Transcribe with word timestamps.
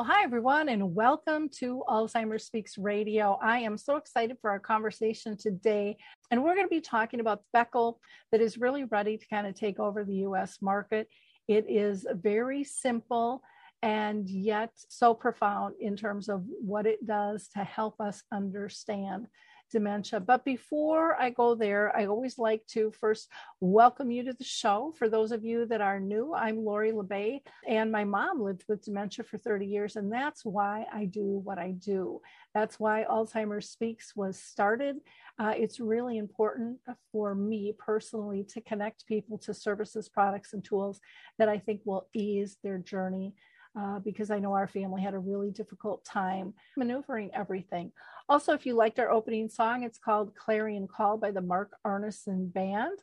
Well, 0.00 0.08
hi, 0.10 0.24
everyone, 0.24 0.70
and 0.70 0.94
welcome 0.94 1.50
to 1.58 1.84
Alzheimer's 1.86 2.46
Speaks 2.46 2.78
Radio. 2.78 3.38
I 3.42 3.58
am 3.58 3.76
so 3.76 3.96
excited 3.96 4.38
for 4.40 4.48
our 4.48 4.58
conversation 4.58 5.36
today. 5.36 5.98
And 6.30 6.42
we're 6.42 6.54
going 6.54 6.64
to 6.64 6.74
be 6.74 6.80
talking 6.80 7.20
about 7.20 7.42
SPECAL 7.54 7.98
that 8.32 8.40
is 8.40 8.56
really 8.56 8.84
ready 8.84 9.18
to 9.18 9.26
kind 9.28 9.46
of 9.46 9.54
take 9.54 9.78
over 9.78 10.02
the 10.02 10.24
US 10.24 10.62
market. 10.62 11.06
It 11.48 11.66
is 11.68 12.06
very 12.14 12.64
simple 12.64 13.42
and 13.82 14.26
yet 14.26 14.70
so 14.74 15.12
profound 15.12 15.74
in 15.82 15.98
terms 15.98 16.30
of 16.30 16.44
what 16.46 16.86
it 16.86 17.06
does 17.06 17.48
to 17.48 17.58
help 17.58 18.00
us 18.00 18.22
understand 18.32 19.26
dementia. 19.70 20.20
But 20.20 20.44
before 20.44 21.20
I 21.20 21.30
go 21.30 21.54
there, 21.54 21.96
I 21.96 22.06
always 22.06 22.38
like 22.38 22.66
to 22.68 22.92
first 22.92 23.28
welcome 23.60 24.10
you 24.10 24.24
to 24.24 24.32
the 24.32 24.44
show. 24.44 24.92
For 24.98 25.08
those 25.08 25.32
of 25.32 25.44
you 25.44 25.66
that 25.66 25.80
are 25.80 26.00
new, 26.00 26.34
I'm 26.34 26.64
Lori 26.64 26.92
La 26.92 27.02
Bey, 27.02 27.42
and 27.66 27.90
my 27.90 28.04
mom 28.04 28.42
lived 28.42 28.64
with 28.68 28.84
dementia 28.84 29.24
for 29.24 29.38
30 29.38 29.66
years, 29.66 29.96
and 29.96 30.12
that's 30.12 30.44
why 30.44 30.86
I 30.92 31.04
do 31.06 31.40
what 31.44 31.58
I 31.58 31.72
do. 31.72 32.20
That's 32.54 32.80
why 32.80 33.04
Alzheimer's 33.08 33.70
Speaks 33.70 34.14
was 34.16 34.38
started. 34.38 34.96
Uh, 35.38 35.54
it's 35.56 35.80
really 35.80 36.18
important 36.18 36.78
for 37.12 37.34
me 37.34 37.74
personally 37.78 38.44
to 38.50 38.60
connect 38.60 39.06
people 39.06 39.38
to 39.38 39.54
services, 39.54 40.08
products, 40.08 40.52
and 40.52 40.64
tools 40.64 41.00
that 41.38 41.48
I 41.48 41.58
think 41.58 41.82
will 41.84 42.08
ease 42.12 42.56
their 42.62 42.78
journey 42.78 43.34
uh, 43.78 43.98
because 44.00 44.30
I 44.30 44.38
know 44.38 44.52
our 44.52 44.68
family 44.68 45.02
had 45.02 45.14
a 45.14 45.18
really 45.18 45.50
difficult 45.50 46.04
time 46.04 46.54
maneuvering 46.76 47.30
everything. 47.34 47.92
Also, 48.28 48.52
if 48.52 48.66
you 48.66 48.74
liked 48.74 48.98
our 48.98 49.10
opening 49.10 49.48
song, 49.48 49.82
it's 49.82 49.98
called 49.98 50.34
Clarion 50.34 50.86
Call 50.88 51.16
by 51.16 51.30
the 51.30 51.40
Mark 51.40 51.72
Arneson 51.86 52.52
Band. 52.52 52.98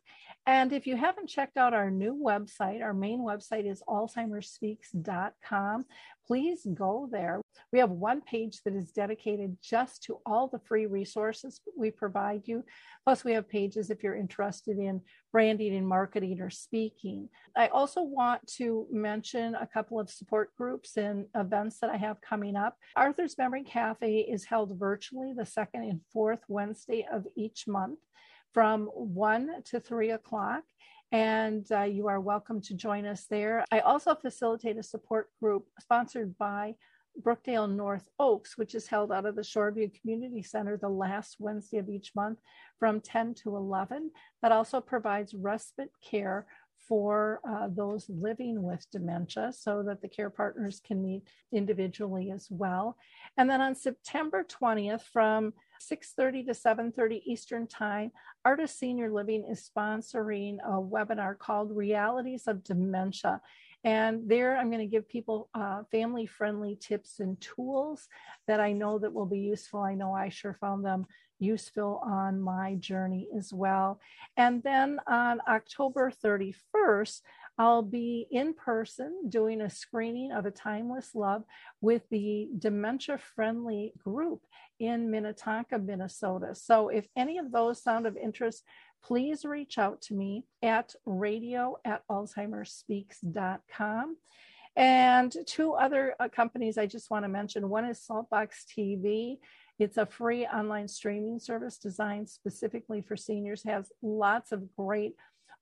And 0.46 0.72
if 0.72 0.88
you 0.88 0.96
haven't 0.96 1.28
checked 1.28 1.58
out 1.58 1.74
our 1.74 1.92
new 1.92 2.16
website, 2.16 2.82
our 2.82 2.94
main 2.94 3.20
website 3.20 3.70
is 3.70 3.84
alzheimersspeaks.com. 3.90 5.86
Please 6.28 6.68
go 6.74 7.08
there. 7.10 7.42
We 7.72 7.80
have 7.80 7.90
one 7.90 8.22
page 8.22 8.62
that 8.64 8.76
is 8.76 8.92
dedicated 8.92 9.58
just 9.64 10.04
to 10.04 10.20
all 10.26 10.48
the 10.48 10.60
free 10.60 10.86
resources 10.86 11.62
we 11.78 11.90
provide 11.90 12.42
you. 12.46 12.64
Plus, 13.06 13.24
we 13.24 13.32
have 13.34 13.48
pages 13.48 13.90
if 13.90 14.04
you're 14.04 14.16
interested 14.16 14.78
in 14.78 15.02
branding 15.32 15.74
and 15.76 15.88
marketing 15.88 16.42
or 16.42 16.50
speaking. 16.50 17.30
I 17.56 17.68
also 17.68 18.02
want 18.02 18.46
to 18.58 18.88
mention 18.92 19.56
a 19.56 19.68
couple 19.68 20.00
of 20.00 20.10
support 20.10 20.56
groups 20.58 20.98
and 20.98 21.26
events 21.34 21.80
that 21.80 21.90
I 21.90 21.98
have 21.98 22.20
coming 22.20 22.58
up. 22.58 22.76
Arthur's 22.96 23.38
Memory 23.38 23.64
Cafe 23.64 24.20
is 24.20 24.44
held 24.44 24.78
virtually 24.78 25.34
the 25.34 25.46
second 25.46 25.84
and 25.84 26.02
fourth 26.12 26.42
Wednesday 26.50 27.08
of 27.10 27.26
each 27.38 27.68
month 27.68 28.00
from 28.54 28.86
1 28.88 29.62
to 29.66 29.80
3 29.80 30.12
o'clock. 30.12 30.64
And 31.12 31.66
uh, 31.72 31.84
you 31.84 32.08
are 32.08 32.20
welcome 32.20 32.60
to 32.62 32.74
join 32.74 33.06
us 33.06 33.28
there. 33.30 33.64
I 33.72 33.80
also 33.80 34.14
facilitate 34.14 34.78
a 34.78 34.84
support 34.84 35.30
group 35.42 35.66
sponsored 35.80 36.38
by 36.38 36.76
Brookdale 37.22 37.74
North 37.74 38.10
Oaks, 38.20 38.58
which 38.58 38.76
is 38.76 38.88
held 38.88 39.12
out 39.12 39.26
of 39.26 39.36
the 39.36 39.42
Shoreview 39.42 39.92
Community 40.00 40.44
Center 40.44 40.78
the 40.78 40.90
last 40.90 41.38
Wednesday 41.40 41.78
of 41.78 41.90
each 41.90 42.12
month 42.14 42.40
from 42.78 43.00
10 43.00 43.36
to 43.44 43.56
11. 43.56 44.12
That 44.42 44.52
also 44.52 44.82
provides 44.82 45.34
respite 45.34 45.92
care 46.04 46.46
for 46.88 47.42
uh, 47.48 47.68
those 47.70 48.10
living 48.10 48.64
with 48.64 48.86
dementia 48.92 49.52
so 49.52 49.84
that 49.84 50.02
the 50.02 50.08
care 50.08 50.30
partners 50.30 50.82
can 50.86 51.02
meet 51.02 51.24
individually 51.52 52.32
as 52.32 52.48
well. 52.50 52.98
And 53.38 53.50
then 53.50 53.62
on 53.62 53.76
September 53.76 54.44
20th 54.44 55.02
from 55.02 55.54
6:30 55.80 56.46
to 56.48 56.54
7:30 56.54 57.22
Eastern 57.26 57.68
Time, 57.68 58.12
Artis 58.46 58.74
Senior 58.74 59.12
Living 59.12 59.46
is 59.50 59.70
sponsoring 59.70 60.58
a 60.66 60.82
webinar 60.82 61.38
called 61.38 61.76
Realities 61.76 62.48
of 62.48 62.64
Dementia. 62.64 63.42
And 63.84 64.28
there, 64.28 64.58
I'm 64.58 64.70
going 64.72 64.80
to 64.80 64.88
give 64.88 65.08
people 65.08 65.50
uh, 65.54 65.84
family-friendly 65.92 66.78
tips 66.78 67.20
and 67.20 67.40
tools 67.40 68.08
that 68.48 68.60
I 68.60 68.74
know 68.74 68.98
that 69.00 69.14
will 69.14 69.28
be 69.28 69.40
useful. 69.40 69.82
I 69.82 69.94
know 69.94 70.14
I 70.14 70.30
sure 70.30 70.58
found 70.60 70.84
them 70.84 71.06
useful 71.40 72.02
on 72.04 72.42
my 72.42 72.76
journey 72.76 73.28
as 73.36 73.54
well. 73.54 74.00
And 74.36 74.62
then 74.64 75.00
on 75.08 75.40
October 75.48 76.12
31st, 76.24 77.22
I'll 77.60 77.82
be 77.82 78.28
in 78.30 78.54
person 78.54 79.30
doing 79.30 79.62
a 79.62 79.70
screening 79.70 80.32
of 80.32 80.46
A 80.46 80.52
Timeless 80.52 81.16
Love 81.16 81.44
with 81.82 82.08
the 82.10 82.50
dementia 82.58 83.18
friendly 83.18 83.94
group 83.98 84.42
in 84.80 85.10
Minnetonka, 85.10 85.80
Minnesota. 85.80 86.54
So 86.54 86.90
if 86.90 87.08
any 87.16 87.40
of 87.40 87.52
those 87.52 87.82
sound 87.82 88.06
of 88.06 88.16
interest, 88.16 88.64
please 89.04 89.44
reach 89.44 89.80
out 89.80 90.02
to 90.04 90.14
me 90.14 90.46
at 90.62 90.94
radio 91.06 91.78
at 91.84 92.04
alzheimersspeaks.com. 92.10 94.18
And 94.76 95.36
two 95.48 95.74
other 95.74 96.14
uh, 96.20 96.28
companies 96.30 96.78
I 96.78 96.86
just 96.86 97.10
want 97.10 97.26
to 97.26 97.30
mention. 97.30 97.68
One 97.68 97.86
is 97.86 98.06
Saltbox 98.08 98.66
TV. 98.78 99.40
It's 99.80 99.98
a 99.98 100.06
free 100.06 100.46
online 100.46 100.88
streaming 100.88 101.40
service 101.40 101.78
designed 101.78 102.30
specifically 102.30 103.02
for 103.02 103.16
seniors, 103.16 103.64
has 103.64 103.92
lots 104.02 104.52
of 104.52 104.76
great 104.76 105.16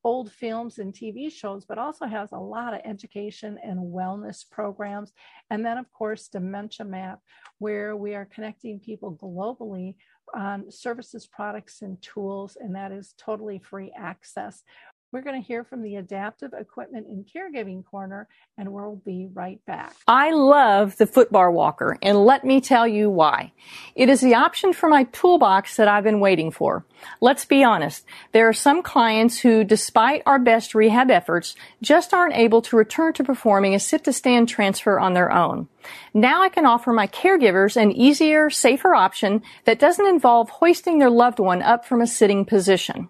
old 0.06 0.32
films 0.32 0.78
and 0.78 0.94
TV 0.94 1.32
shows, 1.32 1.66
but 1.66 1.80
also 1.80 2.06
has 2.06 2.32
a 2.32 2.38
lot 2.38 2.76
of 2.76 2.82
education 2.86 3.60
and 3.64 3.92
wellness 3.92 4.46
programs. 4.50 5.12
And 5.50 5.66
then, 5.66 5.80
of 5.80 5.92
course, 5.92 6.28
Dementia 6.28 6.86
Map, 6.86 7.20
where 7.58 7.96
we 7.96 8.14
are 8.14 8.30
connecting 8.32 8.80
people 8.80 9.18
globally 9.22 9.96
on 10.34 10.72
services, 10.72 11.26
products, 11.28 11.82
and 11.82 12.00
tools, 12.02 12.56
and 12.60 12.76
that 12.76 12.92
is 12.92 13.16
totally 13.18 13.60
free 13.60 13.92
access. 13.98 14.64
We're 15.16 15.22
going 15.22 15.42
to 15.42 15.48
hear 15.48 15.64
from 15.64 15.82
the 15.82 15.96
Adaptive 15.96 16.52
Equipment 16.52 17.08
and 17.08 17.26
Caregiving 17.26 17.86
Corner, 17.86 18.28
and 18.58 18.74
we'll 18.74 18.98
be 19.06 19.30
right 19.34 19.66
back. 19.66 19.96
I 20.10 20.32
love 20.32 20.98
the 20.98 21.08
footbar 21.08 21.54
walker, 21.54 21.98
and 22.02 22.26
let 22.26 22.44
me 22.44 22.60
tell 22.60 22.86
you 22.86 23.10
why. 23.10 23.54
It 23.96 24.10
is 24.10 24.20
the 24.20 24.36
option 24.36 24.74
for 24.74 24.90
my 24.90 25.06
toolbox 25.06 25.78
that 25.78 25.88
I've 25.88 26.04
been 26.04 26.20
waiting 26.20 26.52
for. 26.52 26.86
Let's 27.22 27.46
be 27.46 27.64
honest, 27.64 28.04
there 28.34 28.50
are 28.50 28.54
some 28.54 28.84
clients 28.84 29.40
who, 29.40 29.64
despite 29.64 30.22
our 30.26 30.38
best 30.38 30.76
rehab 30.76 31.10
efforts, 31.10 31.56
just 31.82 32.14
aren't 32.14 32.36
able 32.36 32.62
to 32.64 32.76
return 32.76 33.14
to 33.14 33.24
performing 33.24 33.74
a 33.74 33.80
sit 33.80 34.04
to 34.04 34.12
stand 34.12 34.50
transfer 34.50 35.00
on 35.00 35.14
their 35.14 35.32
own. 35.32 35.70
Now 36.14 36.44
I 36.44 36.50
can 36.50 36.66
offer 36.66 36.92
my 36.92 37.08
caregivers 37.08 37.78
an 37.78 37.94
easier, 37.94 38.50
safer 38.50 38.94
option 38.94 39.44
that 39.64 39.80
doesn't 39.80 40.08
involve 40.08 40.50
hoisting 40.50 41.00
their 41.00 41.10
loved 41.10 41.40
one 41.40 41.62
up 41.62 41.86
from 41.86 42.02
a 42.02 42.08
sitting 42.08 42.44
position. 42.44 43.10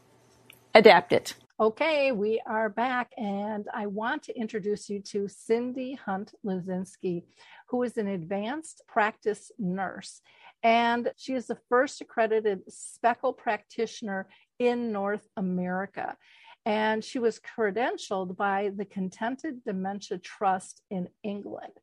adapt 0.73 1.13
it. 1.13 1.35
Okay, 1.59 2.11
we 2.11 2.41
are 2.47 2.69
back, 2.69 3.11
and 3.17 3.67
I 3.71 3.85
want 3.85 4.23
to 4.23 4.35
introduce 4.35 4.89
you 4.89 4.99
to 5.01 5.27
Cyndy 5.27 5.95
Hunt 5.95 6.33
Luzinski, 6.43 7.23
who 7.69 7.83
is 7.83 7.97
an 7.97 8.07
advanced 8.07 8.81
practice 8.87 9.51
nurse. 9.59 10.21
And 10.63 11.11
she 11.17 11.33
is 11.33 11.47
the 11.47 11.59
first 11.69 12.01
accredited 12.01 12.61
SPECAL 12.67 13.37
practitioner 13.37 14.27
in 14.57 14.91
North 14.91 15.27
America. 15.37 16.17
And 16.65 17.03
she 17.03 17.19
was 17.19 17.39
credentialed 17.39 18.35
by 18.37 18.71
the 18.75 18.85
Contented 18.85 19.63
Dementia 19.63 20.19
Trust 20.19 20.81
in 20.89 21.09
England. 21.23 21.73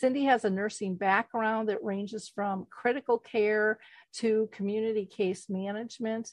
Cyndy 0.00 0.24
has 0.26 0.44
a 0.44 0.50
nursing 0.50 0.94
background 0.94 1.68
that 1.68 1.82
ranges 1.82 2.30
from 2.34 2.66
critical 2.70 3.18
care 3.18 3.78
to 4.14 4.48
community 4.52 5.06
case 5.06 5.46
management. 5.48 6.30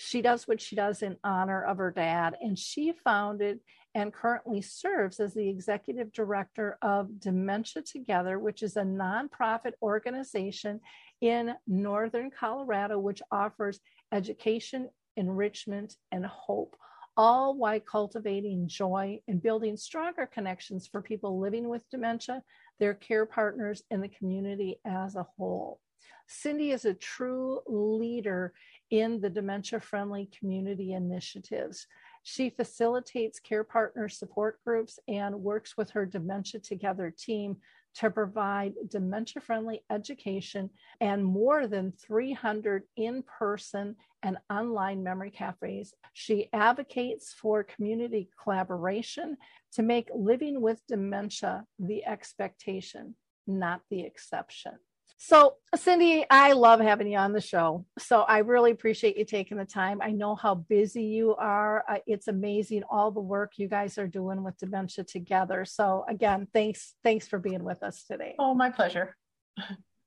She 0.00 0.22
does 0.22 0.46
what 0.46 0.60
she 0.60 0.76
does 0.76 1.02
in 1.02 1.16
honor 1.24 1.60
of 1.64 1.78
her 1.78 1.90
dad, 1.90 2.36
and 2.40 2.56
she 2.56 2.92
founded 3.02 3.58
and 3.96 4.12
currently 4.12 4.62
serves 4.62 5.18
as 5.18 5.34
the 5.34 5.48
executive 5.48 6.12
director 6.12 6.78
of 6.82 7.18
Dementia 7.18 7.82
Together, 7.82 8.38
which 8.38 8.62
is 8.62 8.76
a 8.76 8.82
nonprofit 8.82 9.72
organization 9.82 10.78
in 11.20 11.52
Northern 11.66 12.30
Colorado, 12.30 13.00
which 13.00 13.20
offers 13.32 13.80
education, 14.12 14.88
enrichment, 15.16 15.96
and 16.12 16.24
hope, 16.24 16.76
all 17.16 17.56
while 17.56 17.80
cultivating 17.80 18.68
joy 18.68 19.18
and 19.26 19.42
building 19.42 19.76
stronger 19.76 20.26
connections 20.26 20.86
for 20.86 21.02
people 21.02 21.40
living 21.40 21.68
with 21.68 21.82
dementia, 21.90 22.44
their 22.78 22.94
care 22.94 23.26
partners, 23.26 23.82
and 23.90 24.00
the 24.00 24.08
community 24.08 24.78
as 24.84 25.16
a 25.16 25.26
whole. 25.36 25.80
Cyndy 26.28 26.72
is 26.72 26.84
a 26.84 26.94
true 26.94 27.60
leader 27.66 28.52
in 28.90 29.20
the 29.20 29.30
dementia 29.30 29.80
friendly 29.80 30.30
community 30.38 30.92
initiatives. 30.92 31.86
She 32.22 32.50
facilitates 32.50 33.40
care 33.40 33.64
partner 33.64 34.08
support 34.08 34.62
groups 34.64 34.98
and 35.08 35.42
works 35.42 35.76
with 35.76 35.90
her 35.90 36.06
Dementia 36.06 36.60
Together 36.60 37.10
team 37.16 37.56
to 37.96 38.10
provide 38.10 38.74
dementia 38.88 39.40
friendly 39.40 39.82
education 39.90 40.70
and 41.00 41.24
more 41.24 41.66
than 41.66 41.92
300 41.92 42.84
in 42.96 43.22
person 43.22 43.96
and 44.22 44.36
online 44.50 45.02
memory 45.02 45.30
cafes. 45.30 45.94
She 46.12 46.48
advocates 46.52 47.32
for 47.32 47.64
community 47.64 48.30
collaboration 48.42 49.36
to 49.72 49.82
make 49.82 50.10
living 50.14 50.60
with 50.60 50.86
dementia 50.86 51.64
the 51.78 52.04
expectation, 52.04 53.14
not 53.46 53.80
the 53.90 54.02
exception. 54.02 54.74
So, 55.20 55.56
Cyndy, 55.74 56.24
I 56.30 56.52
love 56.52 56.78
having 56.78 57.10
you 57.10 57.18
on 57.18 57.32
the 57.32 57.40
show. 57.40 57.84
So, 57.98 58.22
I 58.22 58.38
really 58.38 58.70
appreciate 58.70 59.18
you 59.18 59.24
taking 59.24 59.56
the 59.58 59.64
time. 59.64 60.00
I 60.00 60.12
know 60.12 60.36
how 60.36 60.54
busy 60.54 61.02
you 61.02 61.34
are. 61.34 61.84
Uh, 61.88 61.98
it's 62.06 62.28
amazing 62.28 62.84
all 62.88 63.10
the 63.10 63.20
work 63.20 63.54
you 63.56 63.66
guys 63.66 63.98
are 63.98 64.06
doing 64.06 64.44
with 64.44 64.56
dementia 64.58 65.02
together. 65.02 65.64
So, 65.64 66.04
again, 66.08 66.46
thanks 66.54 66.94
thanks 67.02 67.26
for 67.26 67.40
being 67.40 67.64
with 67.64 67.82
us 67.82 68.04
today. 68.04 68.36
Oh, 68.38 68.54
my 68.54 68.70
pleasure. 68.70 69.16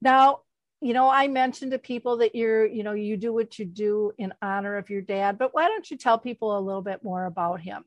Now, 0.01 0.39
you 0.79 0.93
know, 0.93 1.09
I 1.09 1.27
mentioned 1.27 1.73
to 1.73 1.77
people 1.77 2.17
that 2.17 2.33
you're, 2.33 2.65
you 2.65 2.81
know, 2.81 2.93
you 2.93 3.17
do 3.17 3.33
what 3.33 3.59
you 3.59 3.65
do 3.65 4.13
in 4.17 4.33
honor 4.41 4.77
of 4.77 4.89
your 4.89 5.01
dad, 5.01 5.37
but 5.37 5.53
why 5.53 5.67
don't 5.67 5.91
you 5.91 5.97
tell 5.97 6.17
people 6.17 6.57
a 6.57 6.59
little 6.59 6.81
bit 6.81 7.03
more 7.03 7.25
about 7.25 7.61
him 7.61 7.83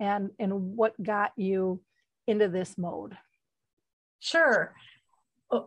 and 0.00 0.30
and 0.40 0.76
what 0.76 1.00
got 1.00 1.32
you 1.36 1.82
into 2.26 2.48
this 2.48 2.76
mode? 2.78 3.16
Sure 4.18 4.74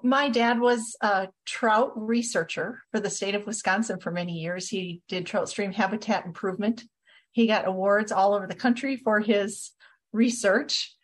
my 0.03 0.29
dad 0.29 0.59
was 0.59 0.95
a 1.01 1.29
trout 1.45 1.93
researcher 1.95 2.81
for 2.91 2.99
the 2.99 3.09
state 3.09 3.35
of 3.35 3.45
Wisconsin 3.45 3.99
for 3.99 4.11
many 4.11 4.33
years. 4.33 4.67
He 4.67 5.01
did 5.07 5.25
trout 5.25 5.49
stream 5.49 5.71
habitat 5.71 6.25
improvement. 6.25 6.83
He 7.31 7.47
got 7.47 7.67
awards 7.67 8.11
all 8.11 8.33
over 8.33 8.47
the 8.47 8.55
country 8.55 8.97
for 8.97 9.19
his 9.19 9.71
research. 10.11 10.95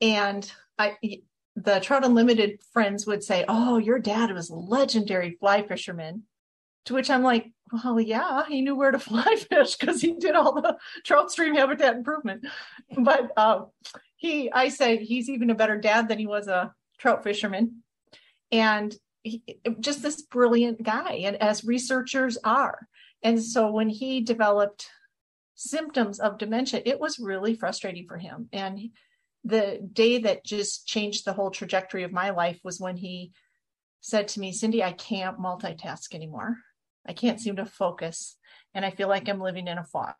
And 0.00 0.50
I, 0.78 0.96
the 1.56 1.80
Trout 1.80 2.04
Unlimited 2.04 2.60
friends 2.72 3.06
would 3.06 3.24
say, 3.24 3.44
Oh, 3.48 3.78
your 3.78 3.98
dad 3.98 4.32
was 4.32 4.50
a 4.50 4.54
legendary 4.54 5.36
fly 5.40 5.66
fisherman. 5.66 6.24
To 6.84 6.94
which 6.94 7.10
I'm 7.10 7.22
like, 7.22 7.50
Well, 7.72 8.00
yeah, 8.00 8.44
he 8.46 8.60
knew 8.60 8.76
where 8.76 8.90
to 8.90 8.98
fly 8.98 9.36
fish 9.36 9.76
because 9.76 10.00
he 10.00 10.12
did 10.14 10.34
all 10.34 10.60
the 10.60 10.76
trout 11.04 11.32
stream 11.32 11.54
habitat 11.54 11.96
improvement. 11.96 12.46
But 12.96 13.32
uh, 13.36 13.62
he, 14.16 14.52
I 14.52 14.68
say, 14.68 14.98
he's 14.98 15.28
even 15.28 15.50
a 15.50 15.54
better 15.54 15.78
dad 15.78 16.08
than 16.08 16.18
he 16.18 16.26
was 16.26 16.48
a 16.48 16.72
trout 16.98 17.24
fisherman 17.24 17.82
and 18.50 18.94
he, 19.22 19.42
just 19.80 20.02
this 20.02 20.22
brilliant 20.22 20.82
guy 20.82 21.20
and 21.24 21.36
as 21.36 21.64
researchers 21.64 22.38
are. 22.44 22.88
And 23.22 23.42
so 23.42 23.70
when 23.70 23.88
he 23.88 24.20
developed 24.20 24.88
symptoms 25.54 26.20
of 26.20 26.38
dementia 26.38 26.80
it 26.84 27.00
was 27.00 27.18
really 27.18 27.54
frustrating 27.54 28.06
for 28.06 28.16
him. 28.16 28.48
And 28.52 28.90
the 29.44 29.80
day 29.92 30.18
that 30.18 30.44
just 30.44 30.86
changed 30.86 31.24
the 31.24 31.32
whole 31.32 31.50
trajectory 31.50 32.04
of 32.04 32.12
my 32.12 32.30
life 32.30 32.60
was 32.62 32.80
when 32.80 32.96
he 32.96 33.32
said 34.00 34.28
to 34.28 34.40
me 34.40 34.52
Cyndy 34.52 34.82
i 34.82 34.92
can't 34.92 35.38
multitask 35.38 36.14
anymore. 36.14 36.58
I 37.06 37.12
can't 37.12 37.40
seem 37.40 37.56
to 37.56 37.66
focus 37.66 38.36
and 38.74 38.84
i 38.84 38.90
feel 38.90 39.08
like 39.08 39.28
i'm 39.28 39.40
living 39.40 39.66
in 39.66 39.78
a 39.78 39.84
fog. 39.84 40.14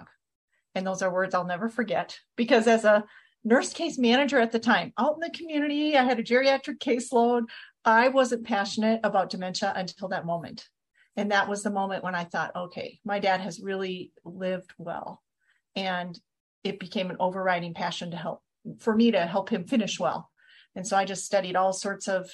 And 0.75 0.87
those 0.87 1.03
are 1.03 1.13
words 1.13 1.35
i'll 1.35 1.45
never 1.45 1.69
forget 1.69 2.19
because 2.37 2.67
as 2.67 2.85
a 2.85 3.05
nurse 3.45 3.73
case 3.73 3.97
manager 3.97 4.41
at 4.41 4.51
the 4.51 4.59
time 4.59 4.93
out 4.99 5.15
in 5.15 5.21
the 5.21 5.31
community 5.31 5.97
i 5.97 6.03
had 6.03 6.19
a 6.19 6.25
geriatric 6.25 6.79
caseload 6.79 7.45
I 7.85 8.09
wasn't 8.09 8.47
passionate 8.47 9.01
about 9.05 9.31
dementia 9.31 9.73
until 9.75 10.09
that 10.09 10.27
moment. 10.27 10.69
And 11.17 11.33
that 11.33 11.49
was 11.49 11.63
the 11.63 11.71
moment 11.71 12.05
when 12.05 12.15
I 12.15 12.25
thought, 12.25 12.55
okay, 12.55 13.01
my 13.05 13.19
dad 13.19 13.41
has 13.41 13.61
really 13.61 14.13
lived 14.25 14.73
well. 14.79 15.23
And 15.75 16.19
it 16.65 16.79
became 16.79 17.11
an 17.11 17.17
overriding 17.19 17.75
passion 17.75 18.11
to 18.13 18.17
help 18.17 18.43
for 18.79 18.95
me 18.95 19.11
to 19.13 19.27
help 19.27 19.49
him 19.49 19.65
finish 19.65 19.99
well. 19.99 20.31
And 20.77 20.87
so 20.87 20.97
I 20.97 21.05
just 21.05 21.25
studied 21.25 21.57
all 21.57 21.73
sorts 21.73 22.09
of 22.09 22.31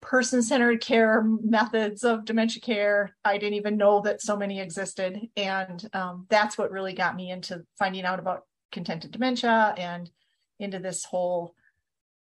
person 0.00 0.42
centered 0.42 0.80
care 0.80 1.22
methods 1.24 2.04
of 2.04 2.24
dementia 2.24 2.60
care. 2.60 3.16
I 3.24 3.38
didn't 3.38 3.54
even 3.54 3.76
know 3.76 4.00
that 4.02 4.20
so 4.20 4.36
many 4.36 4.60
existed. 4.60 5.18
And 5.36 5.88
um, 5.94 6.26
that's 6.28 6.58
what 6.58 6.70
really 6.70 6.92
got 6.92 7.16
me 7.16 7.30
into 7.30 7.64
finding 7.78 8.04
out 8.04 8.18
about 8.18 8.42
contented 8.70 9.12
dementia 9.12 9.74
and 9.78 10.10
into 10.58 10.78
this 10.78 11.04
whole 11.04 11.54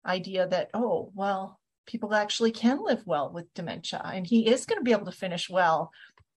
idea 0.05 0.47
that, 0.47 0.69
oh, 0.73 1.11
well, 1.15 1.58
people 1.89 2.13
actually 2.13 2.51
can 2.51 2.83
live 2.83 3.01
well 3.07 3.31
with 3.33 3.51
dementia 3.55 3.99
and 4.13 4.27
he 4.27 4.47
is 4.47 4.65
going 4.65 4.77
to 4.77 4.83
be 4.83 4.91
able 4.91 5.05
to 5.05 5.11
finish 5.11 5.49
well 5.49 5.91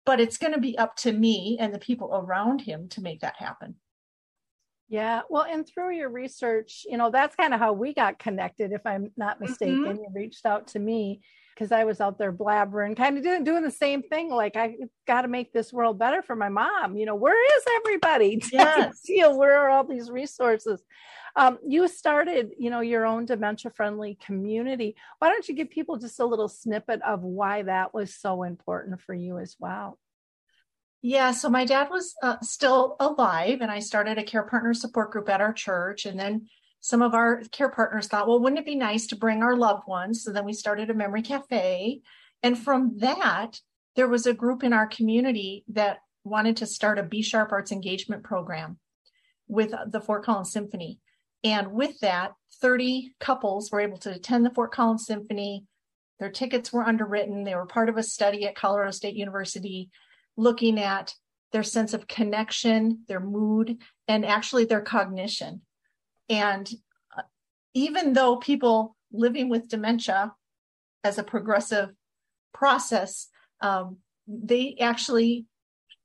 but 0.05 0.19
it's 0.19 0.37
going 0.37 0.53
to 0.53 0.59
be 0.59 0.77
up 0.77 0.95
to 0.95 1.11
me 1.11 1.57
and 1.59 1.73
the 1.73 1.79
people 1.79 2.11
around 2.13 2.61
him 2.61 2.87
to 2.87 3.01
make 3.01 3.21
that 3.21 3.35
happen 3.35 3.73
yeah 4.89 5.21
well 5.27 5.45
and 5.49 5.67
through 5.67 5.95
your 5.95 6.09
research 6.09 6.85
you 6.87 6.97
know 6.97 7.09
that's 7.09 7.35
kind 7.35 7.53
of 7.53 7.59
how 7.59 7.73
we 7.73 7.95
got 7.95 8.19
connected 8.19 8.71
if 8.71 8.85
i'm 8.85 9.11
not 9.17 9.35
mm-hmm. 9.35 9.45
mistaken 9.45 9.83
mm-hmm. 9.83 10.03
you 10.03 10.09
reached 10.13 10.45
out 10.45 10.67
to 10.67 10.77
me 10.77 11.19
because 11.55 11.73
I 11.73 11.83
was 11.83 11.99
out 11.99 12.17
there 12.17 12.31
blabbering, 12.31 12.95
kind 12.95 13.17
of 13.17 13.23
doing, 13.23 13.43
doing 13.43 13.63
the 13.63 13.71
same 13.71 14.01
thing. 14.01 14.29
Like 14.29 14.55
I 14.55 14.75
got 15.05 15.23
to 15.23 15.27
make 15.27 15.51
this 15.51 15.73
world 15.73 15.99
better 15.99 16.21
for 16.21 16.33
my 16.33 16.47
mom. 16.47 16.95
You 16.95 17.05
know, 17.05 17.15
where 17.15 17.35
is 17.57 17.63
everybody? 17.75 18.41
Yes. 18.53 19.01
Feel 19.05 19.37
where 19.37 19.59
are 19.59 19.69
all 19.69 19.83
these 19.83 20.09
resources? 20.09 20.81
Um, 21.39 21.57
you 21.65 21.87
started, 21.87 22.51
you 22.59 22.69
know, 22.69 22.81
your 22.81 23.05
own 23.05 23.23
dementia 23.23 23.71
friendly 23.71 24.19
community. 24.25 24.97
Why 25.19 25.29
don't 25.29 25.47
you 25.47 25.55
give 25.55 25.69
people 25.69 25.95
just 25.95 26.19
a 26.19 26.25
little 26.25 26.49
snippet 26.49 27.01
of 27.01 27.21
why 27.21 27.61
that 27.63 27.93
was 27.93 28.13
so 28.13 28.43
important 28.43 28.99
for 28.99 29.13
you 29.13 29.39
as 29.39 29.55
well? 29.57 29.97
Yeah, 31.01 31.31
so 31.31 31.49
my 31.49 31.63
dad 31.63 31.87
was 31.89 32.13
uh, 32.21 32.41
still 32.41 32.97
alive, 32.99 33.61
and 33.61 33.71
I 33.71 33.79
started 33.79 34.17
a 34.17 34.23
care 34.23 34.43
partner 34.43 34.73
support 34.73 35.11
group 35.11 35.29
at 35.29 35.39
our 35.39 35.53
church, 35.53 36.05
and 36.05 36.19
then 36.19 36.49
some 36.81 37.01
of 37.01 37.13
our 37.13 37.41
care 37.51 37.69
partners 37.69 38.07
thought, 38.07 38.27
well, 38.27 38.41
wouldn't 38.41 38.59
it 38.59 38.65
be 38.65 38.75
nice 38.75 39.07
to 39.07 39.15
bring 39.15 39.41
our 39.41 39.55
loved 39.55 39.87
ones? 39.87 40.21
So 40.21 40.33
then 40.33 40.43
we 40.43 40.51
started 40.51 40.89
a 40.89 40.93
memory 40.93 41.21
cafe. 41.21 42.01
And 42.43 42.59
from 42.59 42.97
that, 42.97 43.61
there 43.95 44.09
was 44.09 44.25
a 44.25 44.33
group 44.33 44.61
in 44.61 44.73
our 44.73 44.87
community 44.87 45.63
that 45.69 45.99
wanted 46.25 46.57
to 46.57 46.65
start 46.65 46.99
a 46.99 47.03
B 47.03 47.21
Sharp 47.21 47.53
Arts 47.53 47.71
Engagement 47.71 48.23
program 48.23 48.77
with 49.47 49.73
the 49.87 50.01
Fort 50.01 50.25
Collins 50.25 50.51
Symphony. 50.51 50.99
And 51.43 51.71
with 51.71 51.99
that, 51.99 52.33
30 52.61 53.13
couples 53.19 53.71
were 53.71 53.79
able 53.79 53.97
to 53.99 54.11
attend 54.11 54.45
the 54.45 54.49
Fort 54.49 54.71
Collins 54.71 55.05
Symphony. 55.05 55.65
Their 56.19 56.29
tickets 56.29 56.73
were 56.73 56.83
underwritten. 56.83 57.43
They 57.43 57.55
were 57.55 57.65
part 57.65 57.89
of 57.89 57.97
a 57.97 58.03
study 58.03 58.45
at 58.45 58.55
Colorado 58.55 58.91
State 58.91 59.15
University 59.15 59.89
looking 60.35 60.79
at 60.79 61.13
their 61.51 61.63
sense 61.63 61.93
of 61.93 62.07
connection, 62.07 63.03
their 63.07 63.19
mood, 63.19 63.77
and 64.07 64.25
actually 64.25 64.65
their 64.65 64.81
cognition. 64.81 65.61
And 66.29 66.69
uh, 67.17 67.23
even 67.73 68.13
though 68.13 68.37
people 68.37 68.95
living 69.11 69.49
with 69.49 69.69
dementia 69.69 70.33
as 71.03 71.17
a 71.17 71.23
progressive 71.23 71.89
process, 72.53 73.27
um, 73.61 73.97
they 74.27 74.75
actually 74.79 75.45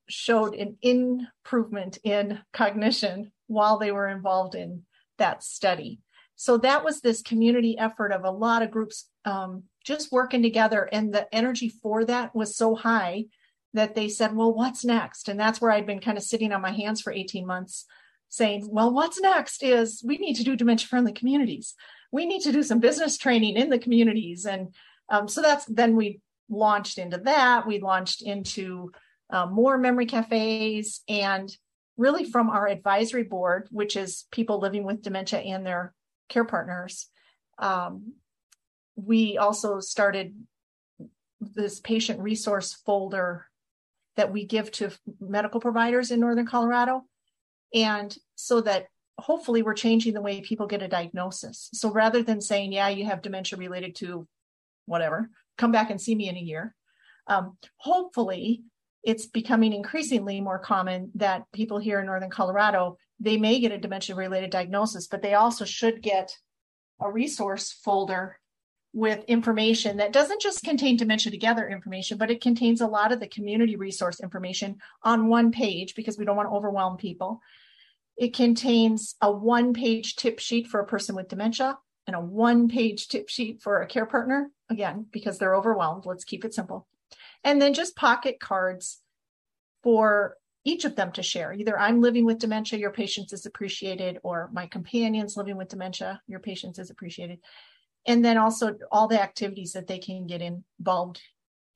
showed 0.08 0.54
an 0.54 0.76
improvement 0.82 1.98
in 2.04 2.40
cognition 2.52 3.32
while 3.46 3.78
they 3.78 3.92
were 3.92 4.08
involved 4.08 4.54
in 4.54 4.84
that 5.18 5.42
study. 5.42 6.00
So 6.36 6.58
that 6.58 6.84
was 6.84 7.00
this 7.00 7.22
community 7.22 7.78
effort 7.78 8.12
of 8.12 8.24
a 8.24 8.30
lot 8.30 8.62
of 8.62 8.70
groups 8.70 9.08
um, 9.24 9.64
just 9.84 10.12
working 10.12 10.42
together, 10.42 10.88
and 10.92 11.12
the 11.12 11.32
energy 11.34 11.68
for 11.68 12.04
that 12.04 12.34
was 12.34 12.56
so 12.56 12.74
high 12.74 13.26
that 13.72 13.94
they 13.94 14.08
said, 14.08 14.34
"Well, 14.34 14.52
what's 14.52 14.84
next?" 14.84 15.28
And 15.28 15.38
that's 15.38 15.60
where 15.60 15.70
I'd 15.70 15.86
been 15.86 16.00
kind 16.00 16.18
of 16.18 16.24
sitting 16.24 16.52
on 16.52 16.60
my 16.60 16.72
hands 16.72 17.00
for 17.00 17.12
18 17.12 17.46
months, 17.46 17.86
saying, 18.34 18.68
well, 18.68 18.92
what's 18.92 19.20
next 19.20 19.62
is 19.62 20.02
we 20.04 20.18
need 20.18 20.34
to 20.34 20.44
do 20.44 20.56
dementia 20.56 20.88
friendly 20.88 21.12
communities. 21.12 21.74
We 22.10 22.26
need 22.26 22.42
to 22.42 22.52
do 22.52 22.62
some 22.62 22.80
business 22.80 23.16
training 23.16 23.56
in 23.56 23.70
the 23.70 23.78
communities. 23.78 24.44
And 24.44 24.74
um, 25.08 25.28
so 25.28 25.40
that's 25.40 25.64
then 25.66 25.94
we 25.96 26.20
launched 26.48 26.98
into 26.98 27.18
that. 27.18 27.66
We 27.66 27.78
launched 27.78 28.22
into 28.22 28.92
uh, 29.30 29.46
more 29.46 29.78
memory 29.78 30.06
cafes 30.06 31.02
and 31.08 31.54
really 31.96 32.24
from 32.24 32.50
our 32.50 32.66
advisory 32.66 33.22
board, 33.22 33.68
which 33.70 33.96
is 33.96 34.26
people 34.30 34.58
living 34.58 34.84
with 34.84 35.02
dementia 35.02 35.40
and 35.40 35.64
their 35.64 35.94
care 36.28 36.44
partners. 36.44 37.08
Um, 37.58 38.14
we 38.96 39.38
also 39.38 39.80
started 39.80 40.34
this 41.40 41.80
patient 41.80 42.20
resource 42.20 42.72
folder 42.72 43.46
that 44.16 44.32
we 44.32 44.44
give 44.44 44.70
to 44.72 44.90
medical 45.20 45.60
providers 45.60 46.10
in 46.10 46.20
Northern 46.20 46.46
Colorado. 46.46 47.04
And 47.72 48.16
so 48.36 48.60
that 48.62 48.86
hopefully 49.18 49.62
we're 49.62 49.74
changing 49.74 50.14
the 50.14 50.22
way 50.22 50.40
people 50.40 50.66
get 50.66 50.82
a 50.82 50.88
diagnosis. 50.88 51.68
So 51.72 51.90
rather 51.90 52.22
than 52.22 52.40
saying, 52.40 52.72
yeah, 52.72 52.88
you 52.88 53.04
have 53.06 53.22
dementia 53.22 53.58
related 53.58 53.96
to 53.96 54.26
whatever, 54.86 55.30
come 55.58 55.72
back 55.72 55.90
and 55.90 56.00
see 56.00 56.14
me 56.14 56.28
in 56.28 56.36
a 56.36 56.40
year. 56.40 56.74
Um, 57.26 57.56
hopefully 57.76 58.62
it's 59.04 59.26
becoming 59.26 59.72
increasingly 59.72 60.40
more 60.40 60.58
common 60.58 61.10
that 61.14 61.44
people 61.52 61.78
here 61.78 62.00
in 62.00 62.06
Northern 62.06 62.30
Colorado, 62.30 62.96
they 63.20 63.36
may 63.36 63.60
get 63.60 63.72
a 63.72 63.78
dementia 63.78 64.16
related 64.16 64.50
diagnosis, 64.50 65.06
but 65.06 65.22
they 65.22 65.34
also 65.34 65.64
should 65.64 66.02
get 66.02 66.36
a 67.00 67.10
resource 67.10 67.72
folder 67.72 68.38
with 68.94 69.24
information 69.24 69.96
that 69.96 70.12
doesn't 70.12 70.40
just 70.40 70.62
contain 70.62 70.96
dementia 70.96 71.30
together 71.30 71.68
information, 71.68 72.16
but 72.16 72.30
it 72.30 72.40
contains 72.40 72.80
a 72.80 72.86
lot 72.86 73.12
of 73.12 73.20
the 73.20 73.26
community 73.26 73.76
resource 73.76 74.20
information 74.20 74.76
on 75.02 75.26
one 75.26 75.50
page 75.50 75.94
because 75.96 76.16
we 76.16 76.24
don't 76.24 76.36
want 76.36 76.48
to 76.48 76.54
overwhelm 76.54 76.96
people. 76.96 77.40
It 78.16 78.34
contains 78.34 79.16
a 79.20 79.30
one 79.30 79.74
page 79.74 80.14
tip 80.14 80.38
sheet 80.38 80.68
for 80.68 80.80
a 80.80 80.86
person 80.86 81.16
with 81.16 81.28
dementia 81.28 81.76
and 82.06 82.14
a 82.14 82.20
one 82.20 82.68
page 82.68 83.08
tip 83.08 83.28
sheet 83.28 83.60
for 83.60 83.82
a 83.82 83.86
care 83.86 84.06
partner. 84.06 84.50
Again, 84.70 85.06
because 85.10 85.38
they're 85.38 85.56
overwhelmed, 85.56 86.06
let's 86.06 86.24
keep 86.24 86.44
it 86.44 86.54
simple. 86.54 86.86
And 87.44 87.60
then 87.60 87.74
just 87.74 87.94
pocket 87.94 88.40
cards 88.40 89.00
for 89.82 90.36
each 90.64 90.84
of 90.84 90.96
them 90.96 91.12
to 91.12 91.22
share. 91.22 91.52
Either 91.52 91.78
I'm 91.78 92.00
living 92.00 92.24
with 92.24 92.38
dementia, 92.38 92.78
your 92.78 92.90
patience 92.90 93.32
is 93.32 93.44
appreciated, 93.44 94.18
or 94.22 94.48
my 94.52 94.66
companion's 94.66 95.36
living 95.36 95.56
with 95.56 95.68
dementia, 95.68 96.22
your 96.26 96.40
patience 96.40 96.78
is 96.78 96.90
appreciated. 96.90 97.38
And 98.06 98.24
then 98.24 98.38
also 98.38 98.76
all 98.90 99.08
the 99.08 99.20
activities 99.20 99.72
that 99.72 99.86
they 99.86 99.98
can 99.98 100.26
get 100.26 100.42
involved 100.42 101.20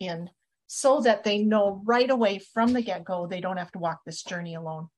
in 0.01 0.31
so 0.67 1.01
that 1.01 1.25
they 1.25 1.39
know 1.39 1.83
right 1.85 2.11
away 2.11 2.39
from 2.39 2.73
the 2.73 2.83
get-go 2.83 3.27
they 3.27 3.41
don't 3.41 3.57
have 3.57 3.73
to 3.73 3.79
walk 3.79 4.01
this 4.05 4.23
journey 4.23 4.55
alone. 4.55 4.89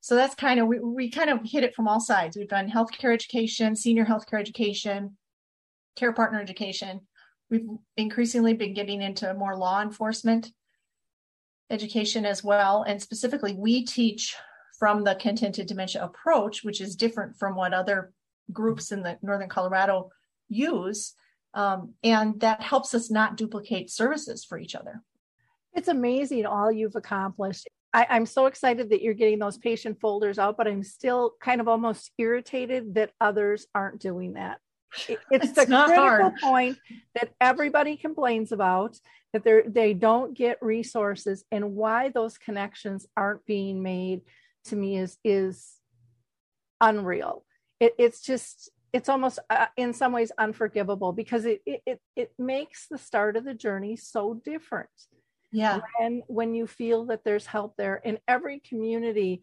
So 0.00 0.14
that's 0.14 0.34
kind 0.34 0.60
of 0.60 0.66
we, 0.66 0.78
we 0.78 1.10
kind 1.10 1.30
of 1.30 1.40
hit 1.42 1.64
it 1.64 1.74
from 1.74 1.88
all 1.88 2.00
sides. 2.00 2.36
We've 2.36 2.48
done 2.48 2.70
healthcare 2.70 3.14
education 3.14 3.74
senior 3.74 4.04
healthcare 4.04 4.38
education 4.38 5.16
care 5.96 6.12
partner 6.12 6.40
education 6.40 7.00
we've 7.50 7.68
increasingly 7.96 8.54
been 8.54 8.74
getting 8.74 9.02
into 9.02 9.32
more 9.34 9.56
law 9.56 9.82
enforcement 9.82 10.50
education 11.70 12.26
as 12.26 12.44
well 12.44 12.82
and 12.82 13.00
specifically 13.00 13.54
we 13.54 13.84
teach 13.84 14.36
from 14.78 15.04
the 15.04 15.14
contented 15.14 15.66
dementia 15.66 16.02
approach 16.04 16.62
which 16.62 16.80
is 16.80 16.96
different 16.96 17.36
from 17.36 17.54
what 17.54 17.72
other 17.72 18.12
groups 18.52 18.92
in 18.92 19.02
the 19.02 19.18
northern 19.22 19.48
colorado 19.48 20.10
use. 20.48 21.14
Um, 21.54 21.94
and 22.02 22.40
that 22.40 22.62
helps 22.62 22.94
us 22.94 23.10
not 23.10 23.36
duplicate 23.36 23.90
services 23.90 24.44
for 24.44 24.58
each 24.58 24.74
other. 24.74 25.02
It's 25.72 25.88
amazing 25.88 26.46
all 26.46 26.70
you've 26.70 26.96
accomplished. 26.96 27.68
I, 27.92 28.06
am 28.16 28.26
so 28.26 28.46
excited 28.46 28.90
that 28.90 29.02
you're 29.02 29.14
getting 29.14 29.38
those 29.38 29.56
patient 29.56 30.00
folders 30.00 30.38
out, 30.38 30.56
but 30.56 30.66
I'm 30.66 30.82
still 30.82 31.34
kind 31.40 31.60
of 31.60 31.68
almost 31.68 32.10
irritated 32.18 32.94
that 32.94 33.12
others 33.20 33.66
aren't 33.72 34.00
doing 34.00 34.34
that. 34.34 34.58
It, 35.08 35.18
it's, 35.30 35.46
it's, 35.46 35.52
the 35.52 35.66
critical 35.66 35.96
hard. 35.96 36.36
point 36.36 36.78
that 37.14 37.30
everybody 37.40 37.96
complains 37.96 38.52
about 38.52 38.98
that 39.32 39.44
they 39.44 39.62
they 39.66 39.94
don't 39.94 40.34
get 40.34 40.62
resources 40.62 41.44
and 41.50 41.74
why 41.74 42.08
those 42.10 42.38
connections 42.38 43.06
aren't 43.16 43.44
being 43.46 43.82
made 43.82 44.22
to 44.66 44.76
me 44.76 44.96
is 44.98 45.18
is 45.24 45.80
unreal. 46.80 47.44
It, 47.80 47.94
it's 47.98 48.20
just 48.20 48.70
it's 48.92 49.08
almost 49.08 49.40
uh, 49.50 49.66
in 49.76 49.92
some 49.92 50.12
ways 50.12 50.30
unforgivable 50.38 51.12
because 51.12 51.44
it, 51.44 51.60
it 51.66 52.00
it 52.14 52.32
makes 52.38 52.86
the 52.88 52.96
start 52.96 53.36
of 53.36 53.44
the 53.44 53.52
journey 53.52 53.96
so 53.96 54.40
different 54.44 54.88
yeah 55.52 55.80
and 56.00 56.22
when 56.28 56.54
you 56.54 56.66
feel 56.66 57.06
that 57.06 57.24
there's 57.24 57.46
help 57.46 57.76
there 57.76 57.96
in 57.96 58.18
every 58.26 58.60
community 58.60 59.42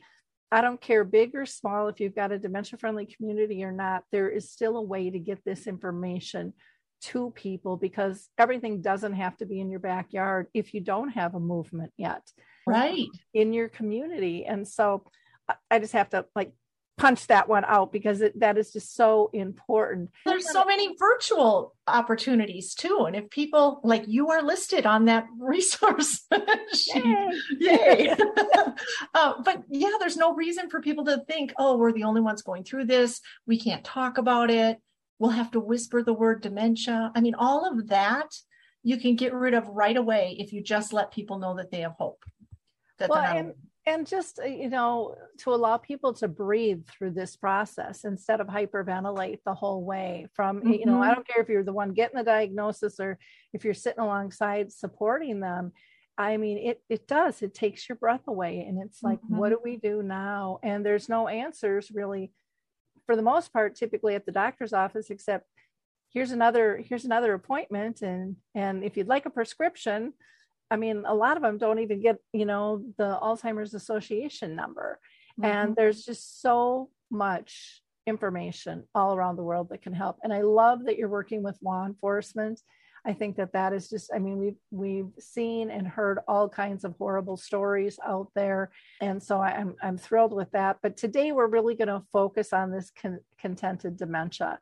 i 0.51 0.61
don't 0.61 0.81
care 0.81 1.03
big 1.03 1.35
or 1.35 1.45
small 1.45 1.87
if 1.87 1.99
you've 1.99 2.15
got 2.15 2.31
a 2.31 2.39
dementia 2.39 2.77
friendly 2.77 3.05
community 3.05 3.63
or 3.63 3.71
not 3.71 4.03
there 4.11 4.29
is 4.29 4.51
still 4.51 4.77
a 4.77 4.81
way 4.81 5.09
to 5.09 5.19
get 5.19 5.43
this 5.45 5.67
information 5.67 6.53
to 7.01 7.31
people 7.31 7.77
because 7.77 8.29
everything 8.37 8.81
doesn't 8.81 9.13
have 9.13 9.35
to 9.37 9.45
be 9.45 9.59
in 9.59 9.69
your 9.69 9.79
backyard 9.79 10.47
if 10.53 10.73
you 10.73 10.81
don't 10.81 11.09
have 11.09 11.33
a 11.33 11.39
movement 11.39 11.91
yet. 11.97 12.21
Right. 12.67 13.07
In 13.33 13.53
your 13.53 13.69
community. 13.69 14.45
And 14.45 14.67
so 14.67 15.03
i 15.69 15.79
just 15.79 15.93
have 15.93 16.09
to 16.09 16.25
like 16.35 16.53
punch 17.01 17.27
that 17.27 17.49
one 17.49 17.65
out 17.65 17.91
because 17.91 18.21
it, 18.21 18.39
that 18.39 18.57
is 18.57 18.71
just 18.71 18.95
so 18.95 19.31
important. 19.33 20.11
There's 20.25 20.51
so 20.51 20.63
many 20.63 20.95
virtual 20.99 21.75
opportunities 21.87 22.75
too. 22.75 23.05
And 23.07 23.15
if 23.15 23.29
people 23.31 23.81
like 23.83 24.03
you 24.07 24.29
are 24.29 24.43
listed 24.43 24.85
on 24.85 25.05
that 25.05 25.25
resource, 25.39 26.27
yay! 26.93 27.27
yay. 27.59 28.15
uh, 29.15 29.33
but 29.43 29.63
yeah, 29.69 29.89
there's 29.99 30.17
no 30.17 30.35
reason 30.35 30.69
for 30.69 30.79
people 30.79 31.05
to 31.05 31.23
think, 31.27 31.53
oh, 31.57 31.77
we're 31.77 31.91
the 31.91 32.03
only 32.03 32.21
ones 32.21 32.43
going 32.43 32.63
through 32.63 32.85
this. 32.85 33.19
We 33.47 33.59
can't 33.59 33.83
talk 33.83 34.19
about 34.19 34.51
it. 34.51 34.77
We'll 35.17 35.31
have 35.31 35.51
to 35.51 35.59
whisper 35.59 36.03
the 36.03 36.13
word 36.13 36.41
dementia. 36.41 37.11
I 37.15 37.21
mean, 37.21 37.35
all 37.35 37.67
of 37.67 37.87
that 37.87 38.27
you 38.83 38.97
can 38.97 39.15
get 39.15 39.33
rid 39.33 39.53
of 39.53 39.67
right 39.67 39.97
away 39.97 40.35
if 40.39 40.53
you 40.53 40.61
just 40.61 40.93
let 40.93 41.11
people 41.11 41.39
know 41.39 41.55
that 41.57 41.71
they 41.71 41.81
have 41.81 41.93
hope. 41.97 42.23
That 42.97 43.09
well, 43.09 43.23
and, 43.23 43.53
and 43.91 44.07
just 44.07 44.39
uh, 44.39 44.45
you 44.45 44.69
know 44.69 45.15
to 45.37 45.53
allow 45.53 45.77
people 45.77 46.13
to 46.13 46.27
breathe 46.27 46.83
through 46.87 47.11
this 47.11 47.35
process 47.35 48.03
instead 48.05 48.39
of 48.39 48.47
hyperventilate 48.47 49.39
the 49.45 49.53
whole 49.53 49.83
way 49.83 50.27
from 50.33 50.59
mm-hmm. 50.59 50.71
you 50.71 50.85
know 50.85 51.01
i 51.01 51.07
mm-hmm. 51.07 51.15
don't 51.15 51.27
care 51.27 51.41
if 51.41 51.49
you're 51.49 51.63
the 51.63 51.73
one 51.73 51.93
getting 51.93 52.17
the 52.17 52.23
diagnosis 52.23 52.99
or 52.99 53.17
if 53.53 53.63
you're 53.65 53.73
sitting 53.73 54.01
alongside 54.01 54.71
supporting 54.71 55.39
them 55.39 55.71
i 56.17 56.37
mean 56.37 56.57
it 56.57 56.81
it 56.89 57.07
does 57.07 57.41
it 57.41 57.53
takes 57.53 57.87
your 57.87 57.97
breath 57.97 58.27
away 58.27 58.65
and 58.67 58.81
it's 58.81 59.03
like 59.03 59.19
mm-hmm. 59.21 59.37
what 59.37 59.49
do 59.49 59.59
we 59.63 59.75
do 59.77 60.01
now 60.01 60.59
and 60.63 60.85
there's 60.85 61.09
no 61.09 61.27
answers 61.27 61.91
really 61.93 62.31
for 63.05 63.15
the 63.15 63.21
most 63.21 63.51
part 63.51 63.75
typically 63.75 64.15
at 64.15 64.25
the 64.25 64.31
doctor's 64.31 64.73
office 64.73 65.09
except 65.09 65.45
here's 66.13 66.31
another 66.31 66.83
here's 66.87 67.05
another 67.05 67.33
appointment 67.33 68.01
and 68.01 68.35
and 68.55 68.83
if 68.83 68.95
you'd 68.95 69.07
like 69.07 69.25
a 69.25 69.29
prescription 69.29 70.13
I 70.71 70.77
mean, 70.77 71.03
a 71.05 71.13
lot 71.13 71.35
of 71.35 71.43
them 71.43 71.57
don't 71.57 71.79
even 71.79 72.01
get, 72.01 72.15
you 72.31 72.45
know, 72.45 72.83
the 72.97 73.19
Alzheimer's 73.21 73.73
Association 73.73 74.55
number. 74.55 74.99
Mm-hmm. 75.39 75.51
And 75.51 75.75
there's 75.75 76.03
just 76.05 76.41
so 76.41 76.89
much 77.11 77.81
information 78.07 78.85
all 78.95 79.13
around 79.13 79.35
the 79.35 79.43
world 79.43 79.69
that 79.69 79.81
can 79.81 79.93
help. 79.93 80.17
And 80.23 80.33
I 80.33 80.41
love 80.41 80.85
that 80.85 80.97
you're 80.97 81.09
working 81.09 81.43
with 81.43 81.59
law 81.61 81.85
enforcement. 81.85 82.61
I 83.05 83.13
think 83.13 83.35
that 83.37 83.53
that 83.53 83.73
is 83.73 83.89
just, 83.89 84.11
I 84.13 84.19
mean, 84.19 84.37
we've, 84.37 84.59
we've 84.69 85.11
seen 85.19 85.71
and 85.71 85.87
heard 85.87 86.19
all 86.27 86.47
kinds 86.47 86.83
of 86.83 86.95
horrible 86.97 87.35
stories 87.35 87.99
out 88.05 88.29
there. 88.35 88.69
And 89.01 89.21
so 89.21 89.41
I'm, 89.41 89.75
I'm 89.81 89.97
thrilled 89.97 90.33
with 90.33 90.51
that. 90.51 90.77
But 90.81 90.97
today 90.97 91.31
we're 91.31 91.47
really 91.47 91.75
going 91.75 91.87
to 91.87 92.03
focus 92.13 92.53
on 92.53 92.71
this 92.71 92.91
con- 92.99 93.19
contented 93.39 93.97
dementia 93.97 94.59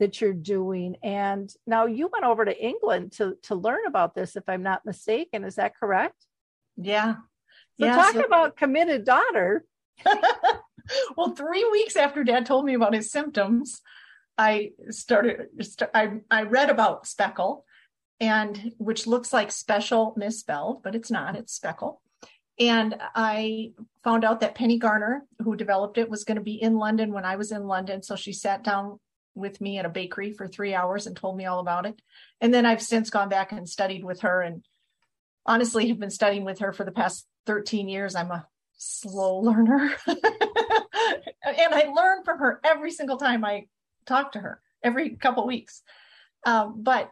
that 0.00 0.20
you're 0.20 0.32
doing. 0.32 0.96
And 1.02 1.52
now 1.66 1.86
you 1.86 2.08
went 2.12 2.24
over 2.24 2.44
to 2.44 2.64
England 2.66 3.12
to 3.12 3.36
to 3.44 3.54
learn 3.54 3.86
about 3.86 4.14
this, 4.14 4.34
if 4.34 4.48
I'm 4.48 4.62
not 4.62 4.84
mistaken. 4.84 5.44
Is 5.44 5.54
that 5.54 5.76
correct? 5.76 6.16
Yeah. 6.76 7.14
So 7.78 7.86
yeah, 7.86 7.94
talk 7.94 8.14
so- 8.14 8.24
about 8.24 8.56
committed 8.56 9.04
daughter. 9.04 9.64
well, 11.16 11.34
three 11.36 11.64
weeks 11.70 11.94
after 11.94 12.24
Dad 12.24 12.46
told 12.46 12.64
me 12.64 12.74
about 12.74 12.94
his 12.94 13.12
symptoms, 13.12 13.80
I 14.36 14.70
started. 14.88 15.48
I 15.94 16.20
I 16.30 16.42
read 16.42 16.70
about 16.70 17.04
SPECAL, 17.04 17.62
and 18.18 18.72
which 18.78 19.06
looks 19.06 19.32
like 19.32 19.52
special 19.52 20.14
misspelled, 20.16 20.82
but 20.82 20.94
it's 20.94 21.10
not. 21.10 21.36
It's 21.36 21.58
SPECAL. 21.58 22.00
And 22.58 22.96
I 23.14 23.72
found 24.04 24.22
out 24.22 24.40
that 24.40 24.54
Penny 24.54 24.78
Garner, 24.78 25.24
who 25.42 25.56
developed 25.56 25.96
it, 25.96 26.10
was 26.10 26.24
going 26.24 26.36
to 26.36 26.42
be 26.42 26.60
in 26.60 26.76
London 26.76 27.12
when 27.12 27.24
I 27.24 27.36
was 27.36 27.52
in 27.52 27.66
London. 27.66 28.02
So 28.02 28.16
she 28.16 28.34
sat 28.34 28.62
down 28.62 29.00
with 29.40 29.60
me 29.60 29.78
at 29.78 29.86
a 29.86 29.90
bakery 29.90 30.32
for 30.32 30.46
three 30.46 30.74
hours 30.74 31.06
and 31.06 31.16
told 31.16 31.36
me 31.36 31.46
all 31.46 31.60
about 31.60 31.86
it. 31.86 32.00
And 32.40 32.52
then 32.52 32.66
I've 32.66 32.82
since 32.82 33.10
gone 33.10 33.28
back 33.28 33.52
and 33.52 33.68
studied 33.68 34.04
with 34.04 34.20
her 34.20 34.42
and 34.42 34.64
honestly 35.46 35.88
have 35.88 35.98
been 35.98 36.10
studying 36.10 36.44
with 36.44 36.60
her 36.60 36.72
for 36.72 36.84
the 36.84 36.92
past 36.92 37.26
13 37.46 37.88
years. 37.88 38.14
I'm 38.14 38.30
a 38.30 38.46
slow 38.76 39.38
learner. 39.38 39.94
and 40.06 40.18
I 41.74 41.90
learn 41.94 42.24
from 42.24 42.38
her 42.38 42.60
every 42.64 42.92
single 42.92 43.16
time 43.16 43.44
I 43.44 43.66
talk 44.06 44.32
to 44.32 44.40
her, 44.40 44.60
every 44.82 45.10
couple 45.16 45.46
weeks. 45.46 45.82
Um, 46.46 46.82
but 46.82 47.10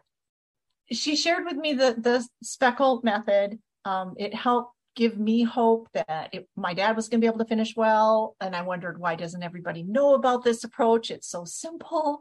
she 0.91 1.15
shared 1.15 1.45
with 1.45 1.57
me 1.57 1.73
the, 1.73 1.95
the 1.97 2.27
SPECAL 2.43 3.03
method. 3.03 3.59
Um, 3.85 4.15
it 4.17 4.33
helped 4.33 4.73
give 4.95 5.17
me 5.17 5.43
hope 5.43 5.87
that 5.93 6.29
it, 6.33 6.49
my 6.55 6.73
dad 6.73 6.95
was 6.95 7.07
going 7.07 7.21
to 7.21 7.23
be 7.23 7.27
able 7.27 7.39
to 7.39 7.45
finish 7.45 7.75
well. 7.75 8.35
And 8.41 8.55
I 8.55 8.61
wondered, 8.61 8.99
why 8.99 9.15
doesn't 9.15 9.43
everybody 9.43 9.83
know 9.83 10.15
about 10.15 10.43
this 10.43 10.63
approach? 10.63 11.11
It's 11.11 11.27
so 11.27 11.45
simple. 11.45 12.19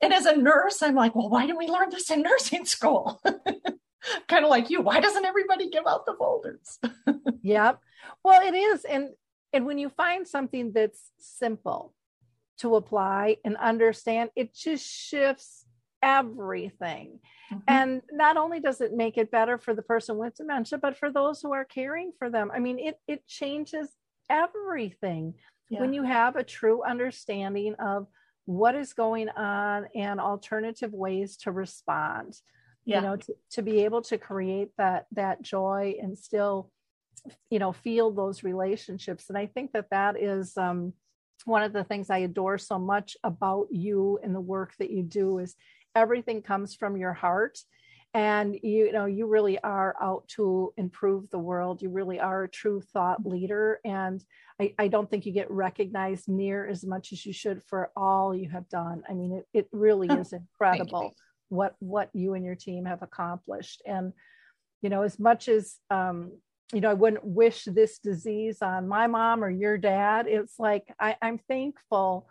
And 0.00 0.12
as 0.12 0.26
a 0.26 0.36
nurse, 0.36 0.82
I'm 0.82 0.94
like, 0.94 1.14
well, 1.14 1.28
why 1.28 1.46
didn't 1.46 1.58
we 1.58 1.68
learn 1.68 1.90
this 1.90 2.10
in 2.10 2.22
nursing 2.22 2.64
school? 2.64 3.20
kind 4.28 4.44
of 4.44 4.50
like 4.50 4.70
you. 4.70 4.80
Why 4.80 5.00
doesn't 5.00 5.24
everybody 5.24 5.70
give 5.70 5.86
out 5.86 6.06
the 6.06 6.14
folders? 6.18 6.78
yep. 7.42 7.80
Well, 8.22 8.46
it 8.46 8.54
is. 8.54 8.84
And 8.84 9.10
and 9.52 9.64
when 9.64 9.78
you 9.78 9.88
find 9.88 10.28
something 10.28 10.72
that's 10.72 11.10
simple 11.18 11.94
to 12.58 12.76
apply 12.76 13.38
and 13.44 13.56
understand, 13.56 14.30
it 14.36 14.54
just 14.54 14.86
shifts 14.86 15.64
everything. 16.02 17.20
Mm-hmm. 17.52 17.58
And 17.66 18.02
not 18.12 18.36
only 18.36 18.60
does 18.60 18.80
it 18.80 18.92
make 18.92 19.16
it 19.18 19.30
better 19.30 19.58
for 19.58 19.74
the 19.74 19.82
person 19.82 20.16
with 20.16 20.36
dementia, 20.36 20.78
but 20.78 20.96
for 20.96 21.10
those 21.10 21.40
who 21.40 21.52
are 21.52 21.64
caring 21.64 22.12
for 22.18 22.30
them. 22.30 22.50
I 22.52 22.58
mean, 22.58 22.78
it 22.78 22.98
it 23.06 23.26
changes 23.26 23.90
everything 24.30 25.34
yeah. 25.70 25.80
when 25.80 25.92
you 25.92 26.02
have 26.02 26.36
a 26.36 26.44
true 26.44 26.82
understanding 26.82 27.74
of 27.74 28.06
what 28.44 28.74
is 28.74 28.92
going 28.92 29.28
on 29.30 29.88
and 29.94 30.20
alternative 30.20 30.92
ways 30.92 31.36
to 31.38 31.52
respond. 31.52 32.34
Yeah. 32.84 32.96
You 32.96 33.02
know, 33.02 33.16
to, 33.16 33.34
to 33.52 33.62
be 33.62 33.84
able 33.84 34.02
to 34.02 34.16
create 34.16 34.70
that 34.78 35.06
that 35.12 35.42
joy 35.42 35.96
and 36.00 36.16
still, 36.16 36.70
you 37.50 37.58
know, 37.58 37.72
feel 37.72 38.10
those 38.10 38.42
relationships. 38.42 39.26
And 39.28 39.36
I 39.36 39.46
think 39.46 39.72
that 39.72 39.90
that 39.90 40.18
is 40.18 40.56
um, 40.56 40.94
one 41.44 41.62
of 41.62 41.72
the 41.72 41.84
things 41.84 42.10
I 42.10 42.18
adore 42.18 42.58
so 42.58 42.78
much 42.78 43.16
about 43.22 43.68
you 43.70 44.18
and 44.22 44.34
the 44.34 44.40
work 44.40 44.74
that 44.78 44.90
you 44.90 45.02
do 45.02 45.38
is 45.38 45.54
everything 45.98 46.42
comes 46.42 46.74
from 46.74 46.96
your 46.96 47.12
heart. 47.12 47.58
And 48.14 48.54
you, 48.54 48.86
you 48.86 48.92
know 48.92 49.04
you 49.04 49.26
really 49.26 49.58
are 49.58 49.94
out 50.00 50.26
to 50.36 50.72
improve 50.76 51.28
the 51.28 51.38
world. 51.38 51.82
You 51.82 51.90
really 51.90 52.18
are 52.18 52.44
a 52.44 52.48
true 52.48 52.80
thought 52.80 53.24
leader. 53.26 53.80
And 53.84 54.24
I, 54.58 54.74
I, 54.78 54.88
don't 54.88 55.10
think 55.10 55.26
you 55.26 55.32
get 55.32 55.50
recognized 55.50 56.26
near 56.26 56.66
as 56.66 56.86
much 56.86 57.12
as 57.12 57.26
you 57.26 57.34
should 57.34 57.62
for 57.64 57.90
all 57.94 58.34
you 58.34 58.48
have 58.48 58.66
done. 58.70 59.02
I 59.08 59.12
mean 59.12 59.32
it, 59.32 59.46
it 59.52 59.68
really 59.72 60.08
is 60.22 60.32
incredible 60.32 61.14
what 61.50 61.74
what 61.80 62.08
you 62.14 62.32
and 62.32 62.44
your 62.44 62.54
team 62.54 62.86
have 62.86 63.02
accomplished. 63.02 63.82
And 63.84 64.14
you 64.82 64.90
know 64.90 65.02
as 65.02 65.18
much 65.18 65.48
as 65.48 65.76
um, 65.90 66.32
you 66.72 66.80
know 66.80 66.90
i 66.90 66.94
wouldn't 66.94 67.24
wish 67.24 67.64
this 67.64 67.98
disease 67.98 68.60
on 68.62 68.86
my 68.86 69.06
mom 69.06 69.42
or 69.42 69.50
your 69.50 69.78
dad 69.78 70.26
it's 70.28 70.58
like 70.58 70.84
I, 71.00 71.16
i'm 71.22 71.38
thankful 71.38 72.28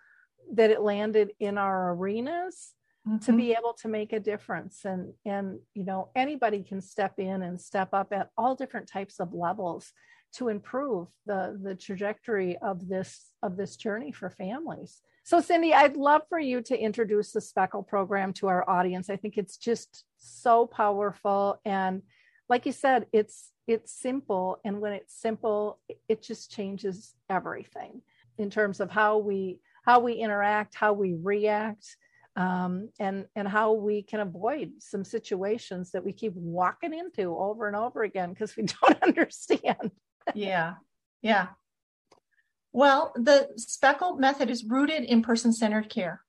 that 0.54 0.70
it 0.70 0.82
landed 0.82 1.32
in 1.40 1.58
our 1.58 1.94
arenas 1.94 2.74
mm-hmm. 3.08 3.18
to 3.20 3.34
be 3.34 3.52
able 3.52 3.74
to 3.82 3.88
make 3.88 4.14
a 4.14 4.20
difference 4.20 4.86
and 4.86 5.14
and 5.26 5.60
you 5.74 5.84
know 5.84 6.10
anybody 6.16 6.64
can 6.64 6.82
step 6.82 7.14
in 7.18 7.42
and 7.42 7.60
step 7.60 7.90
up 7.94 8.12
at 8.12 8.30
all 8.38 8.56
different 8.56 8.88
types 8.88 9.20
of 9.20 9.34
levels 9.34 9.94
to 10.34 10.50
improve 10.50 11.08
the 11.26 11.58
the 11.64 11.76
trajectory 11.76 12.58
of 12.58 12.88
this 12.88 13.32
of 13.42 13.58
this 13.58 13.76
journey 13.76 14.12
for 14.12 14.30
families. 14.30 15.02
So 15.24 15.42
Cyndy 15.42 15.74
i'd 15.74 15.98
love 15.98 16.22
for 16.30 16.40
you 16.40 16.62
to 16.64 16.78
introduce 16.78 17.32
the 17.32 17.40
SPECAL 17.42 17.88
program 17.88 18.34
to 18.34 18.48
our 18.48 18.70
audience. 18.70 19.10
I 19.10 19.16
think 19.16 19.38
it's 19.38 19.58
just 19.58 20.04
so 20.18 20.66
powerful 20.66 21.60
and 21.66 22.02
like 22.50 22.66
you 22.66 22.72
said 22.72 23.08
it's 23.12 23.52
it's 23.68 23.92
simple 23.92 24.60
and 24.64 24.80
when 24.80 24.94
it's 24.94 25.20
simple 25.20 25.80
it 26.08 26.22
just 26.22 26.52
changes 26.52 27.14
everything 27.30 28.02
in 28.38 28.50
terms 28.50 28.80
of 28.80 28.90
how 28.90 29.18
we 29.18 29.60
how 29.86 30.00
we 30.00 30.14
interact 30.14 30.76
how 30.76 30.94
we 30.94 31.16
react 31.22 31.98
um, 32.38 32.90
and 33.00 33.26
and 33.36 33.48
how 33.48 33.74
we 33.74 34.04
can 34.04 34.20
avoid 34.20 34.74
some 34.78 35.04
situations 35.04 35.92
that 35.92 36.06
we 36.06 36.14
keep 36.14 36.34
walking 36.36 36.94
into 36.94 37.36
over 37.36 37.68
and 37.68 37.76
over 37.76 38.04
again 38.04 38.30
because 38.30 38.56
we 38.56 38.64
don't 38.82 39.04
understand. 39.04 39.92
yeah, 40.36 40.76
yeah. 41.22 41.48
Well, 42.72 43.12
the 43.16 43.50
SPECAL 43.58 44.20
method 44.20 44.52
is 44.52 44.64
rooted 44.64 45.04
in 45.04 45.24
person-centered 45.24 45.90
care. 45.90 46.22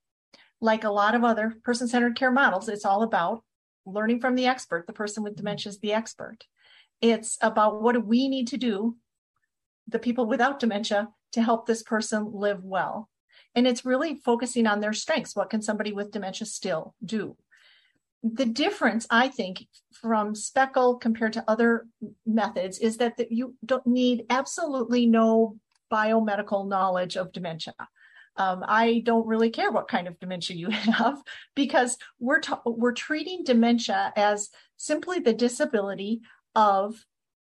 Like 0.62 0.84
a 0.84 0.90
lot 0.90 1.14
of 1.14 1.22
other 1.22 1.54
person-centered 1.62 2.16
care 2.16 2.30
models, 2.30 2.70
it's 2.70 2.86
all 2.86 3.02
about 3.02 3.44
learning 3.84 4.20
from 4.20 4.34
the 4.34 4.46
expert. 4.46 4.86
The 4.86 4.94
person 4.94 5.22
with 5.22 5.36
dementia 5.36 5.70
is 5.70 5.80
the 5.80 5.92
expert. 5.92 6.44
It's 7.02 7.36
about 7.42 7.82
what 7.82 7.92
do 7.92 8.00
we 8.00 8.28
need 8.28 8.48
to 8.48 8.56
do, 8.56 8.96
the 9.86 9.98
people 9.98 10.24
without 10.24 10.58
dementia, 10.58 11.08
to 11.32 11.42
help 11.42 11.66
this 11.66 11.82
person 11.82 12.30
live 12.32 12.64
well 12.64 13.10
and 13.54 13.66
it's 13.66 13.84
really 13.84 14.14
focusing 14.14 14.66
on 14.66 14.80
their 14.80 14.92
strengths. 14.92 15.34
What 15.34 15.50
can 15.50 15.62
somebody 15.62 15.92
with 15.92 16.10
dementia 16.10 16.46
still 16.46 16.94
do? 17.04 17.36
The 18.22 18.46
difference, 18.46 19.06
I 19.10 19.28
think, 19.28 19.66
from 19.92 20.34
SPECAL 20.34 21.00
compared 21.00 21.34
to 21.34 21.44
other 21.46 21.86
methods 22.26 22.78
is 22.78 22.96
that, 22.96 23.14
you 23.30 23.54
don't 23.64 23.86
need 23.86 24.24
absolutely 24.28 25.06
no 25.06 25.56
biomedical 25.90 26.68
knowledge 26.68 27.16
of 27.16 27.32
dementia. 27.32 27.74
Um, 28.36 28.64
I 28.66 29.02
don't 29.04 29.26
really 29.26 29.50
care 29.50 29.72
what 29.72 29.88
kind 29.88 30.06
of 30.06 30.18
dementia 30.20 30.56
you 30.56 30.70
have 30.70 31.20
because 31.54 31.96
we're 32.20 32.40
we're 32.64 32.92
treating 32.92 33.42
dementia 33.44 34.12
as 34.16 34.50
simply 34.76 35.18
the 35.18 35.32
disability 35.32 36.20
of 36.54 37.04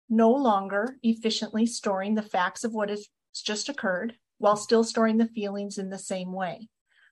no 0.09 0.31
longer 0.31 0.97
efficiently 1.03 1.67
storing 1.67 2.15
the 2.15 2.23
facts 2.23 2.65
of 2.65 2.73
what 2.73 2.89
has 2.89 3.09
just 3.35 3.69
occurred 3.69 4.15
while 4.41 4.57
still 4.57 4.83
storing 4.83 5.19
the 5.19 5.27
feelings 5.27 5.79
in 5.79 5.91
the 5.91 5.99
same 5.99 6.33
way. 6.33 6.69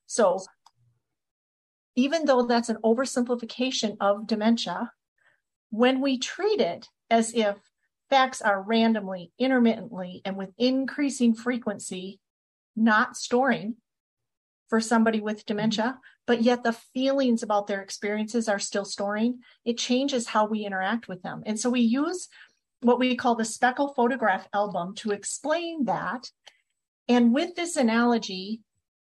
So, 0.06 0.40
even 1.94 2.24
though 2.24 2.46
that's 2.46 2.68
an 2.68 2.78
oversimplification 2.82 3.96
of 4.00 4.26
dementia, 4.26 4.92
when 5.70 6.00
we 6.00 6.18
treat 6.18 6.60
it 6.60 6.88
as 7.10 7.34
if 7.34 7.56
facts 8.08 8.40
are 8.40 8.62
randomly, 8.62 9.32
intermittently, 9.38 10.22
and 10.24 10.36
with 10.36 10.50
increasing 10.56 11.34
frequency 11.34 12.18
not 12.74 13.16
storing 13.16 13.74
for 14.68 14.80
somebody 14.80 15.20
with 15.20 15.44
dementia, 15.44 15.84
mm-hmm. 15.84 15.98
but 16.26 16.42
yet 16.42 16.62
the 16.62 16.72
feelings 16.72 17.42
about 17.42 17.66
their 17.66 17.82
experiences 17.82 18.48
are 18.48 18.58
still 18.58 18.84
storing, 18.84 19.40
it 19.64 19.76
changes 19.76 20.28
how 20.28 20.46
we 20.46 20.64
interact 20.64 21.08
with 21.08 21.22
them. 21.22 21.42
And 21.44 21.60
so 21.60 21.68
we 21.68 21.80
use 21.80 22.28
what 22.80 22.98
we 22.98 23.16
call 23.16 23.34
the 23.34 23.44
SPECAL 23.44 23.94
photograph 23.96 24.48
album 24.54 24.94
to 24.96 25.10
explain 25.10 25.84
that 25.86 26.30
and 27.08 27.32
with 27.32 27.54
this 27.54 27.76
analogy, 27.76 28.60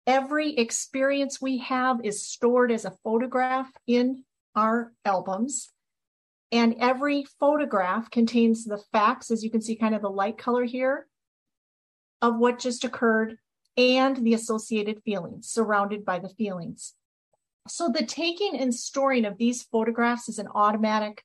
every 0.06 0.56
experience 0.56 1.40
we 1.40 1.58
have 1.58 2.00
is 2.04 2.26
stored 2.26 2.70
as 2.70 2.84
a 2.84 2.96
photograph 3.02 3.70
in 3.86 4.24
our 4.54 4.92
albums. 5.04 5.70
And 6.50 6.76
every 6.80 7.26
photograph 7.38 8.10
contains 8.10 8.64
the 8.64 8.78
facts, 8.92 9.30
as 9.30 9.44
you 9.44 9.50
can 9.50 9.60
see, 9.60 9.76
kind 9.76 9.94
of 9.94 10.02
the 10.02 10.10
light 10.10 10.38
color 10.38 10.64
here, 10.64 11.06
of 12.22 12.38
what 12.38 12.58
just 12.58 12.84
occurred 12.84 13.38
and 13.76 14.16
the 14.16 14.34
associated 14.34 15.02
feelings 15.02 15.48
surrounded 15.48 16.04
by 16.04 16.18
the 16.18 16.28
feelings. 16.30 16.94
So 17.68 17.88
the 17.88 18.04
taking 18.04 18.56
and 18.58 18.74
storing 18.74 19.24
of 19.24 19.36
these 19.36 19.62
photographs 19.62 20.28
is 20.28 20.38
an 20.38 20.48
automatic, 20.48 21.22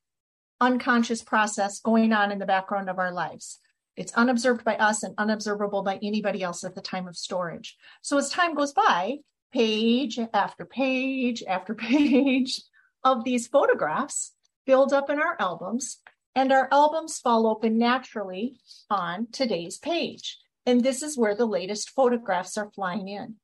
unconscious 0.60 1.22
process 1.22 1.80
going 1.80 2.12
on 2.12 2.32
in 2.32 2.40
the 2.40 2.46
background 2.46 2.90
of 2.90 3.00
our 3.00 3.12
lives. 3.12 3.60
It's 3.96 4.14
unobserved 4.14 4.64
by 4.64 4.76
us 4.76 5.04
and 5.04 5.14
unobservable 5.18 5.84
by 5.84 6.00
anybody 6.02 6.42
else 6.44 6.64
at 6.64 6.76
the 6.76 6.82
time 6.82 7.08
of 7.08 7.16
storage. 7.16 7.78
So 8.02 8.18
as 8.18 8.30
time 8.30 8.56
goes 8.56 8.74
by, 8.74 9.18
page 9.52 10.20
after 10.34 10.66
page 10.66 11.44
after 11.48 11.76
page 11.76 12.62
of 13.04 13.24
these 13.24 13.48
photographs 13.48 14.34
build 14.66 14.94
up 14.94 15.10
in 15.10 15.20
our 15.20 15.36
albums, 15.40 16.00
and 16.36 16.52
our 16.52 16.68
albums 16.72 17.20
fall 17.20 17.46
open 17.46 17.78
naturally 17.78 18.56
on 18.90 19.28
today's 19.32 19.78
page. 19.78 20.40
And 20.66 20.82
this 20.84 21.04
is 21.04 21.18
where 21.18 21.36
the 21.36 21.46
latest 21.46 21.90
photographs 21.90 22.58
are 22.58 22.72
flying 22.72 23.10
in. 23.10 23.36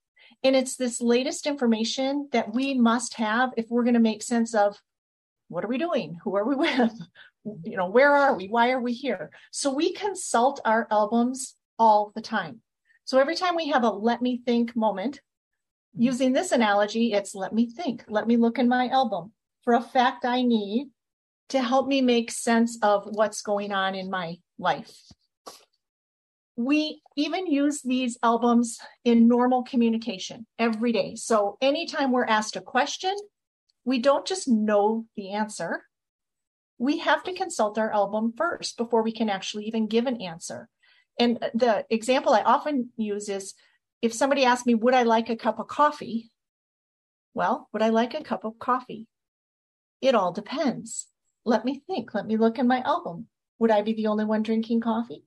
And 0.44 0.56
it's 0.56 0.78
this 0.78 1.02
latest 1.02 1.46
information 1.46 2.30
that 2.32 2.54
we 2.54 2.74
must 2.74 3.16
have 3.16 3.52
if 3.58 3.66
we're 3.70 3.84
going 3.84 3.96
to 3.96 4.00
make 4.00 4.24
sense 4.24 4.56
of 4.56 4.78
what 5.50 5.66
are 5.66 5.68
we 5.68 5.78
doing? 5.78 6.18
Who 6.24 6.36
are 6.36 6.46
we 6.46 6.56
with? 6.68 6.94
You 7.64 7.78
know, 7.78 7.90
where 7.90 8.16
are 8.16 8.36
we? 8.36 8.48
Why 8.48 8.72
are 8.72 8.82
we 8.82 8.94
here? 8.94 9.32
So 9.52 9.74
we 9.74 9.94
consult 9.94 10.60
our 10.66 10.88
albums 10.92 11.56
all 11.78 12.12
the 12.16 12.22
time. 12.22 12.62
So 13.06 13.20
every 13.20 13.36
time 13.36 13.56
we 13.56 13.70
have 13.70 13.84
a 13.84 13.90
let 13.90 14.22
me 14.22 14.42
think 14.46 14.76
moment, 14.76 15.22
using 15.96 16.34
this 16.34 16.52
analogy, 16.52 17.14
it's 17.14 17.34
let 17.34 17.54
me 17.54 17.70
think, 17.70 18.04
let 18.08 18.28
me 18.28 18.38
look 18.38 18.60
in 18.60 18.68
my 18.68 18.88
album 18.90 19.32
for 19.64 19.74
a 19.74 19.82
fact 19.82 20.26
I 20.26 20.44
need 20.44 20.90
to 21.50 21.62
help 21.62 21.88
me 21.88 22.02
make 22.02 22.32
sense 22.32 22.78
of 22.82 23.06
what's 23.06 23.42
going 23.42 23.72
on 23.72 23.96
in 23.96 24.10
my 24.10 24.38
life. 24.58 24.94
We 26.56 27.02
even 27.16 27.48
use 27.48 27.82
these 27.82 28.18
albums 28.22 28.80
in 29.06 29.28
normal 29.28 29.64
communication 29.64 30.46
every 30.60 30.92
day. 30.92 31.16
So 31.16 31.58
anytime 31.62 32.12
we're 32.12 32.26
asked 32.26 32.56
a 32.56 32.62
question, 32.62 33.16
we 33.86 34.00
don't 34.00 34.28
just 34.28 34.48
know 34.48 35.06
the 35.16 35.32
answer 35.32 35.84
we 36.80 37.00
have 37.00 37.24
to 37.26 37.34
consult 37.34 37.78
our 37.78 37.94
album 37.94 38.34
first 38.36 38.78
before 38.78 39.04
we 39.04 39.12
can 39.12 39.30
actually 39.30 39.66
even 39.66 39.86
give 39.86 40.08
an 40.08 40.22
answer. 40.22 40.70
And 41.20 41.38
the 41.54 41.86
example 41.90 42.34
I 42.34 42.42
often 42.42 42.92
use 42.96 43.28
is 43.28 43.54
if 44.02 44.14
somebody 44.14 44.46
asks 44.46 44.66
me, 44.66 44.74
Would 44.74 44.94
I 44.94 45.04
like 45.04 45.30
a 45.30 45.36
cup 45.36 45.60
of 45.60 45.68
coffee? 45.68 46.32
Well, 47.34 47.68
would 47.74 47.82
I 47.82 47.90
like 47.90 48.14
a 48.14 48.24
cup 48.24 48.46
of 48.46 48.58
coffee? 48.58 49.08
It 50.02 50.16
all 50.16 50.32
depends. 50.32 51.08
Let 51.46 51.66
me 51.66 51.84
think. 51.86 52.14
Let 52.14 52.26
me 52.26 52.38
look 52.38 52.58
in 52.58 52.68
my 52.68 52.82
album. 52.82 53.28
Would 53.60 53.72
I 53.72 53.82
be 53.82 53.94
the 53.94 54.08
only 54.08 54.24
one 54.24 54.42
drinking 54.42 54.80
coffee? 54.80 55.26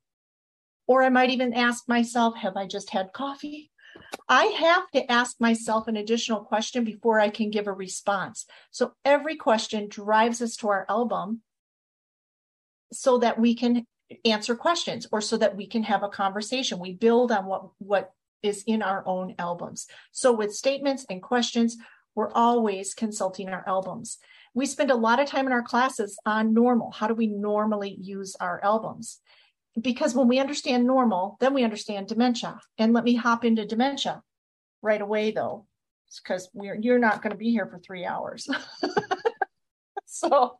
Or 0.86 1.02
I 1.02 1.10
might 1.10 1.30
even 1.30 1.52
ask 1.52 1.86
myself, 1.86 2.34
Have 2.36 2.56
I 2.56 2.66
just 2.66 2.90
had 2.90 3.12
coffee? 3.12 3.70
I 4.28 4.44
have 4.44 4.90
to 4.92 5.10
ask 5.10 5.40
myself 5.40 5.88
an 5.88 5.96
additional 5.96 6.40
question 6.40 6.84
before 6.84 7.20
I 7.20 7.28
can 7.28 7.50
give 7.50 7.66
a 7.66 7.72
response. 7.72 8.46
So 8.70 8.92
every 9.04 9.36
question 9.36 9.88
drives 9.88 10.40
us 10.42 10.56
to 10.56 10.68
our 10.68 10.86
album 10.88 11.42
so 12.92 13.18
that 13.18 13.38
we 13.38 13.54
can 13.54 13.86
answer 14.24 14.54
questions 14.54 15.06
or 15.10 15.20
so 15.20 15.36
that 15.38 15.56
we 15.56 15.66
can 15.66 15.82
have 15.84 16.02
a 16.02 16.08
conversation. 16.08 16.78
We 16.78 16.94
build 16.94 17.32
on 17.32 17.46
what, 17.46 17.68
what 17.78 18.12
is 18.42 18.64
in 18.66 18.82
our 18.82 19.06
own 19.06 19.34
albums. 19.38 19.86
So 20.10 20.32
with 20.32 20.54
statements 20.54 21.06
and 21.08 21.22
questions, 21.22 21.76
we're 22.14 22.32
always 22.32 22.94
consulting 22.94 23.48
our 23.48 23.64
albums. 23.66 24.18
We 24.54 24.66
spend 24.66 24.90
a 24.90 24.96
lot 24.96 25.20
of 25.20 25.28
time 25.28 25.46
in 25.46 25.52
our 25.52 25.62
classes 25.62 26.18
on 26.26 26.52
normal. 26.52 26.90
How 26.90 27.06
do 27.06 27.14
we 27.14 27.26
normally 27.26 27.96
use 27.98 28.36
our 28.38 28.62
albums? 28.62 29.20
Because 29.80 30.14
when 30.14 30.28
we 30.28 30.38
understand 30.38 30.86
normal, 30.86 31.36
then 31.40 31.54
we 31.54 31.64
understand 31.64 32.08
dementia. 32.08 32.58
And 32.78 32.92
let 32.92 33.04
me 33.04 33.14
hop 33.14 33.44
into 33.44 33.66
dementia 33.66 34.22
right 34.82 35.00
away 35.00 35.30
though, 35.30 35.66
because 36.22 36.50
we're 36.52 36.74
you're 36.74 36.98
not 36.98 37.22
going 37.22 37.32
to 37.32 37.38
be 37.38 37.50
here 37.50 37.66
for 37.66 37.78
three 37.78 38.04
hours. 38.04 38.48
so 40.06 40.58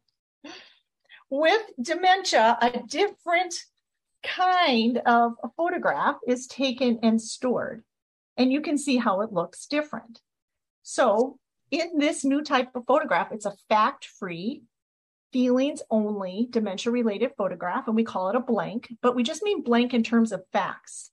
with 1.32 1.62
dementia, 1.80 2.58
a 2.60 2.80
different 2.86 3.54
kind 4.22 4.98
of 5.06 5.32
photograph 5.56 6.16
is 6.26 6.46
taken 6.46 6.98
and 7.02 7.20
stored. 7.20 7.82
And 8.36 8.52
you 8.52 8.60
can 8.60 8.78
see 8.78 8.96
how 8.96 9.22
it 9.22 9.32
looks 9.32 9.66
different. 9.66 10.20
So, 10.82 11.38
in 11.70 11.98
this 11.98 12.24
new 12.24 12.42
type 12.42 12.74
of 12.74 12.84
photograph, 12.86 13.32
it's 13.32 13.46
a 13.46 13.56
fact 13.68 14.04
free, 14.04 14.62
feelings 15.32 15.82
only, 15.90 16.46
dementia 16.50 16.92
related 16.92 17.32
photograph, 17.36 17.86
and 17.86 17.96
we 17.96 18.04
call 18.04 18.28
it 18.28 18.36
a 18.36 18.40
blank, 18.40 18.92
but 19.00 19.14
we 19.16 19.22
just 19.22 19.42
mean 19.42 19.62
blank 19.62 19.94
in 19.94 20.02
terms 20.02 20.32
of 20.32 20.44
facts. 20.52 21.10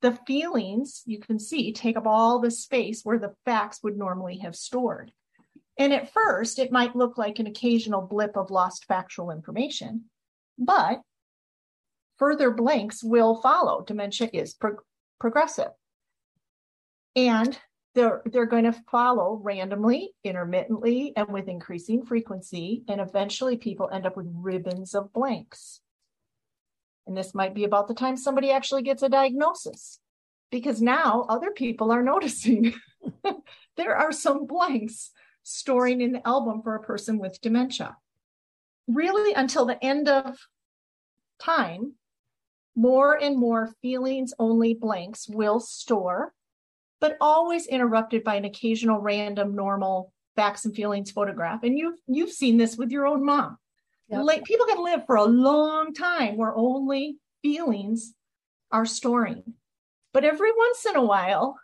The 0.00 0.18
feelings, 0.26 1.02
you 1.06 1.18
can 1.18 1.38
see, 1.38 1.72
take 1.72 1.96
up 1.96 2.06
all 2.06 2.38
the 2.38 2.50
space 2.50 3.02
where 3.02 3.18
the 3.18 3.34
facts 3.44 3.80
would 3.82 3.98
normally 3.98 4.38
have 4.38 4.56
stored. 4.56 5.12
And 5.76 5.92
at 5.92 6.12
first, 6.12 6.58
it 6.58 6.72
might 6.72 6.96
look 6.96 7.18
like 7.18 7.38
an 7.38 7.46
occasional 7.46 8.02
blip 8.02 8.36
of 8.36 8.50
lost 8.50 8.84
factual 8.86 9.30
information, 9.30 10.04
but 10.58 11.00
further 12.16 12.50
blanks 12.50 13.02
will 13.02 13.40
follow. 13.40 13.82
Dementia 13.82 14.30
is 14.32 14.54
pro- 14.54 14.78
progressive. 15.20 15.70
And 17.14 17.58
they're, 17.98 18.22
they're 18.26 18.46
going 18.46 18.62
to 18.62 18.72
follow 18.92 19.40
randomly, 19.42 20.12
intermittently, 20.22 21.12
and 21.16 21.26
with 21.32 21.48
increasing 21.48 22.04
frequency. 22.06 22.84
And 22.86 23.00
eventually, 23.00 23.56
people 23.56 23.90
end 23.92 24.06
up 24.06 24.16
with 24.16 24.30
ribbons 24.32 24.94
of 24.94 25.12
blanks. 25.12 25.80
And 27.08 27.16
this 27.16 27.34
might 27.34 27.54
be 27.54 27.64
about 27.64 27.88
the 27.88 27.94
time 27.94 28.16
somebody 28.16 28.52
actually 28.52 28.82
gets 28.82 29.02
a 29.02 29.08
diagnosis, 29.08 29.98
because 30.52 30.80
now 30.80 31.26
other 31.28 31.50
people 31.50 31.90
are 31.90 32.02
noticing 32.14 32.72
there 33.76 33.96
are 33.96 34.12
some 34.12 34.46
blanks 34.46 35.10
storing 35.42 36.00
in 36.00 36.12
the 36.12 36.26
album 36.26 36.62
for 36.62 36.76
a 36.76 36.82
person 36.82 37.18
with 37.18 37.40
dementia. 37.40 37.96
Really, 38.86 39.34
until 39.34 39.66
the 39.66 39.84
end 39.84 40.08
of 40.08 40.38
time, 41.40 41.94
more 42.76 43.20
and 43.20 43.36
more 43.36 43.74
feelings 43.82 44.34
only 44.38 44.72
blanks 44.72 45.28
will 45.28 45.58
store, 45.58 46.32
but 47.00 47.16
always 47.20 47.66
interrupted 47.66 48.24
by 48.24 48.36
an 48.36 48.44
occasional 48.44 48.98
random 49.00 49.54
normal 49.54 50.12
facts 50.36 50.64
and 50.64 50.74
feelings 50.74 51.10
photograph. 51.10 51.62
And 51.62 51.76
you've 51.76 51.98
you've 52.06 52.32
seen 52.32 52.56
this 52.56 52.76
with 52.76 52.90
your 52.90 53.06
own 53.06 53.24
mom. 53.24 53.58
Yep. 54.08 54.24
Like 54.24 54.44
people 54.44 54.66
can 54.66 54.82
live 54.82 55.04
for 55.06 55.16
a 55.16 55.24
long 55.24 55.92
time 55.92 56.36
where 56.36 56.54
only 56.54 57.18
feelings 57.42 58.14
are 58.70 58.86
storing. 58.86 59.42
But 60.14 60.24
every 60.24 60.52
once 60.52 60.86
in 60.86 60.96
a 60.96 61.04
while, 61.04 61.58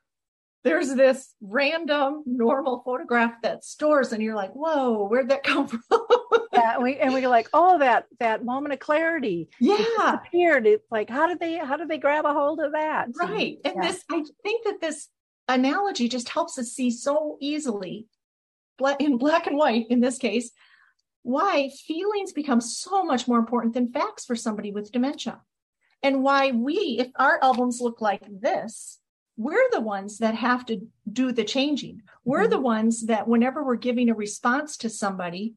there's 0.65 0.95
this 0.95 1.35
random 1.41 2.23
normal 2.27 2.83
photograph 2.85 3.35
that 3.43 3.65
stores, 3.65 4.13
and 4.13 4.23
you're 4.23 4.35
like, 4.35 4.53
whoa, 4.53 5.07
where'd 5.07 5.29
that 5.29 5.45
come 5.45 5.69
from? 5.89 6.07
yeah, 6.53 6.75
and 6.75 6.83
we 6.83 6.97
and 6.97 7.13
we're 7.13 7.29
like, 7.29 7.49
oh, 7.53 7.79
that 7.79 8.07
that 8.19 8.45
moment 8.45 8.73
of 8.73 8.81
clarity. 8.81 9.49
Yeah. 9.61 10.15
appeared. 10.15 10.67
It's 10.67 10.91
like, 10.91 11.11
how 11.11 11.27
did 11.27 11.39
they 11.39 11.59
how 11.59 11.77
did 11.77 11.89
they 11.89 11.99
grab 11.99 12.25
a 12.25 12.33
hold 12.33 12.61
of 12.61 12.73
that? 12.73 13.09
Right. 13.15 13.59
And 13.65 13.75
yeah. 13.77 13.83
this, 13.83 14.05
I 14.11 14.25
think 14.43 14.65
that 14.65 14.81
this 14.81 15.09
analogy 15.49 16.09
just 16.09 16.29
helps 16.29 16.59
us 16.59 16.73
see 16.73 16.91
so 16.91 17.37
easily, 17.41 18.07
in 18.99 19.19
black 19.19 19.47
and 19.47 19.57
white 19.57 19.87
in 19.91 20.01
this 20.01 20.19
case, 20.19 20.51
why 21.23 21.71
feelings 21.87 22.33
become 22.33 22.61
so 22.61 23.05
much 23.05 23.27
more 23.27 23.39
important 23.39 23.75
than 23.75 23.93
facts 23.93 24.25
for 24.25 24.37
somebody 24.37 24.71
with 24.71 24.93
dementia. 24.93 25.41
And 26.03 26.23
why 26.23 26.51
we, 26.51 26.99
if 27.01 27.09
our 27.17 27.39
albums 27.43 27.81
look 27.81 28.01
like 28.01 28.23
this, 28.29 28.99
we're 29.37 29.71
the 29.73 29.81
ones 29.81 30.19
that 30.19 30.35
have 30.35 30.67
to 30.67 30.87
do 31.11 31.33
the 31.33 31.45
changing. 31.45 32.03
We're 32.25 32.43
mm-hmm. 32.43 32.51
the 32.51 32.61
ones 32.61 33.07
that, 33.07 33.27
whenever 33.27 33.65
we're 33.65 33.77
giving 33.77 34.11
a 34.11 34.15
response 34.15 34.77
to 34.79 34.91
somebody 34.91 35.55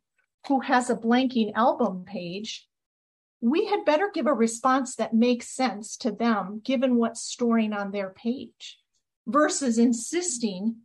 who 0.47 0.61
has 0.61 0.89
a 0.89 0.95
blanking 0.95 1.51
album 1.53 2.05
page, 2.05 2.67
we 3.41 3.65
had 3.65 3.85
better 3.85 4.09
give 4.13 4.25
a 4.25 4.33
response 4.33 4.95
that 4.95 5.13
makes 5.13 5.49
sense 5.49 5.97
to 5.97 6.11
them 6.11 6.61
given 6.63 6.95
what's 6.95 7.21
storing 7.21 7.73
on 7.73 7.91
their 7.91 8.09
page 8.09 8.79
versus 9.27 9.77
insisting 9.77 10.77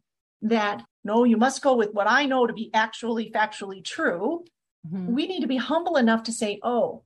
that 0.42 0.84
no, 1.04 1.24
you 1.24 1.36
must 1.36 1.62
go 1.62 1.74
with 1.76 1.92
what 1.92 2.08
I 2.08 2.26
know 2.26 2.46
to 2.46 2.52
be 2.52 2.70
actually 2.74 3.30
factually 3.30 3.82
true. 3.82 4.44
Mm-hmm. 4.86 5.14
We 5.14 5.26
need 5.26 5.40
to 5.40 5.48
be 5.48 5.56
humble 5.56 5.96
enough 5.96 6.24
to 6.24 6.32
say, 6.32 6.60
oh, 6.62 7.02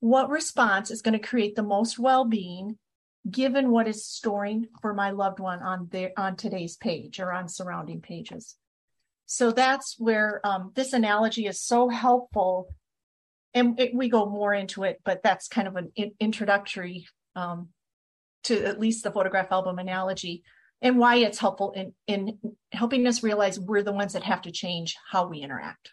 what 0.00 0.30
response 0.30 0.90
is 0.90 1.02
going 1.02 1.18
to 1.18 1.26
create 1.26 1.56
the 1.56 1.62
most 1.62 1.98
well 1.98 2.24
being 2.24 2.78
given 3.28 3.70
what 3.70 3.88
is 3.88 4.06
storing 4.06 4.68
for 4.80 4.94
my 4.94 5.10
loved 5.10 5.40
one 5.40 5.60
on 5.62 5.88
their 5.90 6.12
on 6.16 6.36
today's 6.36 6.76
page 6.76 7.18
or 7.18 7.32
on 7.32 7.48
surrounding 7.48 8.00
pages 8.00 8.56
so 9.26 9.50
that's 9.50 9.96
where 9.98 10.40
um, 10.44 10.70
this 10.74 10.92
analogy 10.92 11.46
is 11.46 11.60
so 11.60 11.88
helpful 11.88 12.68
and 13.52 13.80
it, 13.80 13.92
we 13.94 14.08
go 14.08 14.26
more 14.26 14.54
into 14.54 14.84
it 14.84 15.00
but 15.04 15.22
that's 15.24 15.48
kind 15.48 15.66
of 15.66 15.74
an 15.74 15.90
in, 15.96 16.12
introductory 16.20 17.08
um, 17.34 17.68
to 18.46 18.64
at 18.64 18.80
least 18.80 19.04
the 19.04 19.10
photograph 19.10 19.52
album 19.52 19.78
analogy 19.78 20.42
and 20.82 20.98
why 20.98 21.16
it's 21.16 21.38
helpful 21.38 21.72
in 21.72 21.92
in 22.06 22.38
helping 22.72 23.06
us 23.06 23.22
realize 23.22 23.58
we're 23.60 23.82
the 23.82 23.92
ones 23.92 24.12
that 24.12 24.22
have 24.22 24.42
to 24.42 24.50
change 24.50 24.96
how 25.10 25.26
we 25.26 25.38
interact 25.40 25.92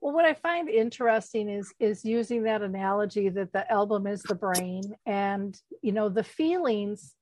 well, 0.00 0.14
what 0.14 0.24
I 0.24 0.34
find 0.34 0.68
interesting 0.68 1.48
is 1.48 1.72
is 1.80 2.04
using 2.04 2.44
that 2.44 2.62
analogy 2.62 3.28
that 3.30 3.52
the 3.52 3.70
album 3.70 4.06
is 4.06 4.22
the 4.22 4.34
brain, 4.34 4.94
and 5.06 5.60
you 5.82 5.92
know 5.92 6.08
the 6.08 6.24
feelings. 6.24 7.14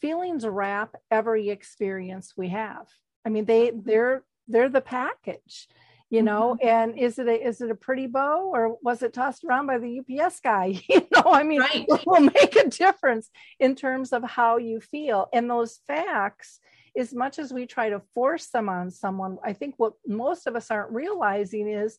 Feelings 0.00 0.46
wrap 0.46 0.96
every 1.10 1.48
experience 1.48 2.34
we 2.36 2.48
have. 2.48 2.86
I 3.24 3.30
mean, 3.30 3.44
they 3.46 3.72
they're 3.74 4.22
they're 4.48 4.68
the 4.68 4.80
package, 4.80 5.68
you 6.10 6.22
know. 6.22 6.56
Mm-hmm. 6.60 6.68
And 6.68 6.98
is 6.98 7.18
it 7.18 7.28
a 7.28 7.46
is 7.46 7.60
it 7.60 7.70
a 7.70 7.74
pretty 7.74 8.06
bow 8.06 8.50
or 8.52 8.78
was 8.82 9.02
it 9.02 9.12
tossed 9.12 9.44
around 9.44 9.66
by 9.66 9.78
the 9.78 10.00
UPS 10.00 10.40
guy? 10.40 10.80
You 10.88 11.06
know, 11.12 11.32
I 11.32 11.42
mean, 11.42 11.60
right. 11.60 11.86
it 11.88 12.06
will 12.06 12.20
make 12.20 12.56
a 12.56 12.68
difference 12.68 13.30
in 13.58 13.74
terms 13.74 14.12
of 14.12 14.22
how 14.22 14.58
you 14.58 14.80
feel. 14.80 15.28
And 15.32 15.50
those 15.50 15.80
facts 15.86 16.60
as 16.96 17.12
much 17.12 17.38
as 17.38 17.52
we 17.52 17.66
try 17.66 17.90
to 17.90 18.00
force 18.14 18.46
them 18.48 18.68
on 18.68 18.90
someone, 18.90 19.38
I 19.44 19.52
think 19.52 19.74
what 19.78 19.94
most 20.06 20.46
of 20.46 20.54
us 20.54 20.70
aren't 20.70 20.92
realizing 20.92 21.68
is 21.68 21.98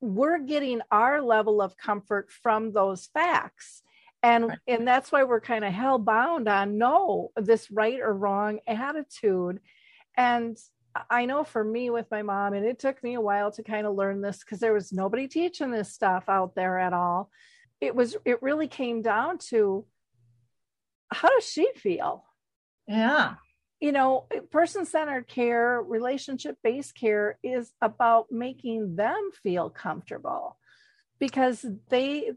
we're 0.00 0.38
getting 0.38 0.80
our 0.90 1.20
level 1.20 1.60
of 1.60 1.76
comfort 1.76 2.30
from 2.30 2.72
those 2.72 3.06
facts. 3.12 3.82
And, 4.22 4.48
right. 4.48 4.58
and 4.66 4.86
that's 4.88 5.12
why 5.12 5.24
we're 5.24 5.40
kind 5.40 5.64
of 5.64 5.72
hell 5.72 5.98
bound 5.98 6.48
on 6.48 6.78
no, 6.78 7.32
this 7.36 7.70
right 7.70 8.00
or 8.00 8.12
wrong 8.12 8.60
attitude. 8.66 9.60
And 10.16 10.56
I 11.10 11.24
know 11.24 11.44
for 11.44 11.64
me 11.64 11.90
with 11.90 12.06
my 12.10 12.22
mom, 12.22 12.54
and 12.54 12.66
it 12.66 12.78
took 12.78 13.02
me 13.02 13.14
a 13.14 13.20
while 13.20 13.50
to 13.52 13.62
kind 13.62 13.86
of 13.86 13.94
learn 13.94 14.20
this 14.20 14.40
because 14.40 14.60
there 14.60 14.74
was 14.74 14.92
nobody 14.92 15.28
teaching 15.28 15.70
this 15.70 15.92
stuff 15.92 16.24
out 16.28 16.54
there 16.54 16.78
at 16.78 16.92
all. 16.92 17.30
It 17.80 17.94
was, 17.94 18.16
it 18.24 18.42
really 18.42 18.68
came 18.68 19.02
down 19.02 19.38
to 19.50 19.86
how 21.10 21.28
does 21.28 21.48
she 21.48 21.68
feel? 21.74 22.24
Yeah 22.86 23.34
you 23.82 23.90
know, 23.90 24.26
eh, 24.30 24.38
person 24.48 24.86
centered 24.86 25.26
care, 25.26 25.82
relationship 25.82 26.56
based 26.62 26.94
care 26.94 27.36
is 27.42 27.72
about 27.82 28.30
making 28.30 28.94
them 28.94 29.30
feel 29.42 29.68
comfortable 29.68 30.56
because 31.18 31.66
they 31.90 32.30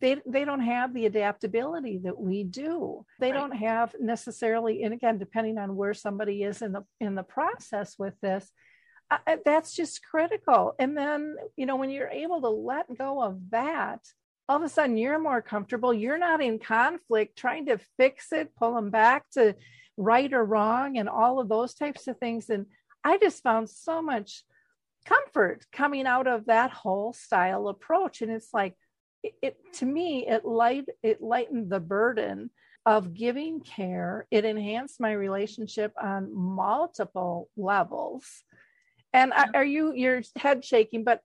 they 0.00 0.16
they 0.26 0.44
don't 0.44 0.60
have 0.60 0.94
the 0.94 1.06
adaptability 1.06 1.98
that 1.98 2.18
we 2.18 2.42
do 2.42 3.04
they 3.20 3.30
right. 3.30 3.38
don't 3.38 3.56
have 3.56 3.94
necessarily 4.00 4.82
and 4.82 4.94
again 4.94 5.18
depending 5.18 5.58
on 5.58 5.76
where 5.76 5.92
somebody 5.92 6.42
is 6.42 6.62
in 6.62 6.72
the 6.72 6.82
in 7.00 7.14
the 7.14 7.22
process 7.22 7.96
with 7.98 8.14
this 8.22 8.50
uh, 9.10 9.36
that's 9.44 9.74
just 9.74 10.02
critical 10.02 10.74
and 10.78 10.96
then 10.96 11.36
you 11.56 11.66
know 11.66 11.76
when 11.76 11.90
you're 11.90 12.08
able 12.08 12.40
to 12.40 12.48
let 12.48 12.86
go 12.96 13.22
of 13.22 13.38
that 13.50 14.00
all 14.48 14.56
of 14.56 14.62
a 14.62 14.68
sudden 14.68 14.96
you're 14.96 15.18
more 15.18 15.42
comfortable 15.42 15.92
you're 15.92 16.18
not 16.18 16.42
in 16.42 16.58
conflict 16.58 17.36
trying 17.36 17.66
to 17.66 17.78
fix 17.98 18.32
it 18.32 18.56
pull 18.56 18.74
them 18.74 18.90
back 18.90 19.28
to 19.30 19.54
right 19.96 20.32
or 20.32 20.44
wrong 20.44 20.98
and 20.98 21.08
all 21.08 21.40
of 21.40 21.48
those 21.48 21.74
types 21.74 22.06
of 22.06 22.18
things. 22.18 22.50
And 22.50 22.66
I 23.04 23.18
just 23.18 23.42
found 23.42 23.70
so 23.70 24.02
much 24.02 24.44
comfort 25.04 25.64
coming 25.72 26.06
out 26.06 26.26
of 26.26 26.46
that 26.46 26.70
whole 26.70 27.12
style 27.12 27.68
approach. 27.68 28.22
And 28.22 28.30
it's 28.30 28.50
like, 28.52 28.74
it, 29.22 29.34
it 29.42 29.56
to 29.74 29.86
me, 29.86 30.26
it 30.26 30.44
light 30.44 30.86
it 31.02 31.22
lightened 31.22 31.70
the 31.70 31.80
burden 31.80 32.50
of 32.84 33.14
giving 33.14 33.60
care. 33.60 34.26
It 34.30 34.44
enhanced 34.44 35.00
my 35.00 35.12
relationship 35.12 35.92
on 36.00 36.34
multiple 36.34 37.48
levels. 37.56 38.24
And 39.12 39.32
I, 39.32 39.48
are 39.54 39.64
you 39.64 39.92
your 39.92 40.22
head 40.36 40.64
shaking? 40.64 41.02
But 41.04 41.22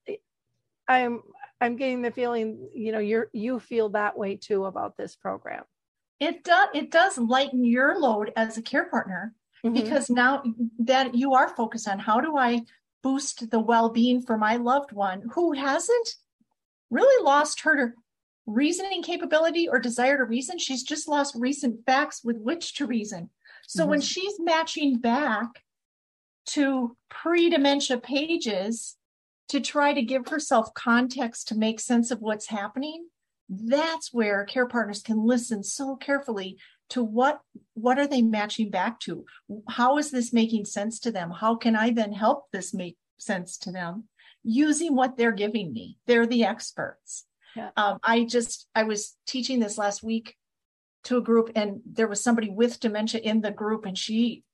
I'm 0.88 1.22
I'm 1.62 1.76
getting 1.76 2.02
the 2.02 2.12
feeling, 2.12 2.68
you 2.74 2.92
know, 2.92 3.00
you're 3.00 3.30
you 3.34 3.60
feel 3.60 3.90
that 3.90 4.18
way 4.18 4.36
too 4.36 4.66
about 4.66 4.98
this 4.98 5.16
program. 5.16 5.64
It 6.20 6.44
does 6.44 6.70
it 6.74 6.92
does 6.92 7.18
lighten 7.18 7.64
your 7.64 8.00
load 8.00 8.34
as 8.36 8.58
a 8.58 8.62
care 8.62 8.90
partner 8.90 9.34
mm-hmm. 9.64 9.76
because 9.76 10.10
now 10.10 10.44
that 10.80 11.14
you 11.16 11.36
are 11.36 11.50
focused 11.50 11.88
on 11.88 12.00
how 12.00 12.22
do 12.22 12.38
I 12.38 12.64
boost 13.04 13.50
the 13.50 13.60
well-being 13.60 14.22
for 14.22 14.38
my 14.38 14.58
loved 14.58 14.92
one 14.92 15.24
who 15.34 15.54
hasn't 15.54 16.16
really 16.92 17.24
lost 17.24 17.62
her 17.62 17.96
reasoning 18.46 19.02
capability 19.02 19.68
or 19.68 19.80
desire 19.80 20.18
to 20.18 20.26
reason. 20.26 20.60
She's 20.60 20.84
just 20.84 21.08
lost 21.08 21.36
recent 21.36 21.86
facts 21.86 22.22
with 22.24 22.38
which 22.38 22.76
to 22.76 22.86
reason. 22.86 23.30
So 23.68 23.84
mm-hmm. 23.84 23.90
when 23.90 24.02
she's 24.02 24.40
matching 24.40 25.00
back 25.00 25.64
to 26.48 26.96
pre 27.10 27.50
dementia 27.50 27.98
pages 27.98 28.98
to 29.50 29.60
try 29.60 29.94
to 29.94 30.02
give 30.02 30.28
herself 30.28 30.74
context 30.74 31.48
to 31.48 31.58
make 31.58 31.80
sense 31.80 32.12
of 32.12 32.22
what's 32.22 32.48
happening, 32.48 33.08
that's 33.50 34.14
where 34.14 34.46
care 34.46 34.68
partners 34.68 35.02
can 35.02 35.26
listen 35.26 35.64
so 35.64 35.96
carefully 35.96 36.58
to 36.90 37.04
what 37.04 37.42
what 37.74 38.00
are 38.00 38.08
they 38.08 38.22
matching 38.22 38.70
back 38.70 39.00
to 39.00 39.26
how 39.70 39.98
is 39.98 40.10
this 40.12 40.32
making 40.32 40.64
sense 40.64 41.00
to 41.00 41.12
them 41.12 41.32
how 41.32 41.56
can 41.56 41.76
i 41.76 41.92
then 41.92 42.14
help 42.14 42.46
this 42.52 42.74
make 42.74 42.98
sense 43.18 43.58
to 43.58 43.72
them 43.72 44.06
using 44.44 44.96
what 44.96 45.18
they're 45.18 45.32
giving 45.32 45.74
me. 45.74 45.98
They're 46.08 46.28
the 46.28 46.46
experts. 46.46 47.26
Yeah. 47.54 47.72
um, 47.76 48.00
i 48.02 48.24
just 48.24 48.70
i 48.76 48.84
was 48.84 49.18
teaching 49.28 49.60
this 49.60 49.78
last 49.78 50.02
week 50.02 50.38
to 51.04 51.18
a 51.18 51.22
group 51.22 51.52
and 51.54 51.82
there 51.86 52.08
was 52.08 52.24
somebody 52.24 52.50
with 52.50 52.80
dementia 52.80 53.20
in 53.20 53.42
the 53.42 53.52
group 53.52 53.86
and 53.86 53.98
she 53.98 54.46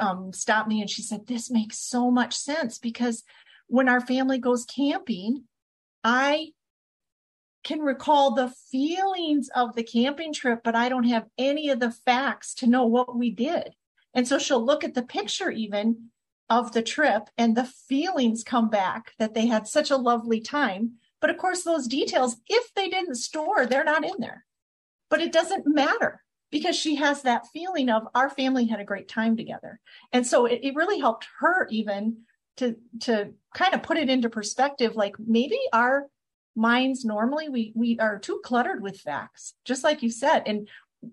um, 0.00 0.32
stopped 0.32 0.70
me 0.70 0.80
and 0.80 0.88
she 0.88 1.02
said 1.02 1.26
this 1.26 1.50
makes 1.50 1.78
so 1.78 2.10
much 2.10 2.34
sense 2.34 2.78
because 2.78 3.24
when 3.66 3.90
our 3.90 4.00
family 4.00 4.38
goes 4.38 4.64
camping 4.64 5.44
i 6.02 6.46
can 7.62 7.80
recall 7.80 8.34
the 8.34 8.54
feelings 8.70 9.50
of 9.54 9.74
the 9.74 9.82
camping 9.82 10.32
trip 10.32 10.60
but 10.64 10.74
i 10.74 10.88
don't 10.88 11.04
have 11.04 11.26
any 11.36 11.68
of 11.68 11.78
the 11.78 11.90
facts 11.90 12.54
to 12.54 12.66
know 12.66 12.86
what 12.86 13.14
we 13.14 13.30
did. 13.30 13.74
And 14.14 14.26
so 14.26 14.38
she'll 14.38 14.64
look 14.64 14.84
at 14.84 14.94
the 14.94 15.02
picture 15.02 15.50
even 15.50 16.10
of 16.50 16.72
the 16.72 16.82
trip 16.82 17.28
and 17.36 17.56
the 17.56 17.64
feelings 17.64 18.42
come 18.42 18.70
back 18.70 19.12
that 19.18 19.34
they 19.34 19.46
had 19.46 19.66
such 19.66 19.90
a 19.90 19.96
lovely 19.96 20.40
time. 20.40 20.92
But 21.20 21.30
of 21.30 21.38
course 21.38 21.62
those 21.62 21.86
details 21.86 22.36
if 22.46 22.72
they 22.74 22.88
didn't 22.88 23.16
store 23.16 23.66
they're 23.66 23.84
not 23.84 24.04
in 24.04 24.14
there. 24.18 24.44
But 25.10 25.20
it 25.20 25.32
doesn't 25.32 25.66
matter 25.66 26.22
because 26.50 26.76
she 26.76 26.96
has 26.96 27.22
that 27.22 27.46
feeling 27.52 27.90
of 27.90 28.08
our 28.14 28.30
family 28.30 28.66
had 28.66 28.80
a 28.80 28.84
great 28.84 29.08
time 29.08 29.36
together. 29.36 29.80
And 30.12 30.26
so 30.26 30.46
it, 30.46 30.60
it 30.62 30.74
really 30.74 30.98
helped 30.98 31.26
her 31.40 31.66
even 31.70 32.18
to 32.56 32.76
to 33.00 33.32
kind 33.54 33.74
of 33.74 33.82
put 33.82 33.98
it 33.98 34.10
into 34.10 34.28
perspective 34.28 34.96
like 34.96 35.14
maybe 35.18 35.58
our 35.72 36.06
minds 36.56 37.04
normally 37.04 37.48
we 37.48 37.72
we 37.76 37.98
are 38.00 38.18
too 38.18 38.40
cluttered 38.44 38.82
with 38.82 39.00
facts 39.00 39.54
just 39.64 39.84
like 39.84 40.02
you 40.02 40.10
said. 40.10 40.42
And 40.46 40.68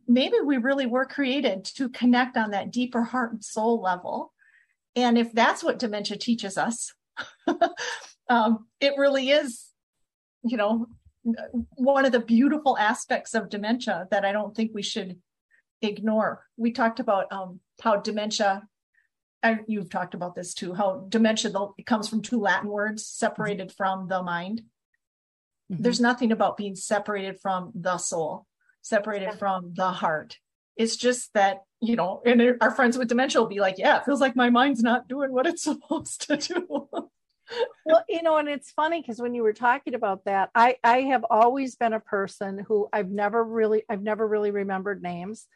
maybe 0.07 0.37
we 0.43 0.57
really 0.57 0.87
were 0.87 1.05
created 1.05 1.63
to 1.63 1.89
connect 1.89 2.37
on 2.37 2.51
that 2.51 2.71
deeper 2.71 3.03
heart 3.03 3.33
and 3.33 3.43
soul 3.43 3.81
level 3.81 4.33
and 4.95 5.17
if 5.17 5.31
that's 5.33 5.63
what 5.63 5.79
dementia 5.79 6.17
teaches 6.17 6.57
us 6.57 6.93
um, 8.29 8.67
it 8.79 8.93
really 8.97 9.29
is 9.29 9.67
you 10.43 10.57
know 10.57 10.87
one 11.75 12.05
of 12.05 12.11
the 12.11 12.19
beautiful 12.19 12.77
aspects 12.77 13.33
of 13.33 13.49
dementia 13.49 14.07
that 14.11 14.25
I 14.25 14.31
don't 14.31 14.55
think 14.55 14.71
we 14.73 14.83
should 14.83 15.17
ignore. 15.81 16.43
We 16.57 16.71
talked 16.71 16.99
about 16.99 17.31
um, 17.31 17.59
how 17.81 17.97
dementia, 17.97 18.63
and 19.41 19.61
you've 19.67 19.89
talked 19.89 20.13
about 20.13 20.35
this 20.35 20.53
too, 20.53 20.73
how 20.73 21.05
dementia 21.09 21.51
it 21.77 21.85
comes 21.85 22.07
from 22.07 22.21
two 22.21 22.39
Latin 22.39 22.69
words 22.69 23.05
separated 23.07 23.71
from 23.71 24.07
the 24.07 24.21
mind. 24.21 24.61
Mm-hmm. 25.71 25.81
There's 25.81 25.99
nothing 25.99 26.31
about 26.31 26.57
being 26.57 26.75
separated 26.75 27.39
from 27.41 27.71
the 27.73 27.97
soul, 27.97 28.45
separated 28.81 29.29
yeah. 29.31 29.35
from 29.37 29.73
the 29.75 29.89
heart. 29.89 30.37
It's 30.77 30.95
just 30.95 31.33
that, 31.33 31.63
you 31.81 31.95
know, 31.95 32.21
and 32.25 32.57
our 32.61 32.71
friends 32.71 32.97
with 32.97 33.07
dementia 33.07 33.41
will 33.41 33.47
be 33.47 33.59
like, 33.59 33.75
yeah, 33.77 33.97
it 33.97 34.05
feels 34.05 34.21
like 34.21 34.35
my 34.35 34.49
mind's 34.49 34.83
not 34.83 35.07
doing 35.07 35.31
what 35.31 35.47
it's 35.47 35.63
supposed 35.71 36.27
to 36.27 36.37
do 36.37 36.89
well, 37.85 38.03
you 38.09 38.23
know, 38.23 38.37
and 38.37 38.49
it's 38.49 38.71
funny 38.71 39.01
because 39.01 39.19
when 39.19 39.33
you 39.33 39.43
were 39.43 39.53
talking 39.53 39.93
about 39.93 40.25
that, 40.25 40.49
I 40.55 40.77
I 40.83 41.01
have 41.01 41.25
always 41.29 41.75
been 41.75 41.93
a 41.93 41.99
person 41.99 42.65
who 42.67 42.89
I've 42.91 43.09
never 43.09 43.43
really 43.43 43.83
I've 43.89 44.01
never 44.01 44.27
really 44.27 44.51
remembered 44.51 45.03
names. 45.03 45.47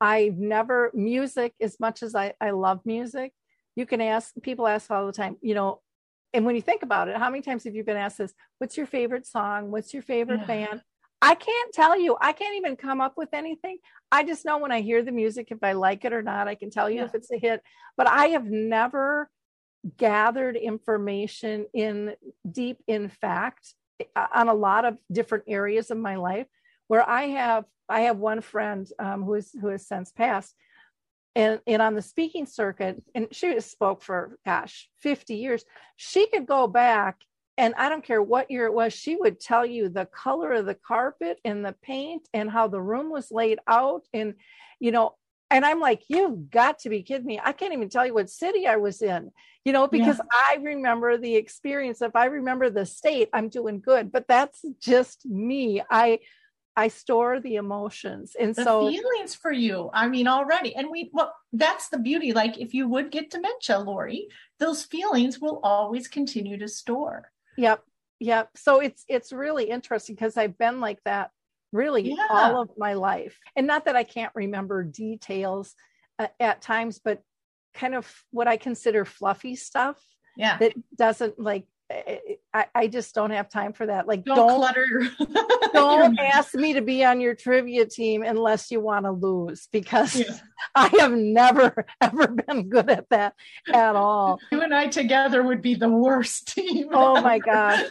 I've 0.00 0.36
never 0.36 0.90
music 0.94 1.54
as 1.60 1.80
much 1.80 2.02
as 2.02 2.14
I 2.14 2.34
I 2.40 2.50
love 2.50 2.80
music. 2.84 3.32
You 3.76 3.86
can 3.86 4.00
ask 4.00 4.32
people 4.42 4.66
ask 4.66 4.90
all 4.90 5.06
the 5.06 5.12
time, 5.12 5.36
you 5.40 5.54
know, 5.54 5.80
and 6.32 6.44
when 6.44 6.56
you 6.56 6.62
think 6.62 6.82
about 6.82 7.08
it, 7.08 7.16
how 7.16 7.30
many 7.30 7.42
times 7.42 7.64
have 7.64 7.74
you 7.74 7.84
been 7.84 7.96
asked 7.96 8.18
this? 8.18 8.34
What's 8.58 8.76
your 8.76 8.86
favorite 8.86 9.26
song? 9.26 9.70
What's 9.70 9.94
your 9.94 10.02
favorite 10.02 10.40
yeah. 10.40 10.46
band? 10.46 10.82
I 11.20 11.34
can't 11.34 11.74
tell 11.74 11.98
you. 11.98 12.16
I 12.20 12.32
can't 12.32 12.56
even 12.56 12.76
come 12.76 13.00
up 13.00 13.14
with 13.16 13.30
anything. 13.32 13.78
I 14.12 14.22
just 14.22 14.44
know 14.44 14.58
when 14.58 14.72
I 14.72 14.80
hear 14.80 15.02
the 15.02 15.12
music 15.12 15.48
if 15.50 15.58
I 15.62 15.72
like 15.72 16.04
it 16.04 16.12
or 16.12 16.22
not. 16.22 16.48
I 16.48 16.54
can 16.54 16.70
tell 16.70 16.88
you 16.88 16.96
yeah. 16.96 17.04
if 17.06 17.14
it's 17.14 17.30
a 17.30 17.38
hit. 17.38 17.62
But 17.96 18.08
I 18.08 18.28
have 18.28 18.46
never 18.46 19.28
gathered 19.96 20.56
information 20.56 21.66
in 21.72 22.14
deep 22.50 22.78
in 22.86 23.08
fact 23.08 23.74
on 24.32 24.48
a 24.48 24.54
lot 24.54 24.84
of 24.84 24.98
different 25.10 25.44
areas 25.46 25.90
of 25.90 25.98
my 25.98 26.16
life 26.16 26.46
where 26.88 27.08
i 27.08 27.22
have 27.24 27.64
i 27.88 28.00
have 28.00 28.18
one 28.18 28.40
friend 28.40 28.90
um, 28.98 29.22
who 29.22 29.34
is 29.34 29.52
who 29.60 29.68
has 29.68 29.86
since 29.86 30.10
passed 30.10 30.54
and 31.36 31.60
and 31.66 31.80
on 31.80 31.94
the 31.94 32.02
speaking 32.02 32.44
circuit 32.44 33.00
and 33.14 33.28
she 33.30 33.58
spoke 33.60 34.02
for 34.02 34.36
gosh 34.44 34.88
50 35.02 35.36
years 35.36 35.64
she 35.96 36.26
could 36.26 36.46
go 36.46 36.66
back 36.66 37.16
and 37.58 37.74
i 37.76 37.88
don't 37.88 38.04
care 38.04 38.22
what 38.22 38.50
year 38.50 38.64
it 38.64 38.72
was 38.72 38.92
she 38.92 39.16
would 39.16 39.38
tell 39.38 39.66
you 39.66 39.88
the 39.88 40.06
color 40.06 40.52
of 40.52 40.66
the 40.66 40.74
carpet 40.74 41.38
and 41.44 41.64
the 41.64 41.74
paint 41.82 42.26
and 42.32 42.50
how 42.50 42.68
the 42.68 42.80
room 42.80 43.10
was 43.10 43.30
laid 43.30 43.58
out 43.66 44.06
and 44.14 44.34
you 44.80 44.90
know 44.90 45.14
and 45.50 45.64
I'm 45.64 45.80
like, 45.80 46.02
you've 46.08 46.50
got 46.50 46.80
to 46.80 46.90
be 46.90 47.02
kidding 47.02 47.26
me. 47.26 47.40
I 47.42 47.52
can't 47.52 47.72
even 47.72 47.88
tell 47.88 48.06
you 48.06 48.14
what 48.14 48.28
city 48.28 48.66
I 48.66 48.76
was 48.76 49.00
in, 49.00 49.30
you 49.64 49.72
know, 49.72 49.88
because 49.88 50.18
yeah. 50.18 50.24
I 50.50 50.56
remember 50.62 51.16
the 51.16 51.36
experience. 51.36 52.02
If 52.02 52.14
I 52.14 52.26
remember 52.26 52.68
the 52.68 52.84
state, 52.84 53.30
I'm 53.32 53.48
doing 53.48 53.80
good. 53.80 54.12
But 54.12 54.28
that's 54.28 54.62
just 54.80 55.24
me. 55.24 55.82
I 55.90 56.20
I 56.76 56.88
store 56.88 57.40
the 57.40 57.56
emotions. 57.56 58.36
And 58.38 58.54
the 58.54 58.62
so 58.62 58.88
feelings 58.88 59.34
for 59.34 59.50
you. 59.50 59.90
I 59.92 60.08
mean, 60.08 60.28
already. 60.28 60.76
And 60.76 60.90
we 60.90 61.10
well, 61.12 61.34
that's 61.52 61.88
the 61.88 61.98
beauty. 61.98 62.32
Like 62.32 62.58
if 62.58 62.74
you 62.74 62.86
would 62.88 63.10
get 63.10 63.30
dementia, 63.30 63.78
Lori, 63.78 64.28
those 64.58 64.84
feelings 64.84 65.40
will 65.40 65.60
always 65.62 66.08
continue 66.08 66.58
to 66.58 66.68
store. 66.68 67.30
Yep. 67.58 67.82
Yep. 68.20 68.50
So 68.56 68.80
it's 68.80 69.04
it's 69.08 69.32
really 69.32 69.64
interesting 69.68 70.14
because 70.14 70.36
I've 70.38 70.56
been 70.56 70.80
like 70.80 71.00
that 71.04 71.30
really 71.72 72.10
yeah. 72.10 72.26
all 72.30 72.62
of 72.62 72.70
my 72.78 72.94
life. 72.94 73.38
And 73.54 73.66
not 73.66 73.84
that 73.84 73.96
I 73.96 74.04
can't 74.04 74.32
remember 74.34 74.82
details 74.82 75.74
uh, 76.18 76.28
at 76.40 76.62
times, 76.62 77.00
but 77.04 77.20
kind 77.74 77.94
of 77.94 78.10
what 78.30 78.48
I 78.48 78.56
consider 78.56 79.04
fluffy 79.04 79.54
stuff. 79.54 80.02
Yeah. 80.36 80.56
That 80.58 80.72
doesn't 80.96 81.38
like, 81.38 81.66
I, 81.90 82.66
I 82.74 82.86
just 82.86 83.14
don't 83.14 83.30
have 83.30 83.48
time 83.48 83.72
for 83.72 83.86
that. 83.86 84.06
Like, 84.06 84.24
don't, 84.24 84.36
don't 84.36 84.58
clutter. 84.58 85.08
don't 85.72 86.18
ask 86.18 86.54
me 86.54 86.74
to 86.74 86.82
be 86.82 87.04
on 87.04 87.20
your 87.20 87.34
trivia 87.34 87.86
team 87.86 88.22
unless 88.22 88.70
you 88.70 88.80
want 88.80 89.06
to 89.06 89.12
lose, 89.12 89.68
because 89.72 90.16
yeah. 90.16 90.38
I 90.74 90.88
have 91.00 91.12
never 91.12 91.86
ever 92.00 92.28
been 92.28 92.68
good 92.68 92.90
at 92.90 93.08
that 93.08 93.34
at 93.72 93.96
all. 93.96 94.38
You 94.52 94.60
and 94.60 94.74
I 94.74 94.88
together 94.88 95.42
would 95.42 95.62
be 95.62 95.74
the 95.74 95.88
worst 95.88 96.54
team. 96.54 96.88
Oh 96.92 97.16
ever. 97.16 97.26
my 97.26 97.38
god! 97.38 97.90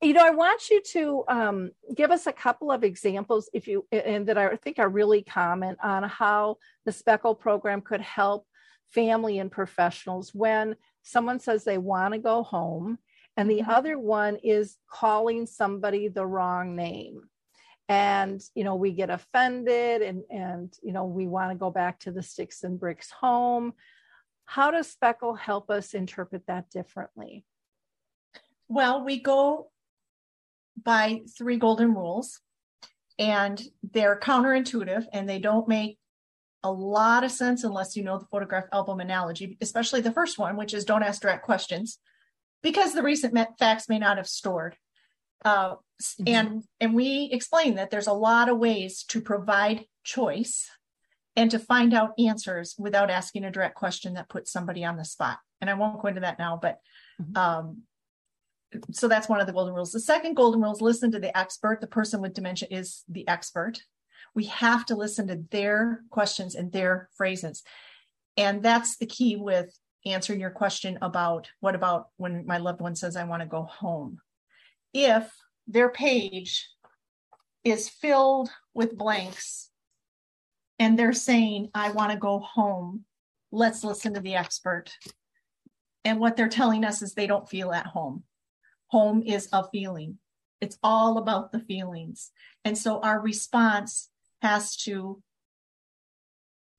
you 0.00 0.12
know, 0.12 0.24
I 0.24 0.30
want 0.30 0.70
you 0.70 0.80
to 0.92 1.24
um, 1.28 1.70
give 1.94 2.10
us 2.10 2.26
a 2.26 2.32
couple 2.32 2.70
of 2.70 2.82
examples, 2.82 3.50
if 3.52 3.68
you 3.68 3.86
and 3.92 4.26
that 4.28 4.38
I 4.38 4.56
think 4.56 4.78
are 4.78 4.88
really 4.88 5.22
common 5.22 5.76
on 5.82 6.02
how 6.04 6.56
the 6.86 6.92
SPECAL 6.92 7.38
program 7.40 7.82
could 7.82 8.00
help 8.00 8.46
family 8.88 9.38
and 9.38 9.50
professionals 9.50 10.34
when 10.34 10.76
someone 11.06 11.38
says 11.38 11.62
they 11.62 11.78
want 11.78 12.14
to 12.14 12.18
go 12.18 12.42
home, 12.42 12.98
and 13.36 13.48
the 13.48 13.60
mm-hmm. 13.60 13.70
other 13.70 13.98
one 13.98 14.36
is 14.42 14.76
calling 14.90 15.46
somebody 15.46 16.08
the 16.08 16.26
wrong 16.26 16.74
name. 16.74 17.22
And 17.88 18.42
you 18.54 18.64
know, 18.64 18.74
we 18.74 18.92
get 18.92 19.10
offended, 19.10 20.02
and 20.02 20.24
and 20.30 20.74
you 20.82 20.92
know, 20.92 21.04
we 21.04 21.28
want 21.28 21.52
to 21.52 21.56
go 21.56 21.70
back 21.70 22.00
to 22.00 22.10
the 22.10 22.22
sticks 22.22 22.64
and 22.64 22.78
bricks 22.78 23.10
home. 23.10 23.72
How 24.44 24.70
does 24.70 24.94
SPECAL 24.94 25.38
help 25.38 25.70
us 25.70 25.94
interpret 25.94 26.42
that 26.46 26.70
differently? 26.70 27.44
Well, 28.68 29.04
we 29.04 29.20
go 29.20 29.70
by 30.82 31.22
three 31.38 31.56
golden 31.56 31.94
rules, 31.94 32.40
and 33.18 33.62
they're 33.92 34.18
counterintuitive 34.18 35.06
and 35.12 35.28
they 35.28 35.38
don't 35.38 35.68
make 35.68 35.98
a 36.66 36.72
lot 36.72 37.24
of 37.24 37.30
sense 37.30 37.64
unless 37.64 37.96
you 37.96 38.02
know 38.02 38.18
the 38.18 38.26
photograph 38.26 38.64
album 38.72 39.00
analogy, 39.00 39.56
especially 39.60 40.00
the 40.00 40.12
first 40.12 40.38
one, 40.38 40.56
which 40.56 40.74
is 40.74 40.84
don't 40.84 41.02
ask 41.02 41.22
direct 41.22 41.44
questions, 41.44 41.98
because 42.62 42.92
the 42.92 43.02
recent 43.02 43.38
facts 43.58 43.88
may 43.88 43.98
not 43.98 44.16
have 44.16 44.28
stored. 44.28 44.76
Uh, 45.44 45.74
mm-hmm. 45.74 46.24
And 46.26 46.62
and 46.80 46.94
we 46.94 47.28
explain 47.32 47.76
that 47.76 47.90
there's 47.90 48.08
a 48.08 48.12
lot 48.12 48.48
of 48.48 48.58
ways 48.58 49.04
to 49.08 49.20
provide 49.20 49.84
choice 50.02 50.68
and 51.36 51.50
to 51.50 51.58
find 51.58 51.94
out 51.94 52.18
answers 52.18 52.74
without 52.78 53.10
asking 53.10 53.44
a 53.44 53.50
direct 53.50 53.76
question 53.76 54.14
that 54.14 54.28
puts 54.28 54.50
somebody 54.50 54.84
on 54.84 54.96
the 54.96 55.04
spot. 55.04 55.38
And 55.60 55.70
I 55.70 55.74
won't 55.74 56.00
go 56.00 56.08
into 56.08 56.22
that 56.22 56.38
now, 56.38 56.58
but 56.60 56.80
mm-hmm. 57.20 57.36
um, 57.36 57.82
so 58.90 59.06
that's 59.06 59.28
one 59.28 59.40
of 59.40 59.46
the 59.46 59.52
golden 59.52 59.74
rules. 59.74 59.92
The 59.92 60.00
second 60.00 60.34
golden 60.34 60.60
rule 60.60 60.72
is 60.72 60.80
listen 60.80 61.12
to 61.12 61.20
the 61.20 61.36
expert. 61.36 61.80
The 61.80 61.86
person 61.86 62.20
with 62.20 62.34
dementia 62.34 62.68
is 62.70 63.04
the 63.08 63.28
expert. 63.28 63.82
We 64.36 64.44
have 64.44 64.84
to 64.86 64.94
listen 64.94 65.26
to 65.28 65.42
their 65.50 66.02
questions 66.10 66.54
and 66.54 66.70
their 66.70 67.08
phrases. 67.16 67.62
And 68.36 68.62
that's 68.62 68.98
the 68.98 69.06
key 69.06 69.34
with 69.36 69.76
answering 70.04 70.40
your 70.40 70.50
question 70.50 70.98
about 71.00 71.48
what 71.60 71.74
about 71.74 72.08
when 72.18 72.46
my 72.46 72.58
loved 72.58 72.82
one 72.82 72.94
says, 72.94 73.16
I 73.16 73.24
want 73.24 73.40
to 73.40 73.48
go 73.48 73.62
home. 73.62 74.18
If 74.92 75.32
their 75.66 75.88
page 75.88 76.68
is 77.64 77.88
filled 77.88 78.50
with 78.74 78.96
blanks 78.96 79.70
and 80.78 80.98
they're 80.98 81.14
saying, 81.14 81.70
I 81.74 81.90
want 81.92 82.12
to 82.12 82.18
go 82.18 82.38
home, 82.38 83.04
let's 83.50 83.82
listen 83.82 84.14
to 84.14 84.20
the 84.20 84.34
expert. 84.34 84.92
And 86.04 86.20
what 86.20 86.36
they're 86.36 86.48
telling 86.48 86.84
us 86.84 87.00
is 87.00 87.14
they 87.14 87.26
don't 87.26 87.48
feel 87.48 87.72
at 87.72 87.86
home. 87.86 88.22
Home 88.88 89.22
is 89.22 89.48
a 89.52 89.68
feeling, 89.70 90.18
it's 90.60 90.78
all 90.82 91.18
about 91.18 91.52
the 91.52 91.60
feelings. 91.60 92.30
And 92.64 92.76
so 92.76 93.00
our 93.00 93.20
response 93.20 94.10
has 94.42 94.76
to 94.76 95.22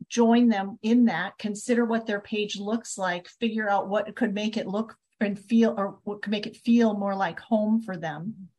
join 0.10 0.48
them 0.50 0.80
in 0.82 1.06
that, 1.06 1.38
consider 1.38 1.84
what 1.84 2.06
their 2.06 2.22
page 2.22 2.58
looks 2.58 2.98
like, 2.98 3.28
figure 3.28 3.70
out 3.70 3.90
what 3.90 4.16
could 4.16 4.34
make 4.34 4.58
it 4.58 4.68
look 4.68 4.96
and 5.20 5.38
feel, 5.38 5.74
or 5.78 6.00
what 6.04 6.22
could 6.22 6.32
make 6.32 6.48
it 6.48 6.58
feel 6.58 6.94
more 6.94 7.16
like 7.16 7.40
home 7.40 7.82
for 7.82 7.98
them. 7.98 8.50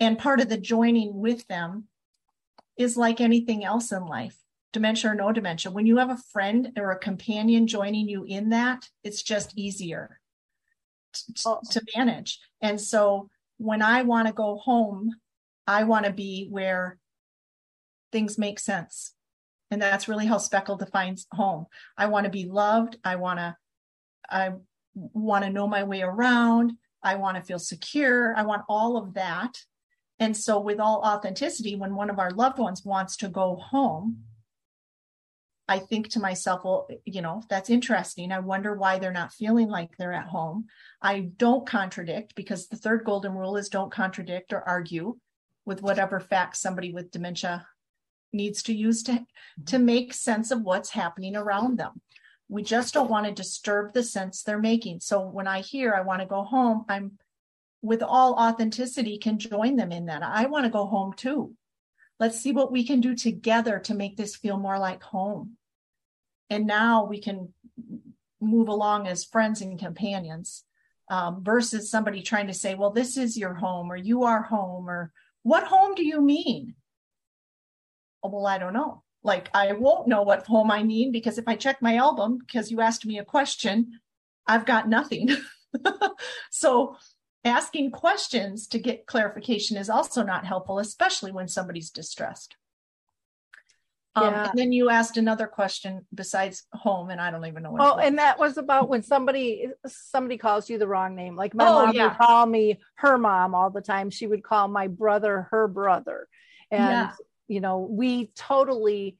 And 0.00 0.18
part 0.18 0.40
of 0.40 0.48
the 0.48 0.56
joining 0.56 1.18
with 1.18 1.46
them 1.48 1.84
is 2.76 2.96
like 2.96 3.20
anything 3.20 3.64
else 3.64 3.92
in 3.92 4.06
life 4.06 4.38
dementia 4.74 5.12
or 5.12 5.14
no 5.14 5.32
dementia, 5.32 5.70
when 5.72 5.86
you 5.86 5.96
have 5.96 6.10
a 6.10 6.18
friend 6.32 6.72
or 6.76 6.90
a 6.90 6.98
companion 6.98 7.66
joining 7.66 8.08
you 8.08 8.24
in 8.24 8.50
that, 8.50 8.86
it's 9.02 9.22
just 9.22 9.56
easier 9.56 10.20
t- 11.14 11.32
Oh. 11.46 11.60
to 11.70 11.80
manage. 11.96 12.40
And 12.60 12.78
so 12.78 13.30
when 13.56 13.80
I 13.80 14.02
want 14.02 14.26
to 14.26 14.34
go 14.34 14.56
home, 14.58 15.14
I 15.66 15.84
want 15.84 16.04
to 16.04 16.12
be 16.12 16.48
where 16.50 16.98
things 18.14 18.38
make 18.38 18.60
sense. 18.60 19.12
And 19.72 19.82
that's 19.82 20.06
really 20.06 20.26
how 20.26 20.36
SPECAL 20.36 20.78
defines 20.78 21.26
home. 21.32 21.66
I 21.98 22.06
want 22.06 22.24
to 22.24 22.30
be 22.30 22.44
loved. 22.44 22.96
I 23.02 23.16
want 23.16 23.40
to, 23.40 23.56
I 24.30 24.52
want 24.94 25.44
to 25.44 25.50
know 25.50 25.66
my 25.66 25.82
way 25.82 26.02
around. 26.02 26.74
I 27.02 27.16
want 27.16 27.36
to 27.36 27.42
feel 27.42 27.58
secure. 27.58 28.32
I 28.36 28.42
want 28.42 28.62
all 28.68 28.96
of 28.96 29.14
that. 29.14 29.58
And 30.20 30.36
so, 30.36 30.60
with 30.60 30.78
all 30.78 31.02
authenticity, 31.04 31.74
when 31.74 31.96
one 31.96 32.08
of 32.08 32.20
our 32.20 32.30
loved 32.30 32.60
ones 32.60 32.84
wants 32.84 33.16
to 33.16 33.28
go 33.28 33.56
home, 33.56 34.20
I 35.66 35.80
think 35.80 36.10
to 36.10 36.20
myself, 36.20 36.60
well, 36.64 36.86
you 37.04 37.20
know, 37.20 37.42
that's 37.50 37.68
interesting. 37.68 38.30
I 38.30 38.38
wonder 38.38 38.76
why 38.76 39.00
they're 39.00 39.10
not 39.10 39.32
feeling 39.32 39.68
like 39.68 39.96
they're 39.96 40.12
at 40.12 40.28
home. 40.28 40.66
I 41.02 41.30
don't 41.36 41.66
contradict 41.66 42.36
because 42.36 42.68
the 42.68 42.76
third 42.76 43.04
golden 43.04 43.32
rule 43.32 43.56
is 43.56 43.68
don't 43.68 43.90
contradict 43.90 44.52
or 44.52 44.62
argue 44.62 45.16
with 45.66 45.82
whatever 45.82 46.20
facts 46.20 46.60
somebody 46.60 46.92
with 46.92 47.10
dementia 47.10 47.66
needs 48.34 48.62
to 48.64 48.74
use 48.74 49.02
to, 49.04 49.24
to 49.66 49.78
make 49.78 50.12
sense 50.12 50.50
of 50.50 50.62
what's 50.62 50.90
happening 50.90 51.36
around 51.36 51.78
them. 51.78 52.00
We 52.48 52.62
just 52.62 52.92
don't 52.92 53.10
want 53.10 53.26
to 53.26 53.32
disturb 53.32 53.94
the 53.94 54.02
sense 54.02 54.42
they're 54.42 54.58
making. 54.58 55.00
So 55.00 55.26
when 55.26 55.46
I 55.46 55.60
hear 55.60 55.94
I 55.94 56.02
want 56.02 56.20
to 56.20 56.26
go 56.26 56.42
home, 56.42 56.84
I'm 56.88 57.18
with 57.80 58.02
all 58.02 58.34
authenticity 58.34 59.18
can 59.18 59.38
join 59.38 59.76
them 59.76 59.92
in 59.92 60.06
that. 60.06 60.22
I 60.22 60.46
want 60.46 60.64
to 60.64 60.70
go 60.70 60.86
home 60.86 61.12
too. 61.14 61.54
Let's 62.18 62.40
see 62.40 62.52
what 62.52 62.72
we 62.72 62.86
can 62.86 63.00
do 63.00 63.14
together 63.14 63.78
to 63.80 63.94
make 63.94 64.16
this 64.16 64.36
feel 64.36 64.56
more 64.56 64.78
like 64.78 65.02
home. 65.02 65.56
And 66.48 66.66
now 66.66 67.04
we 67.04 67.20
can 67.20 67.52
move 68.40 68.68
along 68.68 69.06
as 69.06 69.24
friends 69.24 69.60
and 69.60 69.78
companions 69.78 70.64
um, 71.10 71.42
versus 71.42 71.90
somebody 71.90 72.22
trying 72.22 72.46
to 72.46 72.54
say, 72.54 72.74
well, 72.74 72.90
this 72.90 73.16
is 73.16 73.36
your 73.36 73.54
home 73.54 73.90
or 73.90 73.96
you 73.96 74.24
are 74.24 74.42
home 74.42 74.88
or 74.88 75.12
what 75.42 75.64
home 75.64 75.94
do 75.94 76.04
you 76.04 76.20
mean? 76.20 76.74
Oh, 78.24 78.30
well, 78.30 78.46
I 78.46 78.56
don't 78.58 78.72
know. 78.72 79.02
Like, 79.22 79.50
I 79.54 79.72
won't 79.72 80.08
know 80.08 80.22
what 80.22 80.46
home 80.46 80.70
I 80.70 80.82
mean 80.82 81.12
because 81.12 81.38
if 81.38 81.46
I 81.46 81.56
check 81.56 81.80
my 81.82 81.96
album, 81.96 82.38
because 82.38 82.70
you 82.70 82.80
asked 82.80 83.06
me 83.06 83.18
a 83.18 83.24
question, 83.24 84.00
I've 84.46 84.66
got 84.66 84.88
nothing. 84.88 85.28
so, 86.50 86.96
asking 87.44 87.90
questions 87.90 88.66
to 88.68 88.78
get 88.78 89.06
clarification 89.06 89.76
is 89.76 89.90
also 89.90 90.22
not 90.22 90.46
helpful, 90.46 90.78
especially 90.78 91.32
when 91.32 91.48
somebody's 91.48 91.90
distressed. 91.90 92.56
Um, 94.16 94.24
Yeah. 94.24 94.48
and 94.50 94.58
then 94.58 94.72
you 94.72 94.90
asked 94.90 95.16
another 95.16 95.46
question 95.46 96.06
besides 96.14 96.64
home, 96.72 97.10
and 97.10 97.20
I 97.20 97.30
don't 97.30 97.44
even 97.46 97.62
know 97.62 97.72
what. 97.72 97.82
Oh, 97.82 97.98
and 97.98 98.18
that 98.18 98.38
was 98.38 98.56
about 98.56 98.88
when 98.88 99.02
somebody 99.02 99.66
somebody 99.86 100.38
calls 100.38 100.70
you 100.70 100.78
the 100.78 100.86
wrong 100.86 101.14
name. 101.16 101.36
Like 101.36 101.54
my 101.54 101.64
Oh, 101.66 101.86
mom 101.86 101.94
yeah. 101.94 102.08
would 102.08 102.18
call 102.18 102.46
me 102.46 102.80
her 102.96 103.18
mom 103.18 103.54
all 103.54 103.70
the 103.70 103.80
time. 103.82 104.10
She 104.10 104.26
would 104.26 104.44
call 104.44 104.68
my 104.68 104.86
brother 104.86 105.48
her 105.50 105.66
brother. 105.66 106.28
And 106.70 106.88
Yeah. 106.88 107.10
You 107.48 107.60
know, 107.60 107.78
we 107.78 108.30
totally 108.36 109.16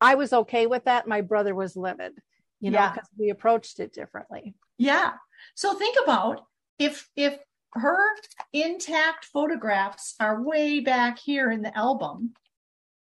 I 0.00 0.16
was 0.16 0.32
okay 0.32 0.66
with 0.66 0.84
that. 0.86 1.06
My 1.06 1.20
brother 1.20 1.54
was 1.54 1.76
livid, 1.76 2.12
you 2.60 2.70
know, 2.72 2.78
Yeah. 2.78 2.92
because 2.92 3.08
we 3.18 3.30
approached 3.30 3.78
it 3.80 3.92
differently. 3.92 4.54
Yeah. 4.78 5.12
So 5.54 5.74
think 5.74 5.96
about 6.02 6.44
if 6.78 7.08
if 7.16 7.38
her 7.74 7.98
intact 8.52 9.26
photographs 9.26 10.14
are 10.20 10.42
way 10.42 10.80
back 10.80 11.18
here 11.18 11.50
in 11.50 11.62
the 11.62 11.76
album, 11.76 12.34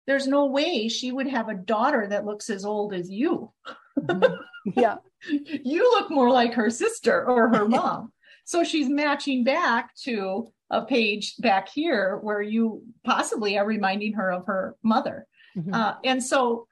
there's 0.07 0.27
no 0.27 0.47
way 0.47 0.89
she 0.89 1.11
would 1.11 1.27
have 1.29 1.49
a 1.49 1.55
daughter 1.55 2.07
that 2.09 2.25
looks 2.27 2.51
as 2.51 2.65
old 2.65 2.93
as 2.95 3.11
you. 3.11 3.53
Mm-hmm. 3.99 4.35
Yeah. 4.77 4.97
You 5.29 5.83
look 5.91 6.11
more 6.11 6.31
like 6.31 6.55
her 6.55 6.71
sister 6.71 7.27
or 7.29 7.49
her 7.55 7.69
mom. 7.69 8.11
so 8.45 8.65
she's 8.65 8.89
matching 8.89 9.45
back 9.45 9.95
to 10.05 10.51
a 10.71 10.85
page 10.85 11.37
back 11.39 11.69
here 11.69 12.19
where 12.19 12.41
you 12.41 12.83
possibly 13.05 13.59
are 13.59 13.67
reminding 13.67 14.13
her 14.15 14.31
of 14.31 14.47
her 14.47 14.77
mother. 14.83 15.27
Mhm. 15.57 15.75
Uh, 15.75 15.97
and 16.05 16.23
so, 16.23 16.67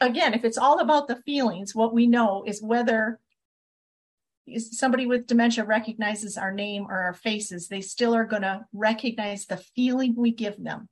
again, 0.00 0.34
if 0.34 0.44
it's 0.44 0.58
all 0.58 0.78
about 0.78 1.08
the 1.08 1.22
feelings, 1.22 1.74
what 1.74 1.92
we 1.92 2.06
know 2.06 2.44
is 2.46 2.62
whether 2.62 3.20
somebody 4.56 5.06
with 5.06 5.26
dementia 5.26 5.64
recognizes 5.64 6.38
our 6.38 6.52
name 6.52 6.86
or 6.88 7.02
our 7.02 7.14
faces, 7.14 7.66
they 7.66 7.80
still 7.80 8.14
are 8.14 8.24
going 8.24 8.42
to 8.42 8.64
recognize 8.72 9.46
the 9.46 9.56
feeling 9.56 10.14
we 10.14 10.30
give 10.30 10.62
them. 10.62 10.88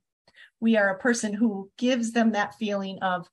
We 0.59 0.75
are 0.75 0.89
a 0.89 0.99
person 0.99 1.33
who 1.33 1.71
gives 1.77 2.11
them 2.11 2.31
that 2.31 2.55
feeling 2.55 2.99
of 3.01 3.29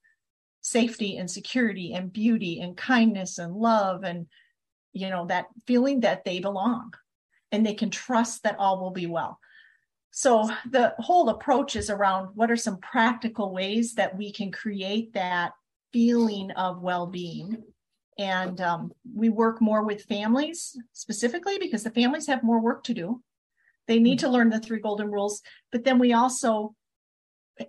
safety 0.61 1.17
and 1.17 1.29
security 1.29 1.93
and 1.93 2.13
beauty 2.13 2.61
and 2.61 2.77
kindness 2.77 3.37
and 3.37 3.53
love 3.53 4.03
and 4.05 4.27
you 4.93 5.09
know 5.09 5.25
that 5.25 5.47
feeling 5.67 5.99
that 5.99 6.23
they 6.23 6.39
belong 6.39 6.93
and 7.53 7.65
they 7.65 7.75
can 7.75 7.91
trust 7.91 8.43
that 8.43 8.57
all 8.59 8.81
will 8.81 8.91
be 8.91 9.07
well. 9.07 9.39
So 10.11 10.49
the 10.69 10.93
whole 10.97 11.29
approach 11.29 11.75
is 11.75 11.89
around 11.89 12.29
what 12.35 12.51
are 12.51 12.57
some 12.57 12.77
practical 12.79 13.53
ways 13.53 13.93
that 13.93 14.17
we 14.17 14.33
can 14.33 14.51
create 14.51 15.13
that 15.13 15.53
feeling 15.93 16.51
of 16.51 16.81
well-being. 16.81 17.63
And 18.17 18.59
um, 18.59 18.91
we 19.15 19.29
work 19.29 19.61
more 19.61 19.83
with 19.83 20.03
families 20.03 20.77
specifically 20.93 21.57
because 21.59 21.83
the 21.83 21.91
families 21.91 22.27
have 22.27 22.43
more 22.43 22.59
work 22.59 22.83
to 22.85 22.93
do. 22.93 23.21
They 23.87 23.99
need 23.99 24.19
to 24.19 24.29
learn 24.29 24.49
the 24.49 24.59
three 24.59 24.79
golden 24.79 25.09
rules 25.09 25.41
but 25.71 25.83
then 25.83 25.99
we 25.99 26.13
also 26.13 26.75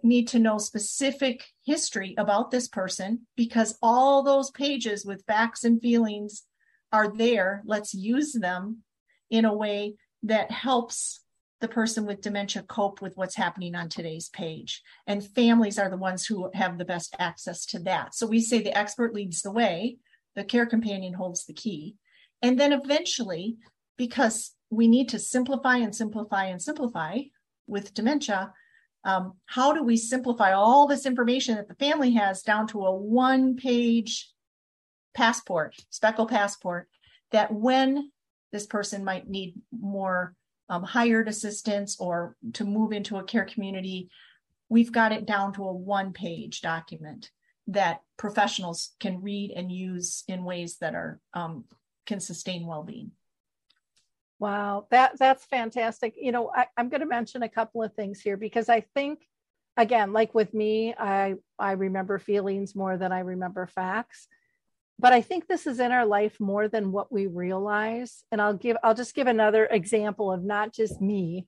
need 0.03 0.29
to 0.29 0.39
know 0.39 0.57
specific 0.57 1.45
history 1.65 2.15
about 2.17 2.51
this 2.51 2.69
person 2.69 3.27
because 3.37 3.77
all 3.83 4.23
those 4.23 4.51
pages 4.51 5.05
with 5.05 5.27
facts 5.27 5.65
and 5.65 5.81
feelings 5.83 6.45
are 6.91 7.09
there. 7.09 7.63
Let's 7.67 7.93
use 7.93 8.33
them 8.33 8.84
in 9.35 9.45
a 9.45 9.53
way 9.53 9.95
that 10.23 10.53
helps 10.53 11.21
the 11.61 11.67
person 11.67 12.07
with 12.07 12.21
dementia 12.21 12.63
cope 12.63 13.03
with 13.03 13.17
what's 13.17 13.35
happening 13.35 13.75
on 13.75 13.89
today's 13.89 14.29
page. 14.29 14.81
And 15.09 15.27
families 15.27 15.77
are 15.77 15.91
the 15.91 15.97
ones 15.97 16.25
who 16.25 16.51
have 16.55 16.79
the 16.79 16.85
best 16.85 17.17
access 17.19 17.67
to 17.67 17.81
that. 17.81 18.15
So 18.15 18.29
we 18.29 18.41
say 18.41 18.63
the 18.63 18.79
expert 18.79 19.13
leads 19.13 19.43
the 19.43 19.51
way, 19.51 19.97
the 20.37 20.45
care 20.45 20.67
companion 20.67 21.15
holds 21.15 21.47
the 21.47 21.53
key. 21.53 21.97
And 22.43 22.61
then 22.61 22.73
eventually, 22.73 23.57
because 23.97 24.53
we 24.71 24.87
need 24.87 25.09
to 25.09 25.19
simplify 25.19 25.79
and 25.79 25.95
simplify 25.95 26.45
and 26.45 26.63
simplify 26.63 27.19
with 27.67 27.93
dementia, 27.93 28.53
um, 29.05 29.33
how 29.47 29.73
do 29.73 29.83
we 29.83 29.97
simplify 29.97 30.53
all 30.53 30.87
this 30.87 31.07
information 31.07 31.57
that 31.57 31.67
the 31.67 31.75
family 31.75 32.13
has 32.13 32.43
down 32.43 32.69
to 32.69 32.85
a 32.85 32.95
one 32.95 33.57
page 33.57 34.31
passport, 35.13 35.75
SPECAL 35.91 36.29
passport, 36.29 36.89
that 37.33 37.53
when 37.53 38.13
this 38.55 38.67
person 38.67 39.05
might 39.05 39.29
need 39.29 39.57
more 39.77 40.33
um, 40.69 40.85
hired 40.85 41.27
assistance 41.27 41.97
or 41.99 42.37
to 42.53 42.65
move 42.65 42.93
into 42.93 43.17
a 43.17 43.25
care 43.25 43.45
community, 43.45 44.09
we've 44.69 44.93
got 44.93 45.11
it 45.11 45.27
down 45.27 45.53
to 45.53 45.65
a 45.65 45.73
one 45.73 46.13
page 46.13 46.61
document 46.61 47.33
that 47.67 48.03
professionals 48.17 48.93
can 49.01 49.21
read 49.21 49.51
and 49.51 49.73
use 49.73 50.23
in 50.29 50.45
ways 50.45 50.77
that 50.79 50.95
are 50.95 51.19
um, 51.35 51.65
can 52.07 52.21
sustain 52.21 52.65
well-being. 52.65 53.11
Wow, 54.39 54.87
that 54.93 55.19
that's 55.19 55.45
fantastic. 55.47 56.15
You 56.17 56.31
know, 56.31 56.53
I, 56.55 56.67
I'm 56.77 56.91
going 56.91 57.01
to 57.01 57.07
mention 57.07 57.43
a 57.43 57.49
couple 57.49 57.83
of 57.83 57.93
things 57.95 58.21
here 58.21 58.37
because 58.37 58.69
I 58.69 58.83
think, 58.95 59.27
again, 59.77 60.13
like 60.13 60.33
with 60.33 60.55
me, 60.55 60.95
I 60.97 61.35
I 61.59 61.73
remember 61.73 62.21
feelings 62.21 62.77
more 62.77 62.97
than 62.97 63.11
I 63.11 63.21
remember 63.21 63.67
facts. 63.67 64.29
But 64.99 65.13
I 65.13 65.21
think 65.21 65.47
this 65.47 65.67
is 65.67 65.81
in 65.81 65.93
our 65.93 66.07
life 66.07 66.39
more 66.39 66.69
than 66.69 66.93
what 66.93 67.11
we 67.13 67.27
realize. 67.27 68.25
And 68.31 68.41
I'll 68.41 68.55
give, 68.55 68.77
I'll 68.83 68.95
just 68.95 69.15
give 69.15 69.27
another 69.27 69.67
example 69.67 70.33
of 70.33 70.45
not 70.45 70.73
just 70.73 71.01
me. 71.01 71.47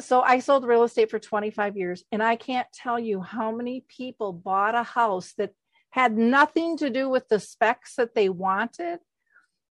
So 0.00 0.20
I 0.20 0.40
sold 0.40 0.66
real 0.66 0.82
estate 0.82 1.10
for 1.10 1.18
25 1.18 1.76
years, 1.76 2.04
and 2.10 2.22
I 2.22 2.36
can't 2.36 2.66
tell 2.74 2.98
you 2.98 3.20
how 3.20 3.52
many 3.52 3.84
people 3.88 4.32
bought 4.32 4.74
a 4.74 4.82
house 4.82 5.32
that 5.38 5.52
had 5.90 6.18
nothing 6.18 6.76
to 6.78 6.90
do 6.90 7.08
with 7.08 7.28
the 7.28 7.38
specs 7.38 7.94
that 7.96 8.14
they 8.16 8.28
wanted, 8.28 8.98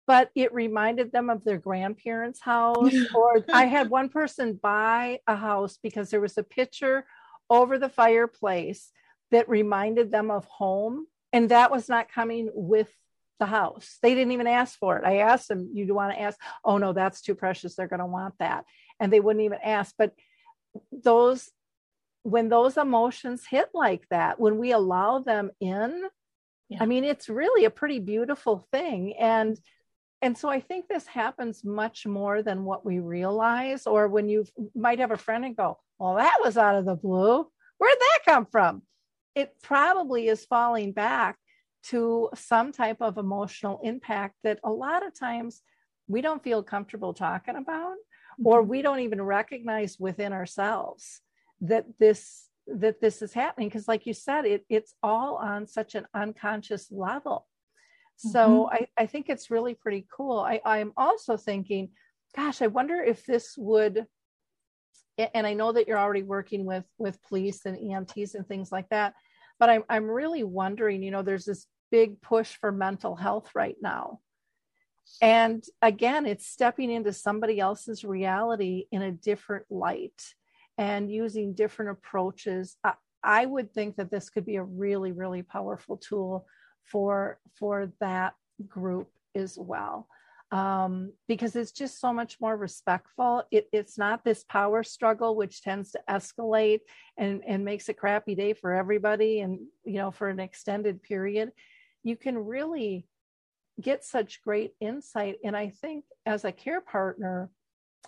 but 0.05 0.29
it 0.35 0.53
reminded 0.53 1.13
them 1.13 1.29
of 1.29 1.45
their 1.45 1.57
grandparents' 1.57 2.41
house. 2.41 2.93
or 3.15 3.45
I 3.53 3.65
had 3.65 3.89
one 3.89 4.09
person 4.09 4.59
buy 4.61 5.19
a 5.25 5.37
house 5.37 5.79
because 5.81 6.09
there 6.09 6.21
was 6.21 6.37
a 6.37 6.43
picture 6.43 7.05
over 7.49 7.77
the 7.79 7.89
fireplace 7.89 8.91
that 9.31 9.47
reminded 9.47 10.11
them 10.11 10.29
of 10.29 10.43
home 10.45 11.07
and 11.33 11.49
that 11.49 11.71
was 11.71 11.89
not 11.89 12.11
coming 12.11 12.49
with 12.53 12.89
the 13.39 13.45
house. 13.45 13.97
They 14.01 14.15
didn't 14.15 14.33
even 14.33 14.47
ask 14.47 14.77
for 14.77 14.97
it. 14.97 15.05
I 15.05 15.17
asked 15.17 15.47
them, 15.47 15.69
"You 15.73 15.93
want 15.93 16.13
to 16.13 16.21
ask?" 16.21 16.37
Oh 16.63 16.77
no, 16.77 16.93
that's 16.93 17.21
too 17.21 17.35
precious. 17.35 17.75
They're 17.75 17.87
going 17.87 18.01
to 18.01 18.05
want 18.05 18.35
that, 18.39 18.65
and 18.99 19.11
they 19.11 19.19
wouldn't 19.19 19.45
even 19.45 19.59
ask. 19.63 19.95
But 19.97 20.13
those, 20.91 21.49
when 22.23 22.49
those 22.49 22.77
emotions 22.77 23.45
hit 23.45 23.69
like 23.73 24.07
that, 24.09 24.39
when 24.39 24.57
we 24.57 24.71
allow 24.71 25.19
them 25.19 25.51
in, 25.59 26.03
yeah. 26.67 26.79
I 26.81 26.85
mean, 26.85 27.03
it's 27.03 27.29
really 27.29 27.65
a 27.65 27.69
pretty 27.69 27.99
beautiful 27.99 28.67
thing, 28.71 29.15
and 29.17 29.59
and 30.21 30.37
so 30.37 30.49
I 30.49 30.59
think 30.59 30.87
this 30.87 31.07
happens 31.07 31.63
much 31.63 32.05
more 32.05 32.43
than 32.43 32.65
what 32.65 32.85
we 32.85 32.99
realize. 32.99 33.87
Or 33.87 34.09
when 34.09 34.27
you 34.27 34.45
might 34.75 34.99
have 34.99 35.11
a 35.11 35.17
friend 35.17 35.45
and 35.45 35.55
go, 35.55 35.79
"Well, 35.97 36.15
that 36.15 36.39
was 36.43 36.57
out 36.57 36.75
of 36.75 36.85
the 36.85 36.95
blue. 36.95 37.49
Where'd 37.77 37.99
that 37.99 38.19
come 38.25 38.45
from?" 38.45 38.83
It 39.35 39.53
probably 39.61 40.27
is 40.27 40.45
falling 40.45 40.91
back 40.91 41.37
to 41.83 42.29
some 42.35 42.71
type 42.71 42.97
of 42.99 43.17
emotional 43.17 43.79
impact 43.83 44.35
that 44.43 44.59
a 44.63 44.71
lot 44.71 45.05
of 45.05 45.17
times 45.17 45.61
we 46.07 46.21
don't 46.21 46.43
feel 46.43 46.63
comfortable 46.63 47.13
talking 47.13 47.55
about 47.55 47.95
or 48.43 48.61
mm-hmm. 48.61 48.69
we 48.69 48.81
don't 48.81 48.99
even 48.99 49.21
recognize 49.21 49.97
within 49.99 50.33
ourselves 50.33 51.21
that 51.61 51.85
this 51.99 52.47
that 52.67 53.01
this 53.01 53.21
is 53.21 53.33
happening 53.33 53.67
because 53.67 53.87
like 53.87 54.05
you 54.05 54.13
said 54.13 54.45
it 54.45 54.65
it's 54.69 54.93
all 55.01 55.35
on 55.35 55.65
such 55.65 55.95
an 55.95 56.05
unconscious 56.13 56.87
level 56.91 57.47
so 58.17 58.67
mm-hmm. 58.71 58.85
I, 58.97 59.03
I 59.03 59.05
think 59.07 59.29
it's 59.29 59.49
really 59.49 59.73
pretty 59.73 60.05
cool 60.15 60.39
I, 60.39 60.61
i'm 60.65 60.93
also 60.95 61.35
thinking 61.35 61.89
gosh 62.35 62.61
i 62.61 62.67
wonder 62.67 63.01
if 63.01 63.25
this 63.25 63.55
would 63.57 64.05
and 65.33 65.45
i 65.45 65.53
know 65.53 65.71
that 65.71 65.87
you're 65.87 65.97
already 65.97 66.23
working 66.23 66.65
with 66.65 66.85
with 66.97 67.21
police 67.23 67.65
and 67.65 67.77
emts 67.77 68.35
and 68.35 68.47
things 68.47 68.71
like 68.71 68.87
that 68.89 69.13
but 69.59 69.69
I'm, 69.69 69.83
I'm 69.89 70.09
really 70.09 70.43
wondering, 70.43 71.03
you 71.03 71.11
know, 71.11 71.21
there's 71.21 71.45
this 71.45 71.67
big 71.91 72.21
push 72.21 72.55
for 72.55 72.71
mental 72.71 73.15
health 73.15 73.51
right 73.53 73.75
now. 73.81 74.19
And 75.21 75.63
again, 75.81 76.25
it's 76.25 76.47
stepping 76.47 76.89
into 76.89 77.11
somebody 77.11 77.59
else's 77.59 78.05
reality 78.05 78.85
in 78.91 79.01
a 79.01 79.11
different 79.11 79.65
light 79.69 80.21
and 80.77 81.11
using 81.11 81.53
different 81.53 81.91
approaches. 81.91 82.77
I, 82.83 82.93
I 83.21 83.45
would 83.45 83.73
think 83.73 83.97
that 83.97 84.11
this 84.11 84.29
could 84.29 84.45
be 84.45 84.55
a 84.55 84.63
really, 84.63 85.11
really 85.11 85.41
powerful 85.41 85.97
tool 85.97 86.45
for 86.85 87.39
for 87.59 87.91
that 87.99 88.33
group 88.67 89.09
as 89.35 89.57
well 89.59 90.07
um, 90.51 91.13
because 91.27 91.55
it's 91.55 91.71
just 91.71 91.99
so 91.99 92.11
much 92.11 92.37
more 92.41 92.57
respectful. 92.57 93.43
It, 93.51 93.67
it's 93.71 93.97
not 93.97 94.23
this 94.23 94.43
power 94.43 94.83
struggle, 94.83 95.35
which 95.35 95.61
tends 95.61 95.91
to 95.91 95.99
escalate 96.09 96.79
and, 97.17 97.41
and 97.47 97.63
makes 97.63 97.89
a 97.89 97.93
crappy 97.93 98.35
day 98.35 98.53
for 98.53 98.73
everybody 98.73 99.41
and, 99.41 99.59
you 99.85 99.95
know, 99.95 100.11
for 100.11 100.27
an 100.27 100.39
extended 100.39 101.03
period. 101.03 101.51
You 102.03 102.15
can 102.15 102.37
really 102.37 103.05
get 103.79 104.03
such 104.03 104.41
great 104.41 104.73
insight. 104.79 105.37
And 105.43 105.55
I 105.55 105.69
think 105.69 106.05
as 106.25 106.45
a 106.45 106.51
care 106.51 106.81
partner, 106.81 107.49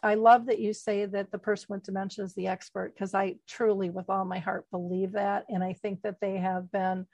I 0.01 0.15
love 0.15 0.47
that 0.47 0.59
you 0.59 0.73
say 0.73 1.05
that 1.05 1.31
the 1.31 1.37
person 1.37 1.67
with 1.69 1.83
dementia 1.83 2.25
is 2.25 2.33
the 2.33 2.47
expert 2.47 2.93
because 2.95 3.13
I 3.13 3.35
truly, 3.47 3.89
with 3.89 4.09
all 4.09 4.25
my 4.25 4.39
heart, 4.39 4.65
believe 4.71 5.11
that. 5.11 5.45
And 5.49 5.63
I 5.63 5.73
think 5.73 6.01
that 6.01 6.15
they 6.21 6.37
have 6.37 6.71
been 6.71 7.05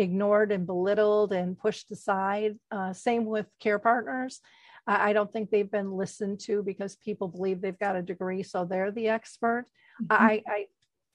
ignored 0.00 0.50
and 0.50 0.66
belittled 0.66 1.32
and 1.32 1.58
pushed 1.58 1.90
aside. 1.90 2.58
Uh, 2.70 2.92
same 2.92 3.26
with 3.26 3.46
care 3.60 3.78
partners. 3.78 4.40
I, 4.86 5.10
I, 5.10 5.12
don't 5.12 5.32
think 5.32 5.50
they've 5.50 5.70
been 5.70 5.92
listened 5.92 6.40
to 6.40 6.62
because 6.62 6.96
people 6.96 7.28
believe 7.28 7.60
they've 7.60 7.78
got 7.78 7.96
a 7.96 8.02
degree, 8.02 8.42
so 8.42 8.64
they're 8.64 8.90
the 8.90 9.08
expert. 9.08 9.66
Mm-hmm. 10.02 10.12
I, 10.12 10.42
I, 10.46 10.66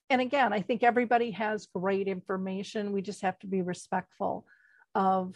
and 0.10 0.22
again, 0.22 0.54
I 0.54 0.62
think 0.62 0.84
everybody 0.84 1.32
has 1.32 1.68
great 1.74 2.08
information. 2.08 2.92
We 2.92 3.02
just 3.02 3.22
have 3.22 3.40
to 3.40 3.48
be 3.48 3.62
respectful 3.62 4.46
of, 4.94 5.36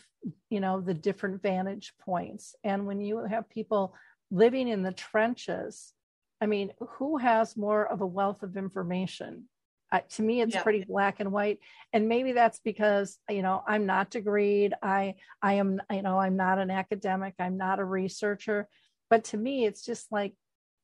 you 0.50 0.60
know, 0.60 0.80
the 0.80 0.94
different 0.94 1.42
vantage 1.42 1.94
points. 2.00 2.56
And 2.64 2.86
when 2.86 3.02
you 3.02 3.26
have 3.26 3.50
people 3.50 3.96
living 4.32 4.68
in 4.68 4.84
the 4.84 4.94
trenches, 4.94 5.94
I 6.40 6.46
mean, 6.46 6.72
who 6.80 7.18
has 7.18 7.58
more 7.58 7.86
of 7.86 8.02
a 8.02 8.08
wealth 8.08 8.44
of 8.44 8.56
information 8.56 9.46
uh, 9.92 10.02
to 10.10 10.22
me 10.22 10.42
it's 10.42 10.56
yeah. 10.56 10.64
pretty 10.64 10.84
black 10.84 11.20
and 11.20 11.32
white. 11.32 11.60
And 11.94 12.08
maybe 12.08 12.34
that's 12.34 12.60
because 12.60 13.18
you 13.30 13.42
know 13.42 13.64
i'm 13.68 13.86
not 13.86 14.12
degreed. 14.12 14.74
I 14.82 15.16
i 15.42 15.54
am 15.54 15.82
you 15.92 16.02
know 16.02 16.20
i'm 16.20 16.36
not 16.36 16.60
an 16.60 16.72
academic. 16.72 17.36
I'm 17.40 17.58
not 17.58 17.80
a 17.80 17.86
researcher. 17.86 18.68
But 19.10 19.26
to 19.26 19.38
me 19.38 19.66
it's 19.66 19.84
just 19.84 20.12
like 20.12 20.34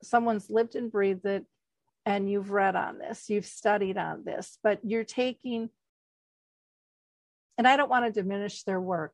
someone's 0.03 0.49
lived 0.49 0.75
and 0.75 0.91
breathed 0.91 1.25
it 1.25 1.45
and 2.05 2.29
you've 2.29 2.51
read 2.51 2.75
on 2.75 2.99
this. 2.99 3.29
You've 3.29 3.45
studied 3.45 3.97
on 3.97 4.23
this. 4.23 4.57
But 4.63 4.79
you're 4.83 5.03
taking 5.03 5.69
and 7.57 7.65
i 7.65 7.77
don't 7.77 7.89
want 7.89 8.05
to 8.05 8.11
diminish 8.11 8.63
their 8.63 8.81
work 8.81 9.13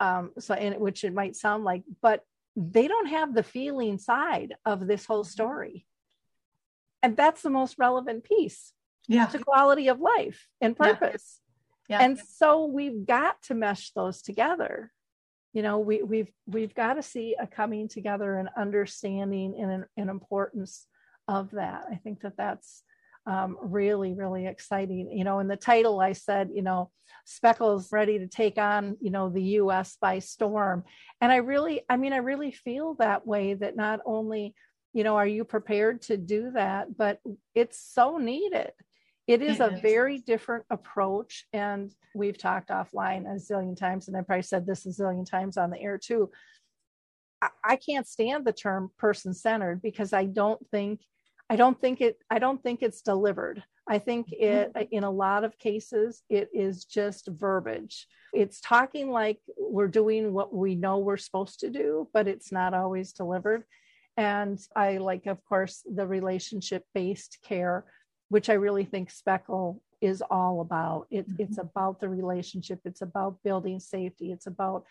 um 0.00 0.30
so 0.38 0.54
in 0.54 0.72
which 0.80 1.04
it 1.04 1.12
might 1.12 1.36
sound 1.36 1.64
like 1.64 1.82
but 2.00 2.24
they 2.56 2.88
don't 2.88 3.06
have 3.06 3.34
the 3.34 3.42
feeling 3.42 3.98
side 3.98 4.54
of 4.64 4.86
this 4.86 5.06
whole 5.06 5.24
story. 5.24 5.86
And 7.02 7.16
that's 7.16 7.42
the 7.42 7.50
most 7.50 7.76
relevant 7.78 8.24
piece 8.24 8.72
yeah. 9.08 9.26
to 9.26 9.38
quality 9.38 9.88
of 9.88 10.00
life 10.00 10.46
and 10.60 10.76
purpose. 10.76 11.40
Yeah. 11.88 11.98
yeah. 11.98 12.04
And 12.06 12.18
so 12.18 12.66
we've 12.66 13.06
got 13.06 13.42
to 13.44 13.54
mesh 13.54 13.90
those 13.92 14.22
together. 14.22 14.90
You 15.52 15.62
know, 15.62 15.80
we, 15.80 16.02
we've 16.02 16.30
we've 16.46 16.74
got 16.74 16.94
to 16.94 17.02
see 17.02 17.36
a 17.38 17.46
coming 17.46 17.88
together 17.88 18.36
and 18.36 18.48
understanding 18.56 19.54
and 19.60 19.70
an, 19.70 19.84
an 19.96 20.08
importance 20.08 20.86
of 21.28 21.50
that. 21.52 21.84
I 21.90 21.96
think 21.96 22.22
that 22.22 22.36
that's 22.38 22.82
um, 23.26 23.56
really 23.60 24.14
really 24.14 24.46
exciting. 24.46 25.12
You 25.12 25.24
know, 25.24 25.40
in 25.40 25.48
the 25.48 25.56
title 25.56 26.00
I 26.00 26.12
said, 26.12 26.50
you 26.54 26.62
know, 26.62 26.90
SPECAL's 27.26 27.92
ready 27.92 28.18
to 28.20 28.26
take 28.26 28.56
on 28.56 28.96
you 29.00 29.10
know 29.10 29.28
the 29.28 29.42
U.S. 29.42 29.98
by 30.00 30.20
storm, 30.20 30.84
and 31.20 31.30
I 31.30 31.36
really, 31.36 31.82
I 31.88 31.98
mean, 31.98 32.14
I 32.14 32.18
really 32.18 32.52
feel 32.52 32.94
that 32.94 33.26
way. 33.26 33.52
That 33.52 33.76
not 33.76 34.00
only 34.06 34.54
you 34.94 35.04
know 35.04 35.16
are 35.16 35.26
you 35.26 35.44
prepared 35.44 36.00
to 36.02 36.16
do 36.16 36.52
that, 36.52 36.96
but 36.96 37.20
it's 37.54 37.78
so 37.78 38.16
needed 38.16 38.72
it 39.26 39.40
is 39.40 39.60
a 39.60 39.78
very 39.82 40.18
different 40.18 40.64
approach. 40.70 41.46
And 41.52 41.90
we've 42.14 42.38
talked 42.38 42.70
offline 42.70 43.26
a 43.26 43.36
zillion 43.36 43.76
times, 43.76 44.08
and 44.08 44.16
I 44.16 44.22
probably 44.22 44.42
said 44.42 44.66
this 44.66 44.84
a 44.86 44.88
zillion 44.88 45.28
times 45.28 45.56
on 45.56 45.70
the 45.70 45.80
air 45.80 45.98
too. 45.98 46.30
I, 47.64 47.76
can't 47.76 48.06
stand 48.06 48.44
the 48.44 48.52
term 48.52 48.90
person 48.98 49.34
centered 49.34 49.82
because 49.82 50.12
I 50.12 50.26
don't 50.26 50.60
think 50.70 51.00
I 51.50 51.56
don't 51.56 51.80
think 51.80 52.00
it 52.00 52.18
I 52.30 52.38
don't 52.38 52.62
think 52.62 52.82
it's 52.82 53.02
delivered. 53.02 53.64
I 53.88 53.98
think 53.98 54.28
mm-hmm. 54.28 54.78
it 54.78 54.88
in 54.92 55.02
a 55.02 55.10
lot 55.10 55.42
of 55.42 55.58
cases 55.58 56.22
it 56.30 56.50
is 56.54 56.84
just 56.84 57.26
verbiage. 57.26 58.06
It's 58.32 58.60
talking 58.60 59.10
like 59.10 59.40
we're 59.58 59.88
doing 59.88 60.32
what 60.32 60.54
we 60.54 60.76
know 60.76 60.98
we're 60.98 61.16
supposed 61.16 61.60
to 61.60 61.70
do, 61.70 62.08
but 62.12 62.28
it's 62.28 62.52
not 62.52 62.74
always 62.74 63.12
delivered. 63.12 63.64
And 64.16 64.60
I 64.76 64.98
like, 64.98 65.26
of 65.26 65.44
course, 65.44 65.84
the 65.90 66.06
relationship 66.06 66.84
based 66.94 67.38
care 67.42 67.84
which 68.32 68.48
I 68.48 68.54
really 68.54 68.86
think 68.86 69.10
SPECAL 69.12 69.78
is 70.00 70.22
all 70.30 70.62
about. 70.62 71.06
It, 71.10 71.28
mm-hmm. 71.28 71.42
It's 71.42 71.58
about 71.58 72.00
the 72.00 72.08
relationship, 72.08 72.80
it's 72.86 73.02
about 73.02 73.42
building 73.44 73.78
safety, 73.78 74.32
it's 74.32 74.46
about 74.46 74.86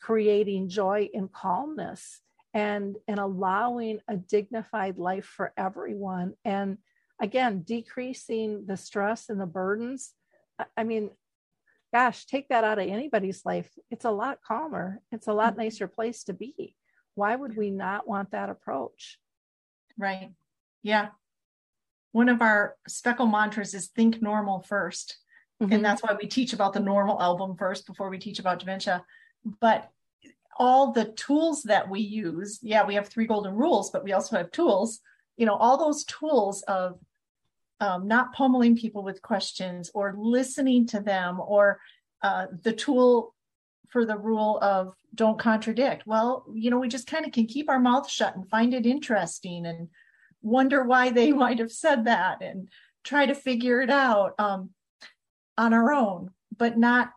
creating 0.00 0.68
joy 0.68 1.08
and 1.12 1.30
calmness 1.32 2.20
and 2.52 2.96
and 3.08 3.18
allowing 3.18 3.98
a 4.06 4.16
dignified 4.16 4.96
life 4.96 5.24
for 5.24 5.52
everyone. 5.56 6.34
And 6.44 6.78
again 7.20 7.62
decreasing 7.62 8.64
the 8.66 8.76
stress 8.76 9.28
and 9.28 9.40
the 9.40 9.46
burdens. 9.46 10.12
I 10.76 10.84
mean 10.84 11.10
gosh 11.92 12.26
take 12.26 12.48
that 12.50 12.62
out 12.62 12.78
of 12.78 12.86
anybody's 12.86 13.44
life. 13.44 13.70
It's 13.90 14.04
a 14.04 14.12
lot 14.12 14.38
calmer. 14.46 15.00
It's 15.10 15.26
a 15.26 15.32
lot 15.32 15.54
mm-hmm. 15.54 15.62
nicer 15.62 15.88
place 15.88 16.22
to 16.24 16.32
be. 16.32 16.76
Why 17.16 17.34
would 17.34 17.56
we 17.56 17.72
not 17.72 18.06
want 18.06 18.30
that 18.30 18.50
approach? 18.50 19.18
Right. 19.98 20.30
Yeah 20.84 21.08
one 22.14 22.28
of 22.28 22.40
our 22.40 22.76
SPECAL 22.88 23.28
mantras 23.28 23.74
is 23.74 23.88
think 23.88 24.22
normal 24.22 24.64
1st 24.70 25.14
mm-hmm. 25.60 25.72
and 25.72 25.84
that's 25.84 26.00
why 26.00 26.16
we 26.20 26.28
teach 26.28 26.52
about 26.52 26.72
the 26.72 26.80
normal 26.80 27.20
album 27.20 27.56
first 27.56 27.86
before 27.86 28.08
we 28.08 28.18
teach 28.18 28.38
about 28.38 28.60
dementia 28.60 29.04
but 29.60 29.90
all 30.56 30.92
the 30.92 31.06
tools 31.16 31.64
that 31.64 31.90
we 31.90 32.00
use 32.00 32.60
yeah 32.62 32.86
we 32.86 32.94
have 32.94 33.08
three 33.08 33.26
golden 33.26 33.54
rules 33.54 33.90
but 33.90 34.04
we 34.04 34.12
also 34.12 34.36
have 34.36 34.50
tools 34.52 35.00
you 35.36 35.44
know 35.44 35.56
all 35.56 35.76
those 35.76 36.04
tools 36.04 36.62
of 36.62 37.00
um, 37.80 38.06
not 38.06 38.32
pummeling 38.32 38.76
people 38.76 39.02
with 39.02 39.20
questions 39.20 39.90
or 39.92 40.14
listening 40.16 40.86
to 40.86 41.00
them 41.00 41.40
or 41.40 41.80
uh, 42.22 42.46
the 42.62 42.72
tool 42.72 43.34
for 43.88 44.06
the 44.06 44.16
rule 44.16 44.58
of 44.62 44.94
don't 45.14 45.38
contradict. 45.38 46.06
Well, 46.06 46.46
you 46.54 46.70
know, 46.70 46.78
we 46.78 46.88
just 46.88 47.06
kind 47.06 47.26
of 47.26 47.32
can 47.32 47.46
keep 47.46 47.68
our 47.68 47.78
mouth 47.78 48.08
shut 48.08 48.34
and 48.34 48.48
find 48.48 48.72
it 48.72 48.86
interesting 48.86 49.66
and 49.66 49.88
wonder 50.44 50.84
why 50.84 51.10
they 51.10 51.32
might 51.44 51.58
have 51.58 51.72
said 51.72 52.04
that 52.04 52.42
and 52.42 52.68
try 53.02 53.26
to 53.26 53.34
figure 53.34 53.80
it 53.80 53.90
out 53.90 54.34
um, 54.38 54.70
on 55.58 55.74
our 55.74 55.92
own, 55.92 56.30
but 56.56 56.78
not, 56.78 57.12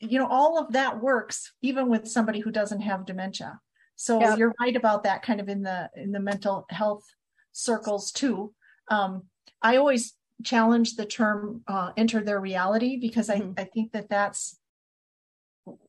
you 0.00 0.18
know, 0.18 0.28
all 0.28 0.58
of 0.58 0.72
that 0.72 1.00
works 1.00 1.52
even 1.62 1.88
with 1.88 2.08
somebody 2.08 2.40
who 2.40 2.50
doesn't 2.50 2.80
have 2.80 3.06
dementia. 3.06 3.60
So 3.96 4.20
yeah. 4.20 4.36
you're 4.36 4.54
right 4.60 4.76
about 4.76 5.02
that 5.02 5.22
kind 5.22 5.40
of 5.40 5.48
in 5.48 5.62
the 5.62 5.90
in 5.96 6.12
the 6.12 6.20
mental 6.20 6.66
health 6.70 7.02
circles 7.50 8.12
too. 8.12 8.54
Um, 8.88 9.24
I 9.60 9.76
always 9.76 10.14
challenge 10.44 10.94
the 10.94 11.04
term 11.04 11.62
uh, 11.66 11.90
enter 11.96 12.22
their 12.22 12.40
reality 12.40 12.96
because 12.96 13.28
I, 13.28 13.40
mm-hmm. 13.40 13.52
I 13.58 13.64
think 13.64 13.92
that 13.92 14.08
that's 14.08 14.56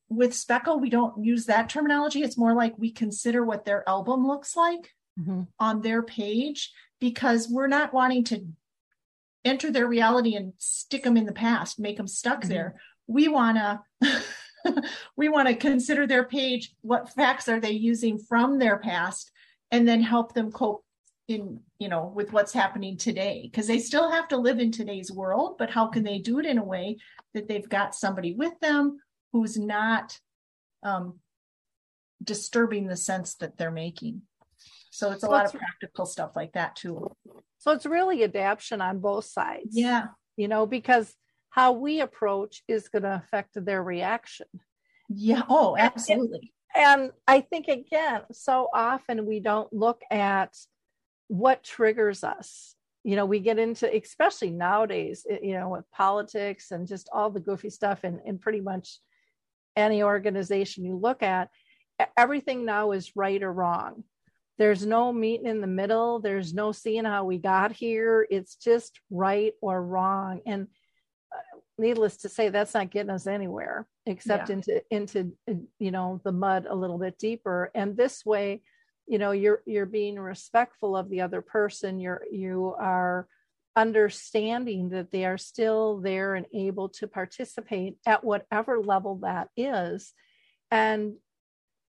with 0.10 0.32
SPECAL 0.32 0.82
we 0.82 0.90
don't 0.90 1.24
use 1.24 1.46
that 1.46 1.70
terminology 1.70 2.24
it's 2.24 2.38
more 2.38 2.56
like 2.56 2.74
we 2.78 2.92
consider 2.92 3.46
what 3.46 3.64
their 3.64 3.88
album 3.88 4.26
looks 4.26 4.56
like 4.56 4.92
mm-hmm. 5.20 5.42
on 5.60 5.82
their 5.82 6.02
page 6.02 6.72
because 7.00 7.48
we're 7.50 7.68
not 7.68 7.94
wanting 7.94 8.24
to 8.26 8.46
enter 9.46 9.72
their 9.72 9.88
reality 9.88 10.36
and 10.36 10.54
stick 10.58 11.04
them 11.04 11.18
in 11.18 11.26
the 11.26 11.32
past 11.32 11.80
make 11.80 11.98
them 11.98 12.08
stuck 12.08 12.42
mm-hmm. 12.42 12.50
there 12.50 12.76
we 13.08 13.28
want 13.28 13.58
to 13.58 14.24
we 15.16 15.30
want 15.30 15.48
to 15.48 15.56
consider 15.56 16.06
their 16.06 16.26
page 16.26 16.74
what 16.82 17.14
facts 17.14 17.48
are 17.48 17.60
they 17.60 17.72
using 17.72 18.20
from 18.20 18.60
their 18.60 18.78
past 18.78 19.32
and 19.72 19.88
then 19.88 20.02
help 20.02 20.34
them 20.34 20.52
cope 20.52 20.84
in 21.28 21.60
you 21.78 21.88
know 21.88 22.12
with 22.16 22.34
what's 22.34 22.52
happening 22.52 22.98
today 22.98 23.42
because 23.44 23.68
they 23.68 23.80
still 23.80 24.12
have 24.12 24.28
to 24.28 24.38
live 24.38 24.60
in 24.60 24.72
today's 24.72 25.12
world 25.12 25.56
but 25.58 25.70
how 25.70 25.88
can 25.88 26.04
they 26.04 26.18
do 26.18 26.40
it 26.40 26.46
in 26.46 26.58
a 26.58 26.64
way 26.64 26.98
that 27.34 27.48
they've 27.48 27.70
got 27.70 27.96
somebody 27.96 28.34
with 28.34 28.60
them 28.60 29.00
who's 29.32 29.58
not 29.58 30.20
um, 30.84 31.20
disturbing 32.24 32.88
the 32.88 32.98
sense 32.98 33.36
that 33.36 33.58
they're 33.58 33.72
making 33.72 34.22
so 35.00 35.12
it's 35.12 35.24
a 35.24 35.28
so 35.28 35.32
lot 35.32 35.46
it's, 35.46 35.54
of 35.54 35.62
practical 35.62 36.06
stuff 36.06 36.36
like 36.36 36.52
that 36.54 36.76
too. 36.76 37.10
So 37.60 37.72
it's 37.72 37.86
really 37.86 38.24
adaptation 38.24 38.82
on 38.82 39.00
both 39.00 39.26
sides. 39.26 39.70
Yeah. 39.72 40.08
You 40.36 40.50
know 40.50 40.66
because 40.66 41.16
how 41.52 41.72
we 41.72 42.02
approach 42.02 42.64
is 42.68 42.90
going 42.90 43.04
to 43.04 43.16
affect 43.16 43.64
their 43.66 43.82
reaction. 43.82 44.48
Yeah. 45.08 45.44
Oh 45.48 45.78
absolutely. 45.78 46.52
And, 46.76 47.02
and 47.02 47.12
i 47.28 47.42
think 47.42 47.68
again 47.68 48.22
so 48.32 48.68
often 48.72 49.26
we 49.26 49.40
don't 49.40 49.74
look 49.74 50.04
at 50.12 50.56
what 51.28 51.64
triggers 51.64 52.24
us. 52.24 52.76
You 53.06 53.16
know 53.16 53.26
we 53.26 53.40
get 53.40 53.58
into 53.58 53.90
especially 53.96 54.52
nowadays 54.52 55.26
you 55.42 55.54
know 55.54 55.70
with 55.70 55.90
politics 55.92 56.72
and 56.72 56.86
just 56.86 57.10
all 57.14 57.30
the 57.30 57.40
goofy 57.40 57.70
stuff 57.70 58.04
and, 58.04 58.20
and 58.26 58.42
pretty 58.42 58.60
much 58.60 59.00
any 59.78 60.04
organization 60.04 60.84
you 60.84 60.98
look 60.98 61.24
at 61.24 61.50
everything 62.18 62.66
now 62.66 62.92
is 62.92 63.16
right 63.16 63.42
or 63.42 63.54
wrong 63.54 64.04
there's 64.60 64.86
no 64.86 65.14
meeting 65.14 65.48
in 65.48 65.62
the 65.62 65.68
middle. 65.68 66.20
There's 66.20 66.54
no 66.54 66.74
seeing 66.74 67.06
how 67.06 67.24
we 67.24 67.38
got 67.38 67.72
here. 67.72 68.28
It's 68.30 68.56
just 68.56 69.00
right 69.10 69.54
or 69.62 69.82
wrong. 69.82 70.42
And 70.46 70.68
uh, 71.34 71.60
needless 71.78 72.18
to 72.18 72.30
say 72.30 72.50
that's 72.50 72.74
not 72.74 72.92
getting 72.92 73.10
us 73.10 73.26
anywhere 73.26 73.88
except 74.06 74.50
yeah. 74.50 74.56
into 74.56 74.84
into 74.92 75.32
you 75.80 75.92
know 75.92 76.20
the 76.26 76.34
mud 76.34 76.68
a 76.70 76.76
little 76.76 76.98
bit 76.98 77.18
deeper. 77.18 77.72
And 77.74 77.96
this 77.96 78.26
way 78.26 78.62
you 79.08 79.18
know 79.18 79.32
you're 79.32 79.62
you're 79.66 79.86
being 79.86 80.20
respectful 80.20 80.96
of 80.98 81.10
the 81.10 81.22
other 81.22 81.42
person. 81.42 82.02
You're 82.02 82.24
you 82.30 82.76
are 82.78 83.28
understanding 83.78 84.90
that 84.90 85.10
they 85.10 85.24
are 85.24 85.38
still 85.38 86.02
there 86.02 86.36
and 86.36 86.46
able 86.54 86.90
to 86.90 87.08
participate 87.08 87.96
at 88.06 88.26
whatever 88.26 88.82
level 88.82 89.20
that 89.24 89.48
is. 89.56 90.14
And 90.70 91.14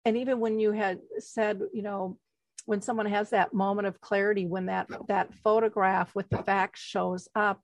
and 0.05 0.15
even 0.15 0.39
when 0.39 0.59
you 0.59 0.71
had 0.71 0.99
said 1.19 1.59
you 1.73 1.81
know 1.81 2.17
when 2.65 2.81
someone 2.81 3.05
has 3.05 3.29
that 3.31 3.53
moment 3.53 3.87
of 3.87 4.01
clarity 4.01 4.45
when 4.45 4.67
that 4.67 4.87
that 5.07 5.33
photograph 5.43 6.13
with 6.15 6.29
the 6.29 6.43
facts 6.43 6.79
shows 6.79 7.27
up 7.35 7.61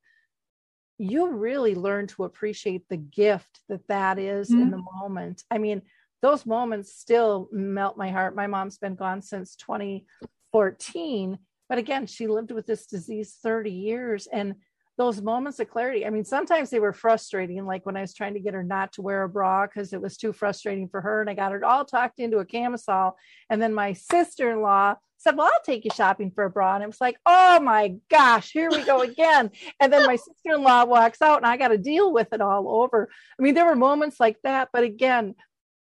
you 0.97 1.31
really 1.31 1.75
learn 1.75 2.07
to 2.07 2.25
appreciate 2.25 2.83
the 2.89 2.97
gift 2.97 3.61
that 3.69 3.87
that 3.87 4.19
is 4.19 4.49
mm-hmm. 4.49 4.63
in 4.63 4.71
the 4.71 4.83
moment 5.01 5.43
i 5.49 5.57
mean 5.57 5.81
those 6.21 6.45
moments 6.45 6.93
still 6.93 7.47
melt 7.51 7.97
my 7.97 8.09
heart. 8.09 8.35
My 8.35 8.47
mom's 8.47 8.77
been 8.77 8.95
gone 8.95 9.21
since 9.21 9.55
2014, 9.55 11.37
but 11.69 11.77
again, 11.77 12.05
she 12.07 12.27
lived 12.27 12.51
with 12.51 12.65
this 12.65 12.87
disease 12.87 13.37
30 13.41 13.71
years. 13.71 14.27
And 14.31 14.55
those 14.99 15.21
moments 15.21 15.61
of 15.61 15.69
clarity, 15.69 16.05
I 16.05 16.09
mean, 16.09 16.25
sometimes 16.25 16.69
they 16.69 16.81
were 16.81 16.91
frustrating, 16.91 17.65
like 17.65 17.85
when 17.85 17.95
I 17.95 18.01
was 18.01 18.13
trying 18.13 18.33
to 18.33 18.41
get 18.41 18.53
her 18.53 18.65
not 18.65 18.91
to 18.93 19.01
wear 19.01 19.23
a 19.23 19.29
bra 19.29 19.65
because 19.65 19.93
it 19.93 20.01
was 20.01 20.17
too 20.17 20.33
frustrating 20.33 20.89
for 20.89 20.99
her. 20.99 21.21
And 21.21 21.29
I 21.29 21.35
got 21.35 21.53
her 21.53 21.63
all 21.63 21.85
talked 21.85 22.19
into 22.19 22.39
a 22.39 22.45
camisole. 22.45 23.13
And 23.49 23.61
then 23.61 23.73
my 23.73 23.93
sister 23.93 24.51
in 24.51 24.61
law 24.61 24.95
said, 25.17 25.37
Well, 25.37 25.47
I'll 25.47 25.63
take 25.65 25.85
you 25.85 25.91
shopping 25.95 26.31
for 26.31 26.43
a 26.43 26.49
bra. 26.49 26.75
And 26.75 26.83
it 26.83 26.87
was 26.87 26.99
like, 26.99 27.17
Oh 27.25 27.61
my 27.61 27.95
gosh, 28.11 28.51
here 28.51 28.69
we 28.69 28.83
go 28.83 28.99
again. 29.11 29.51
and 29.79 29.91
then 29.91 30.05
my 30.05 30.15
sister 30.17 30.55
in 30.55 30.63
law 30.63 30.83
walks 30.83 31.21
out 31.21 31.37
and 31.37 31.45
I 31.45 31.55
got 31.55 31.69
to 31.69 31.77
deal 31.77 32.11
with 32.11 32.33
it 32.33 32.41
all 32.41 32.69
over. 32.69 33.07
I 33.39 33.41
mean, 33.41 33.53
there 33.53 33.65
were 33.65 33.77
moments 33.77 34.19
like 34.19 34.35
that. 34.43 34.67
But 34.73 34.83
again, 34.83 35.33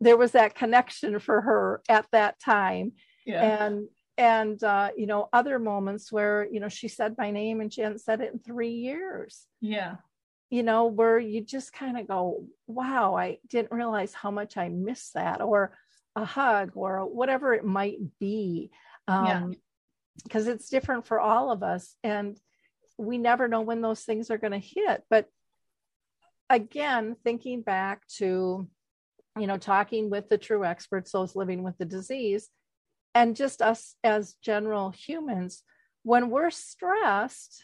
there 0.00 0.16
was 0.16 0.32
that 0.32 0.56
connection 0.56 1.20
for 1.20 1.40
her 1.40 1.82
at 1.88 2.06
that 2.10 2.40
time 2.40 2.94
yeah. 3.24 3.64
and 3.64 3.88
and 4.16 4.62
uh, 4.62 4.90
you 4.96 5.06
know 5.06 5.28
other 5.32 5.58
moments 5.58 6.12
where 6.12 6.46
you 6.50 6.60
know 6.60 6.68
she 6.68 6.88
said 6.88 7.16
my 7.18 7.30
name 7.30 7.60
and 7.60 7.72
she 7.72 7.80
hadn't 7.80 8.00
said 8.00 8.20
it 8.20 8.32
in 8.32 8.38
three 8.38 8.72
years. 8.72 9.46
Yeah. 9.60 9.96
You 10.50 10.62
know 10.62 10.86
where 10.86 11.18
you 11.18 11.40
just 11.40 11.72
kind 11.72 11.98
of 11.98 12.06
go 12.06 12.44
wow 12.68 13.16
i 13.16 13.38
didn't 13.48 13.72
realize 13.72 14.14
how 14.14 14.30
much 14.30 14.56
i 14.56 14.68
missed 14.68 15.14
that 15.14 15.40
or 15.40 15.76
a 16.14 16.24
hug 16.24 16.72
or 16.76 17.00
whatever 17.06 17.54
it 17.54 17.64
might 17.64 17.98
be 18.20 18.70
um 19.08 19.26
yeah 19.26 19.48
because 20.22 20.46
it's 20.46 20.68
different 20.68 21.06
for 21.06 21.18
all 21.18 21.50
of 21.50 21.64
us 21.64 21.96
and 22.04 22.38
we 22.96 23.18
never 23.18 23.48
know 23.48 23.62
when 23.62 23.80
those 23.80 24.02
things 24.02 24.30
are 24.30 24.38
going 24.38 24.52
to 24.52 24.58
hit. 24.58 25.02
But 25.10 25.28
again 26.48 27.16
thinking 27.24 27.62
back 27.62 28.06
to 28.18 28.68
you 29.36 29.46
know, 29.48 29.58
talking 29.58 30.10
with 30.10 30.28
the 30.28 30.38
true 30.38 30.64
experts, 30.64 31.10
those 31.10 31.34
living 31.34 31.62
with 31.62 31.76
the 31.78 31.84
disease, 31.84 32.48
and 33.14 33.36
just 33.36 33.62
us 33.62 33.94
as 34.02 34.34
general 34.42 34.90
humans, 34.90 35.62
when 36.02 36.30
we're 36.30 36.50
stressed, 36.50 37.62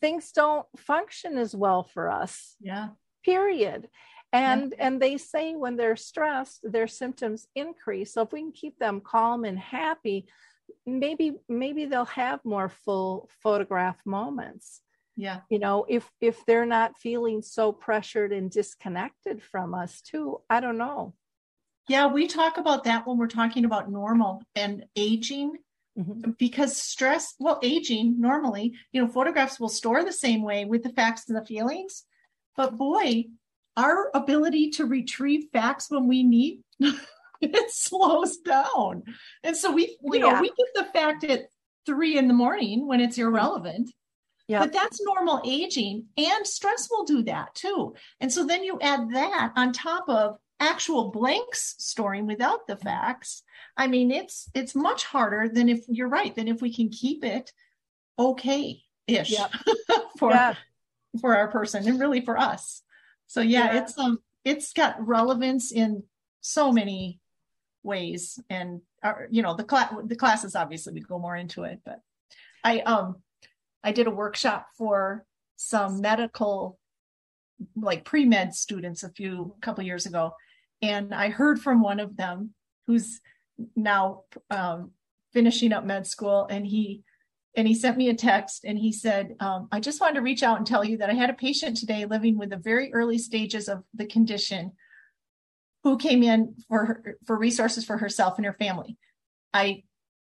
things 0.00 0.32
don't 0.32 0.66
function 0.76 1.38
as 1.38 1.54
well 1.54 1.82
for 1.82 2.10
us. 2.10 2.56
Yeah. 2.60 2.88
Period. 3.24 3.88
And 4.32 4.74
yeah. 4.76 4.86
and 4.86 5.02
they 5.02 5.18
say 5.18 5.54
when 5.54 5.76
they're 5.76 5.96
stressed, 5.96 6.60
their 6.62 6.86
symptoms 6.86 7.46
increase. 7.54 8.14
So 8.14 8.22
if 8.22 8.32
we 8.32 8.40
can 8.40 8.52
keep 8.52 8.78
them 8.78 9.00
calm 9.00 9.44
and 9.44 9.58
happy, 9.58 10.26
maybe 10.86 11.32
maybe 11.48 11.84
they'll 11.84 12.04
have 12.04 12.44
more 12.44 12.68
full 12.68 13.28
photograph 13.42 13.96
moments 14.04 14.80
yeah 15.16 15.40
you 15.50 15.58
know 15.58 15.84
if 15.88 16.08
if 16.20 16.44
they're 16.46 16.66
not 16.66 16.98
feeling 16.98 17.42
so 17.42 17.72
pressured 17.72 18.32
and 18.32 18.50
disconnected 18.50 19.42
from 19.42 19.74
us 19.74 20.00
too 20.00 20.40
i 20.48 20.60
don't 20.60 20.78
know 20.78 21.14
yeah 21.88 22.06
we 22.06 22.26
talk 22.26 22.56
about 22.58 22.84
that 22.84 23.06
when 23.06 23.18
we're 23.18 23.26
talking 23.26 23.64
about 23.64 23.90
normal 23.90 24.42
and 24.54 24.84
aging 24.96 25.56
mm-hmm. 25.98 26.30
because 26.38 26.76
stress 26.76 27.34
well 27.38 27.58
aging 27.62 28.20
normally 28.20 28.74
you 28.92 29.00
know 29.00 29.08
photographs 29.08 29.58
will 29.58 29.68
store 29.68 30.04
the 30.04 30.12
same 30.12 30.42
way 30.42 30.64
with 30.64 30.82
the 30.82 30.90
facts 30.90 31.28
and 31.28 31.36
the 31.36 31.44
feelings 31.44 32.04
but 32.56 32.76
boy 32.76 33.24
our 33.76 34.10
ability 34.14 34.70
to 34.70 34.84
retrieve 34.84 35.46
facts 35.52 35.90
when 35.90 36.06
we 36.06 36.22
need 36.22 36.60
it 37.40 37.70
slows 37.70 38.36
down 38.38 39.02
and 39.42 39.56
so 39.56 39.70
we 39.70 39.96
you 40.02 40.14
yeah. 40.14 40.20
know 40.20 40.40
we 40.40 40.48
get 40.48 40.68
the 40.74 40.84
fact 40.92 41.24
at 41.24 41.46
three 41.84 42.16
in 42.16 42.28
the 42.28 42.34
morning 42.34 42.86
when 42.86 43.00
it's 43.00 43.18
irrelevant 43.18 43.90
yeah. 44.48 44.58
But 44.58 44.72
that's 44.72 45.00
normal 45.02 45.40
aging 45.46 46.06
and 46.16 46.46
stress 46.46 46.88
will 46.90 47.04
do 47.04 47.22
that 47.22 47.54
too. 47.54 47.94
And 48.20 48.30
so 48.30 48.44
then 48.44 48.64
you 48.64 48.78
add 48.82 49.08
that 49.12 49.52
on 49.56 49.72
top 49.72 50.08
of 50.08 50.36
actual 50.62 51.10
blanks 51.10 51.74
storing 51.78 52.26
without 52.26 52.66
the 52.66 52.76
facts. 52.76 53.42
I 53.76 53.86
mean, 53.86 54.10
it's 54.10 54.48
it's 54.54 54.74
much 54.74 55.04
harder 55.04 55.48
than 55.48 55.68
if 55.68 55.84
you're 55.88 56.08
right, 56.08 56.34
than 56.34 56.48
if 56.48 56.62
we 56.62 56.74
can 56.74 56.88
keep 56.88 57.24
it 57.24 57.52
okay 58.18 58.82
ish 59.06 59.30
yep. 59.30 59.50
for 60.18 60.30
yeah. 60.30 60.54
for 61.20 61.36
our 61.36 61.48
person 61.48 61.86
and 61.88 62.00
really 62.00 62.20
for 62.20 62.38
us. 62.38 62.82
So 63.26 63.40
yeah, 63.40 63.72
yeah, 63.72 63.82
it's 63.82 63.98
um 63.98 64.18
it's 64.44 64.72
got 64.72 65.06
relevance 65.06 65.72
in 65.72 66.04
so 66.40 66.72
many 66.72 67.20
ways 67.84 68.38
and 68.48 68.80
our, 69.02 69.26
you 69.30 69.42
know 69.42 69.54
the 69.54 69.64
class 69.64 69.92
the 70.04 70.14
classes 70.14 70.54
obviously 70.54 70.92
we 70.92 71.00
go 71.00 71.18
more 71.18 71.34
into 71.34 71.64
it 71.64 71.80
but 71.84 72.00
i 72.62 72.78
um 72.80 73.16
I 73.84 73.92
did 73.92 74.06
a 74.06 74.10
workshop 74.10 74.68
for 74.76 75.24
some 75.56 76.00
medical, 76.00 76.78
like 77.76 78.04
pre 78.04 78.24
med 78.24 78.54
students 78.54 79.02
a 79.02 79.10
few 79.10 79.54
couple 79.60 79.84
years 79.84 80.06
ago, 80.06 80.34
and 80.82 81.14
I 81.14 81.30
heard 81.30 81.60
from 81.60 81.80
one 81.82 82.00
of 82.00 82.16
them 82.16 82.50
who's 82.86 83.20
now 83.76 84.24
um, 84.50 84.90
finishing 85.32 85.72
up 85.72 85.84
med 85.84 86.06
school, 86.06 86.46
and 86.50 86.66
he 86.66 87.02
and 87.54 87.68
he 87.68 87.74
sent 87.74 87.96
me 87.98 88.08
a 88.08 88.14
text 88.14 88.64
and 88.64 88.78
he 88.78 88.92
said, 88.92 89.36
um, 89.40 89.68
"I 89.72 89.80
just 89.80 90.00
wanted 90.00 90.16
to 90.16 90.22
reach 90.22 90.42
out 90.42 90.58
and 90.58 90.66
tell 90.66 90.84
you 90.84 90.98
that 90.98 91.10
I 91.10 91.14
had 91.14 91.30
a 91.30 91.34
patient 91.34 91.76
today 91.76 92.04
living 92.04 92.36
with 92.36 92.50
the 92.50 92.56
very 92.56 92.92
early 92.92 93.18
stages 93.18 93.68
of 93.68 93.84
the 93.94 94.06
condition." 94.06 94.72
who 95.84 95.98
came 95.98 96.22
in 96.22 96.54
for 96.68 96.84
her, 96.84 97.18
for 97.26 97.36
resources 97.36 97.84
for 97.84 97.98
herself 97.98 98.38
and 98.38 98.46
her 98.46 98.52
family. 98.52 98.96
I 99.52 99.82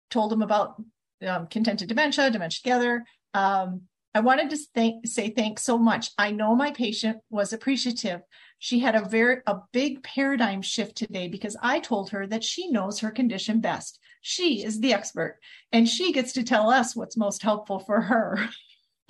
told 0.10 0.34
him 0.34 0.42
about 0.42 0.82
um, 1.26 1.48
contented 1.48 1.88
dementia, 1.88 2.32
dementia 2.32 2.60
together. 2.64 3.06
Um, 3.34 3.82
I 4.14 4.22
wanted 4.22 4.50
to 4.52 4.58
thank, 4.74 5.06
say 5.08 5.30
thanks 5.30 5.64
so 5.64 5.78
much. 5.78 6.12
I 6.18 6.32
know 6.32 6.56
my 6.56 6.72
patient 6.72 7.18
was 7.30 7.54
appreciative. 7.54 8.22
She 8.60 8.80
had 8.80 8.96
a 8.96 9.08
very 9.08 9.42
a 9.46 9.58
big 9.72 10.04
paradigm 10.04 10.62
shift 10.62 10.96
today 10.96 11.28
because 11.28 11.58
I 11.62 11.80
told 11.80 12.10
her 12.12 12.26
that 12.28 12.44
she 12.44 12.70
knows 12.70 13.00
her 13.00 13.12
condition 13.12 13.60
best. 13.60 14.00
She 14.22 14.64
is 14.64 14.80
the 14.80 14.94
expert, 14.94 15.40
and 15.72 15.88
she 15.88 16.12
gets 16.12 16.34
to 16.34 16.44
tell 16.44 16.70
us 16.70 16.96
what's 16.96 17.18
most 17.18 17.44
helpful 17.44 17.80
for 17.80 18.02
her. 18.02 18.50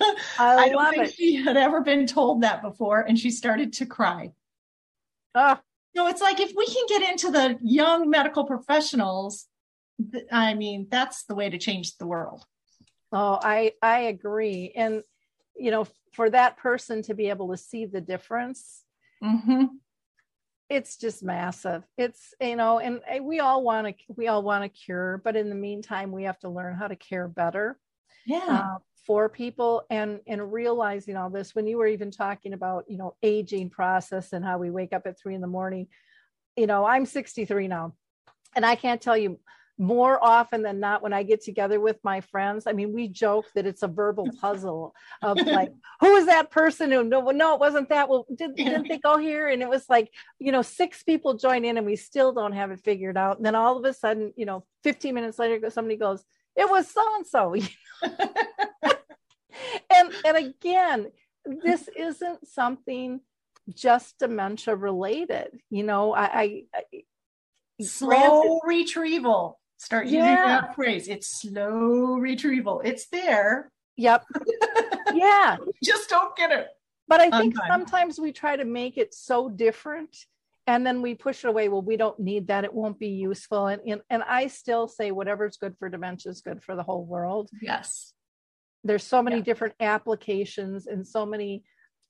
I, 0.00 0.16
I 0.38 0.68
don't 0.68 0.76
love 0.76 0.94
think 0.94 1.06
it. 1.06 1.14
she 1.14 1.36
had 1.36 1.56
ever 1.56 1.80
been 1.80 2.06
told 2.06 2.42
that 2.42 2.62
before, 2.62 3.00
and 3.00 3.18
she 3.18 3.30
started 3.30 3.72
to 3.74 3.86
cry. 3.86 4.32
Ah, 5.34 5.60
So 5.94 6.06
it's 6.08 6.20
like 6.20 6.40
if 6.40 6.52
we 6.54 6.66
can 6.66 6.84
get 6.88 7.10
into 7.10 7.30
the 7.30 7.58
young 7.62 8.10
medical 8.10 8.44
professionals, 8.44 9.46
I 10.30 10.54
mean, 10.54 10.88
that's 10.90 11.24
the 11.24 11.34
way 11.34 11.48
to 11.48 11.58
change 11.58 11.96
the 11.96 12.06
world. 12.06 12.44
Oh, 13.12 13.38
I 13.42 13.72
I 13.80 14.00
agree. 14.00 14.72
And 14.76 15.02
you 15.56 15.70
know, 15.70 15.86
for 16.12 16.28
that 16.30 16.58
person 16.58 17.02
to 17.02 17.14
be 17.14 17.30
able 17.30 17.50
to 17.50 17.56
see 17.56 17.86
the 17.86 18.00
difference, 18.00 18.84
Mm-hmm. 19.22 19.64
it's 20.68 20.96
just 20.96 21.22
massive. 21.22 21.82
It's 21.96 22.34
you 22.40 22.56
know, 22.56 22.78
and 22.80 23.00
we 23.22 23.40
all 23.40 23.62
want 23.62 23.86
to 23.88 23.94
we 24.16 24.28
all 24.28 24.42
want 24.42 24.64
to 24.64 24.68
cure, 24.68 25.20
but 25.24 25.36
in 25.36 25.48
the 25.48 25.54
meantime, 25.54 26.12
we 26.12 26.24
have 26.24 26.38
to 26.40 26.48
learn 26.48 26.74
how 26.74 26.88
to 26.88 26.96
care 26.96 27.28
better 27.28 27.78
Yeah. 28.26 28.44
uh, 28.48 28.78
for 29.06 29.28
people 29.28 29.86
and 29.90 30.20
and 30.26 30.52
realizing 30.52 31.16
all 31.16 31.30
this. 31.30 31.54
When 31.54 31.66
you 31.66 31.78
were 31.78 31.86
even 31.86 32.10
talking 32.10 32.52
about 32.52 32.84
you 32.88 32.98
know 32.98 33.14
aging 33.22 33.70
process 33.70 34.32
and 34.32 34.44
how 34.44 34.58
we 34.58 34.70
wake 34.70 34.92
up 34.92 35.06
at 35.06 35.18
three 35.18 35.34
in 35.34 35.40
the 35.40 35.46
morning, 35.46 35.86
you 36.56 36.66
know, 36.66 36.84
I'm 36.84 37.06
63 37.06 37.68
now, 37.68 37.94
and 38.56 38.66
I 38.66 38.74
can't 38.74 39.00
tell 39.00 39.16
you 39.16 39.38
more 39.78 40.22
often 40.22 40.62
than 40.62 40.80
not 40.80 41.02
when 41.02 41.12
I 41.12 41.22
get 41.22 41.42
together 41.42 41.78
with 41.80 41.98
my 42.02 42.20
friends. 42.20 42.66
I 42.66 42.72
mean, 42.72 42.92
we 42.92 43.08
joke 43.08 43.46
that 43.54 43.66
it's 43.66 43.82
a 43.82 43.88
verbal 43.88 44.28
puzzle 44.40 44.94
of 45.22 45.38
like, 45.38 45.72
who 46.00 46.16
is 46.16 46.26
that 46.26 46.50
person 46.50 46.90
who 46.90 47.04
no, 47.04 47.30
no, 47.30 47.54
it 47.54 47.60
wasn't 47.60 47.88
that. 47.90 48.08
Well, 48.08 48.26
did, 48.34 48.56
didn't 48.56 48.88
they 48.88 48.98
go 48.98 49.18
here? 49.18 49.48
And 49.48 49.62
it 49.62 49.68
was 49.68 49.88
like, 49.88 50.10
you 50.38 50.52
know, 50.52 50.62
six 50.62 51.02
people 51.02 51.34
join 51.34 51.64
in 51.64 51.76
and 51.76 51.86
we 51.86 51.96
still 51.96 52.32
don't 52.32 52.52
have 52.52 52.70
it 52.70 52.80
figured 52.80 53.16
out. 53.16 53.36
And 53.36 53.44
then 53.44 53.54
all 53.54 53.76
of 53.76 53.84
a 53.84 53.92
sudden, 53.92 54.32
you 54.36 54.46
know, 54.46 54.64
15 54.82 55.14
minutes 55.14 55.38
later, 55.38 55.68
somebody 55.70 55.96
goes, 55.96 56.24
it 56.54 56.68
was 56.70 56.90
so 56.90 57.02
and 57.16 57.26
so. 57.26 57.54
And 59.90 60.12
and 60.24 60.36
again, 60.36 61.12
this 61.44 61.88
isn't 61.96 62.46
something 62.46 63.20
just 63.68 64.18
dementia 64.18 64.74
related. 64.74 65.58
You 65.70 65.84
know, 65.84 66.14
I, 66.14 66.24
I, 66.24 66.62
I 66.74 67.82
slow 67.82 68.60
retrieval. 68.64 69.58
Start 69.78 70.06
using 70.06 70.20
Yeah. 70.20 70.46
that 70.46 70.74
phrase. 70.74 71.08
It's 71.08 71.40
slow 71.40 72.16
retrieval. 72.16 72.80
It's 72.84 73.06
there. 73.08 73.70
yep. 73.96 74.24
yeah. 75.14 75.56
Just 75.82 76.08
don't 76.08 76.34
get 76.36 76.50
it. 76.52 76.68
But 77.08 77.20
I 77.20 77.30
think 77.38 77.54
time. 77.56 77.68
sometimes 77.68 78.18
we 78.18 78.32
try 78.32 78.56
to 78.56 78.64
make 78.64 78.98
it 78.98 79.14
so 79.14 79.48
different 79.48 80.16
and 80.66 80.84
then 80.84 81.00
we 81.02 81.14
push 81.14 81.44
it 81.44 81.48
away. 81.48 81.68
Well, 81.68 81.82
we 81.82 81.96
don't 81.96 82.18
need 82.18 82.48
that. 82.48 82.64
It 82.64 82.74
won't 82.74 82.98
be 82.98 83.08
useful. 83.08 83.68
And, 83.68 83.80
and, 83.86 84.00
and 84.10 84.22
I 84.24 84.48
still 84.48 84.88
say 84.88 85.12
whatever's 85.12 85.56
good 85.56 85.76
for 85.78 85.88
dementia 85.88 86.30
is 86.32 86.40
good 86.40 86.62
for 86.62 86.74
the 86.74 86.82
whole 86.82 87.04
world. 87.04 87.50
Yes. 87.62 88.12
There's 88.82 89.04
so 89.04 89.22
many 89.22 89.36
Yeah. 89.36 89.42
different 89.44 89.74
applications 89.80 90.86
and 90.86 91.06
so 91.06 91.24
many 91.24 91.62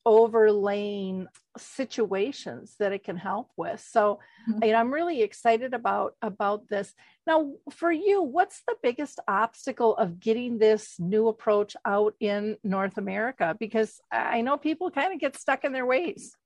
overlaying 0.07 1.27
situations 1.59 2.77
that 2.79 2.93
it 2.93 3.05
can 3.05 3.17
help 3.17 3.51
with. 3.57 3.81
So 3.81 4.21
Mhm. 4.49 4.65
you 4.65 4.73
know, 4.73 4.79
I'm 4.79 4.95
really 4.95 5.23
excited 5.23 5.75
about 5.75 6.15
about 6.23 6.69
this. 6.69 6.95
Now, 7.27 7.55
for 7.71 7.91
you, 7.91 8.23
what's 8.23 8.63
the 8.67 8.77
biggest 8.83 9.19
obstacle 9.27 9.97
of 9.97 10.21
getting 10.21 10.59
this 10.59 10.99
new 11.01 11.29
approach 11.29 11.77
out 11.85 12.15
in 12.21 12.57
North 12.63 12.99
America? 12.99 13.57
Because 13.59 14.01
I 14.13 14.43
know 14.43 14.57
people 14.57 14.91
kind 14.93 15.13
of 15.13 15.21
get 15.21 15.37
stuck 15.37 15.65
in 15.65 15.73
their 15.73 15.87
ways. 15.87 16.37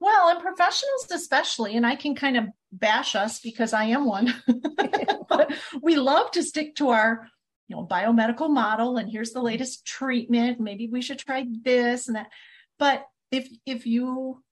Well, 0.00 0.28
and 0.28 0.40
professionals 0.40 1.08
especially, 1.10 1.76
and 1.76 1.86
I 1.86 1.96
can 1.96 2.14
kind 2.14 2.36
of 2.36 2.44
bash 2.70 3.16
us 3.16 3.40
because 3.40 3.72
I 3.72 3.84
am 3.84 4.04
one. 4.04 4.34
but 5.28 5.52
we 5.82 5.96
love 5.96 6.30
to 6.32 6.42
stick 6.42 6.76
to 6.76 6.90
our, 6.90 7.28
you 7.68 7.76
know, 7.76 7.86
biomedical 7.86 8.50
model 8.50 8.96
and 8.96 9.10
here's 9.10 9.32
the 9.32 9.42
latest 9.42 9.86
treatment. 9.86 10.58
Maybe 10.58 10.88
we 10.88 11.02
should 11.02 11.18
try 11.18 11.46
this 11.62 12.08
and 12.08 12.16
that. 12.16 12.30
But 12.78 13.06
if 13.30 13.48
if 13.66 13.86
you 13.86 14.42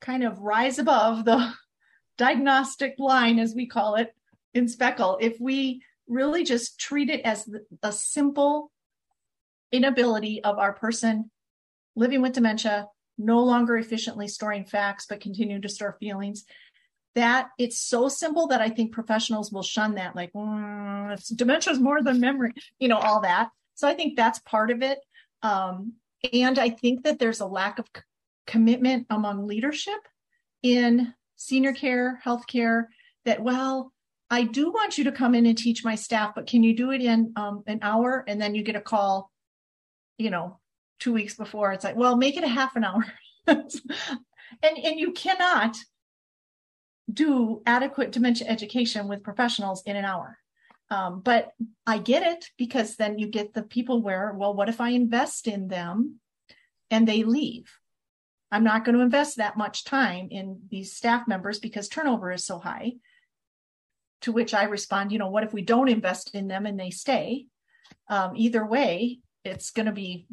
kind 0.00 0.24
of 0.24 0.40
rise 0.40 0.78
above 0.78 1.24
the 1.24 1.52
diagnostic 2.18 2.96
line, 2.98 3.38
as 3.38 3.54
we 3.54 3.66
call 3.66 3.94
it 3.94 4.14
in 4.52 4.66
SPECAL, 4.66 5.18
if 5.20 5.40
we 5.40 5.82
really 6.06 6.44
just 6.44 6.78
treat 6.78 7.08
it 7.10 7.22
as 7.22 7.48
a 7.82 7.92
simple 7.92 8.70
inability 9.72 10.42
of 10.44 10.58
our 10.58 10.72
person 10.72 11.30
living 11.96 12.22
with 12.22 12.32
dementia, 12.32 12.88
no 13.18 13.42
longer 13.42 13.76
efficiently 13.76 14.28
storing 14.28 14.64
facts, 14.64 15.06
but 15.08 15.20
continue 15.20 15.60
to 15.60 15.68
store 15.68 15.96
feelings. 16.00 16.44
That 17.14 17.50
it's 17.58 17.80
so 17.80 18.08
simple 18.08 18.48
that 18.48 18.60
I 18.60 18.68
think 18.70 18.92
professionals 18.92 19.52
will 19.52 19.62
shun 19.62 19.94
that, 19.94 20.16
like, 20.16 20.32
mm, 20.32 21.36
dementia 21.36 21.72
is 21.72 21.78
more 21.78 22.02
than 22.02 22.20
memory, 22.20 22.52
you 22.78 22.88
know, 22.88 22.98
all 22.98 23.20
that. 23.20 23.50
So 23.74 23.86
I 23.86 23.94
think 23.94 24.16
that's 24.16 24.40
part 24.40 24.70
of 24.70 24.82
it. 24.82 24.98
Um, 25.42 25.94
and 26.32 26.58
I 26.58 26.70
think 26.70 27.04
that 27.04 27.18
there's 27.18 27.40
a 27.40 27.46
lack 27.46 27.78
of 27.78 27.86
c- 27.94 28.02
commitment 28.46 29.06
among 29.10 29.46
leadership 29.46 30.00
in 30.62 31.14
senior 31.36 31.72
care, 31.72 32.20
healthcare, 32.24 32.86
that, 33.24 33.40
well, 33.42 33.92
I 34.30 34.44
do 34.44 34.70
want 34.70 34.98
you 34.98 35.04
to 35.04 35.12
come 35.12 35.34
in 35.34 35.46
and 35.46 35.56
teach 35.56 35.84
my 35.84 35.94
staff, 35.94 36.34
but 36.34 36.46
can 36.46 36.62
you 36.62 36.74
do 36.74 36.90
it 36.90 37.00
in 37.00 37.32
um, 37.36 37.62
an 37.66 37.78
hour? 37.82 38.24
And 38.26 38.40
then 38.40 38.54
you 38.54 38.62
get 38.62 38.76
a 38.76 38.80
call, 38.80 39.30
you 40.18 40.30
know, 40.30 40.58
two 40.98 41.12
weeks 41.12 41.36
before. 41.36 41.72
It's 41.72 41.84
like, 41.84 41.96
well, 41.96 42.16
make 42.16 42.36
it 42.36 42.44
a 42.44 42.48
half 42.48 42.76
an 42.76 42.84
hour. 42.84 43.04
and 43.46 43.70
and 44.62 44.98
you 44.98 45.12
cannot 45.12 45.76
do 47.12 47.62
adequate 47.66 48.12
dementia 48.12 48.48
education 48.48 49.08
with 49.08 49.22
professionals 49.22 49.82
in 49.86 49.96
an 49.96 50.04
hour. 50.04 50.38
Um, 50.90 51.20
but 51.20 51.52
I 51.86 51.98
get 51.98 52.22
it 52.22 52.46
because 52.58 52.96
then 52.96 53.18
you 53.18 53.26
get 53.26 53.52
the 53.52 53.62
people 53.62 54.02
where, 54.02 54.34
well, 54.36 54.54
what 54.54 54.68
if 54.68 54.80
I 54.80 54.90
invest 54.90 55.46
in 55.48 55.68
them 55.68 56.20
and 56.90 57.06
they 57.06 57.24
leave? 57.24 57.70
I'm 58.52 58.64
not 58.64 58.84
going 58.84 58.94
to 58.94 59.02
invest 59.02 59.38
that 59.38 59.56
much 59.56 59.84
time 59.84 60.28
in 60.30 60.60
these 60.70 60.94
staff 60.94 61.26
members 61.26 61.58
because 61.58 61.88
turnover 61.88 62.30
is 62.30 62.46
so 62.46 62.58
high. 62.58 62.92
To 64.22 64.32
which 64.32 64.54
I 64.54 64.64
respond, 64.64 65.12
you 65.12 65.18
know, 65.18 65.28
what 65.28 65.44
if 65.44 65.52
we 65.52 65.62
don't 65.62 65.88
invest 65.88 66.34
in 66.34 66.48
them 66.48 66.64
and 66.64 66.78
they 66.78 66.90
stay? 66.90 67.46
Um, 68.08 68.32
either 68.36 68.64
way, 68.64 69.18
it's 69.44 69.70
going 69.70 69.86
to 69.86 69.92
be 69.92 70.26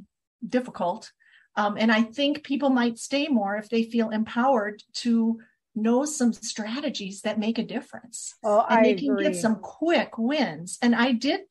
difficult. 0.48 1.12
Um, 1.56 1.78
and 1.78 1.92
I 1.92 2.04
think 2.04 2.44
people 2.44 2.70
might 2.70 2.98
stay 2.98 3.28
more 3.28 3.58
if 3.58 3.70
they 3.70 3.84
feel 3.84 4.10
empowered 4.10 4.82
to 4.96 5.40
know 5.76 6.06
some 6.06 6.34
strategies 6.34 7.22
that 7.22 7.40
make 7.40 7.58
a 7.58 7.64
difference 7.64 8.36
Oh, 8.44 8.66
and 8.70 8.80
I 8.80 8.84
they 8.84 8.94
can 8.96 9.12
agree. 9.12 9.24
get 9.26 9.36
some 9.36 9.56
quick 9.56 10.18
wins. 10.18 10.78
And 10.82 10.96
I 10.96 11.14
did 11.14 11.42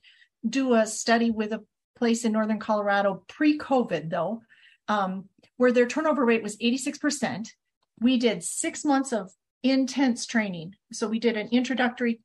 do 0.48 0.74
a 0.74 0.86
study 0.86 1.30
with 1.30 1.52
a 1.52 1.64
place 1.96 2.24
in 2.24 2.32
northern 2.32 2.58
Colorado 2.58 3.24
pre-COVID, 3.28 4.10
though, 4.10 4.42
um, 4.88 5.28
where 5.56 5.72
their 5.72 5.86
turnover 5.86 6.24
rate 6.24 6.42
was 6.42 6.56
86%. 6.58 7.48
We 8.00 8.18
did 8.18 8.42
six 8.42 8.84
months 8.84 9.12
of 9.12 9.30
intense 9.62 10.26
training. 10.26 10.74
So 10.92 11.06
we 11.08 11.18
did 11.18 11.36
an 11.36 11.48
introductory 11.48 12.20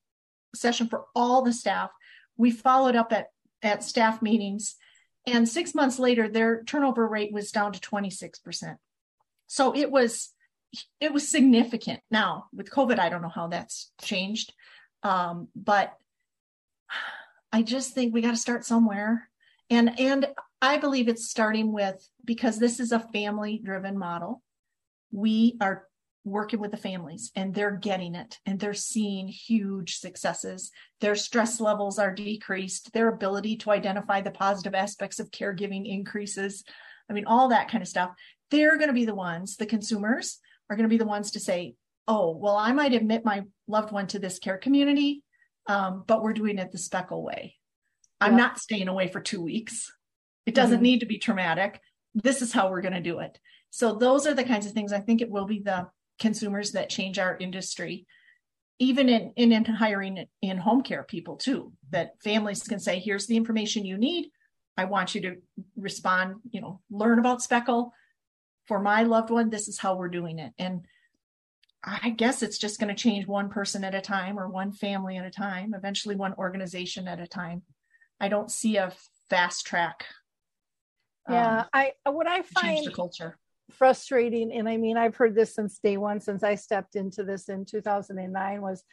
session 0.55 0.87
for 0.87 1.05
all 1.13 1.41
the 1.41 1.51
staff. 1.53 1.89
We 2.37 2.51
followed 2.51 2.95
up 2.95 3.11
at, 3.11 3.27
at 3.61 3.83
staff 3.83 4.21
meetings. 4.21 4.75
And 5.27 5.47
six 5.49 5.75
months 5.75 5.99
later, 5.99 6.29
their 6.29 6.63
turnover 6.63 7.07
rate 7.07 7.33
was 7.33 7.51
down 7.51 7.73
to 7.73 7.79
26%. 7.79 8.77
So 9.47 9.75
it 9.75 9.91
was 9.91 10.29
it 10.99 11.13
was 11.13 11.29
significant. 11.29 12.01
Now 12.11 12.45
with 12.53 12.71
COVID, 12.71 12.99
I 12.99 13.09
don't 13.09 13.21
know 13.21 13.29
how 13.29 13.47
that's 13.47 13.91
changed, 14.01 14.53
um, 15.03 15.47
but 15.55 15.93
I 17.51 17.61
just 17.61 17.93
think 17.93 18.13
we 18.13 18.21
got 18.21 18.31
to 18.31 18.37
start 18.37 18.65
somewhere, 18.65 19.29
and 19.69 19.99
and 19.99 20.27
I 20.61 20.77
believe 20.77 21.07
it's 21.07 21.29
starting 21.29 21.71
with 21.71 22.07
because 22.23 22.59
this 22.59 22.79
is 22.79 22.91
a 22.91 22.99
family 22.99 23.61
driven 23.63 23.97
model. 23.97 24.41
We 25.11 25.57
are 25.61 25.85
working 26.25 26.59
with 26.59 26.71
the 26.71 26.77
families 26.77 27.31
and 27.35 27.53
they're 27.53 27.77
getting 27.77 28.15
it 28.15 28.39
and 28.45 28.59
they're 28.59 28.73
seeing 28.73 29.27
huge 29.27 29.97
successes. 29.97 30.71
Their 30.99 31.15
stress 31.15 31.61
levels 31.61 31.99
are 31.99 32.13
decreased. 32.13 32.91
Their 32.93 33.09
ability 33.09 33.57
to 33.57 33.71
identify 33.71 34.21
the 34.21 34.31
positive 34.31 34.73
aspects 34.73 35.19
of 35.19 35.29
caregiving 35.29 35.87
increases. 35.87 36.63
I 37.09 37.13
mean, 37.13 37.25
all 37.27 37.49
that 37.49 37.69
kind 37.69 37.83
of 37.83 37.87
stuff. 37.87 38.09
They're 38.49 38.77
going 38.77 38.89
to 38.89 38.93
be 38.93 39.05
the 39.05 39.15
ones, 39.15 39.55
the 39.55 39.67
consumers 39.67 40.39
are 40.69 40.75
going 40.75 40.87
to 40.87 40.93
be 40.93 40.97
the 40.97 41.05
ones 41.05 41.31
to 41.31 41.39
say, 41.39 41.75
oh, 42.07 42.31
well, 42.31 42.55
I 42.55 42.71
might 42.71 42.93
admit 42.93 43.25
my 43.25 43.43
loved 43.67 43.91
one 43.91 44.07
to 44.07 44.19
this 44.19 44.39
care 44.39 44.57
community, 44.57 45.23
um, 45.67 46.03
but 46.05 46.21
we're 46.21 46.33
doing 46.33 46.57
it 46.59 46.71
the 46.71 46.77
SPECAL 46.77 47.21
way. 47.23 47.55
I'm 48.21 48.33
Yeah. 48.33 48.37
not 48.37 48.59
staying 48.59 48.87
away 48.87 49.07
for 49.07 49.19
two 49.19 49.41
weeks. 49.41 49.91
It 50.45 50.53
doesn't 50.55 50.79
Mhm. 50.79 50.83
need 50.83 50.99
to 51.01 51.05
be 51.05 51.17
traumatic. 51.17 51.81
This 52.13 52.41
is 52.41 52.51
how 52.53 52.69
we're 52.69 52.81
going 52.81 52.93
to 52.93 53.01
do 53.01 53.19
it. 53.19 53.39
So 53.71 53.95
those 53.95 54.25
are 54.27 54.33
the 54.33 54.43
kinds 54.43 54.65
of 54.65 54.73
things 54.73 54.93
I 54.93 55.01
think 55.01 55.21
it 55.21 55.29
will 55.29 55.45
be 55.45 55.59
the 55.59 55.89
consumers 56.19 56.71
that 56.73 56.89
change 56.89 57.19
our 57.19 57.37
industry 57.37 58.05
even 58.79 59.07
in, 59.07 59.31
in, 59.37 59.51
in 59.51 59.63
hiring 59.65 60.25
in 60.41 60.57
home 60.57 60.81
care 60.81 61.03
people 61.03 61.37
too 61.37 61.71
that 61.91 62.21
families 62.21 62.63
can 62.63 62.79
say 62.79 62.99
here's 62.99 63.27
the 63.27 63.37
information 63.37 63.85
you 63.85 63.97
need 63.97 64.29
i 64.77 64.85
want 64.85 65.15
you 65.15 65.21
to 65.21 65.35
respond 65.77 66.35
you 66.51 66.61
know 66.61 66.81
learn 66.89 67.19
about 67.19 67.41
SPECAL 67.41 67.91
for 68.67 68.79
my 68.79 69.03
loved 69.03 69.29
one 69.29 69.49
this 69.49 69.67
is 69.67 69.79
how 69.79 69.95
we're 69.95 70.09
doing 70.09 70.39
it. 70.39 70.53
And 70.57 70.85
i 71.87 72.09
guess 72.09 72.41
it's 72.41 72.57
just 72.57 72.79
going 72.79 72.93
to 72.93 72.99
change 72.99 73.27
one 73.27 73.47
person 73.47 73.83
at 73.83 73.93
a 73.93 74.01
time 74.01 74.39
or 74.39 74.49
one 74.49 74.71
family 74.71 75.17
at 75.17 75.25
a 75.25 75.29
time 75.29 75.75
eventually 75.75 76.15
one 76.15 76.33
organization 76.33 77.07
at 77.07 77.19
a 77.19 77.27
time. 77.27 77.61
I 78.19 78.27
don't 78.27 78.49
see 78.49 78.77
a 78.77 78.91
fast 79.29 79.65
track 79.65 80.05
yeah 81.29 81.59
um, 81.61 81.65
i 81.73 81.91
what 82.05 82.27
i 82.27 82.41
find 82.41 82.93
culture. 82.93 83.37
frustrating 83.71 84.51
and 84.51 84.69
i 84.69 84.77
mean 84.77 84.97
i've 84.97 85.15
heard 85.15 85.35
this 85.35 85.55
since 85.55 85.79
day 85.79 85.97
one 85.97 86.19
since 86.19 86.43
i 86.43 86.55
stepped 86.55 86.95
into 86.95 87.23
this 87.23 87.49
in 87.49 87.65
2009 87.65 88.61
was 88.61 88.83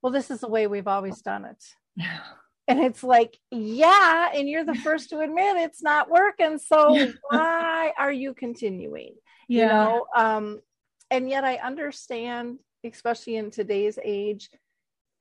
well 0.00 0.12
this 0.12 0.30
is 0.30 0.40
the 0.40 0.48
way 0.48 0.66
we've 0.66 0.88
always 0.88 1.20
done 1.22 1.44
it. 1.44 1.62
Yeah 1.96 2.20
and 2.68 2.78
it's 2.78 3.02
like 3.02 3.36
yeah 3.50 4.30
and 4.34 4.48
you're 4.48 4.64
the 4.64 4.74
first 4.76 5.10
to 5.10 5.18
admit 5.18 5.56
it's 5.56 5.82
not 5.82 6.08
working 6.08 6.58
so 6.58 7.12
why 7.30 7.92
are 7.98 8.12
you 8.12 8.34
continuing 8.34 9.14
yeah. 9.48 9.62
you 9.62 9.68
know 9.68 10.06
um 10.16 10.60
and 11.10 11.28
yet 11.28 11.44
i 11.44 11.56
understand 11.56 12.58
especially 12.84 13.36
in 13.36 13.50
today's 13.50 13.98
age 14.04 14.50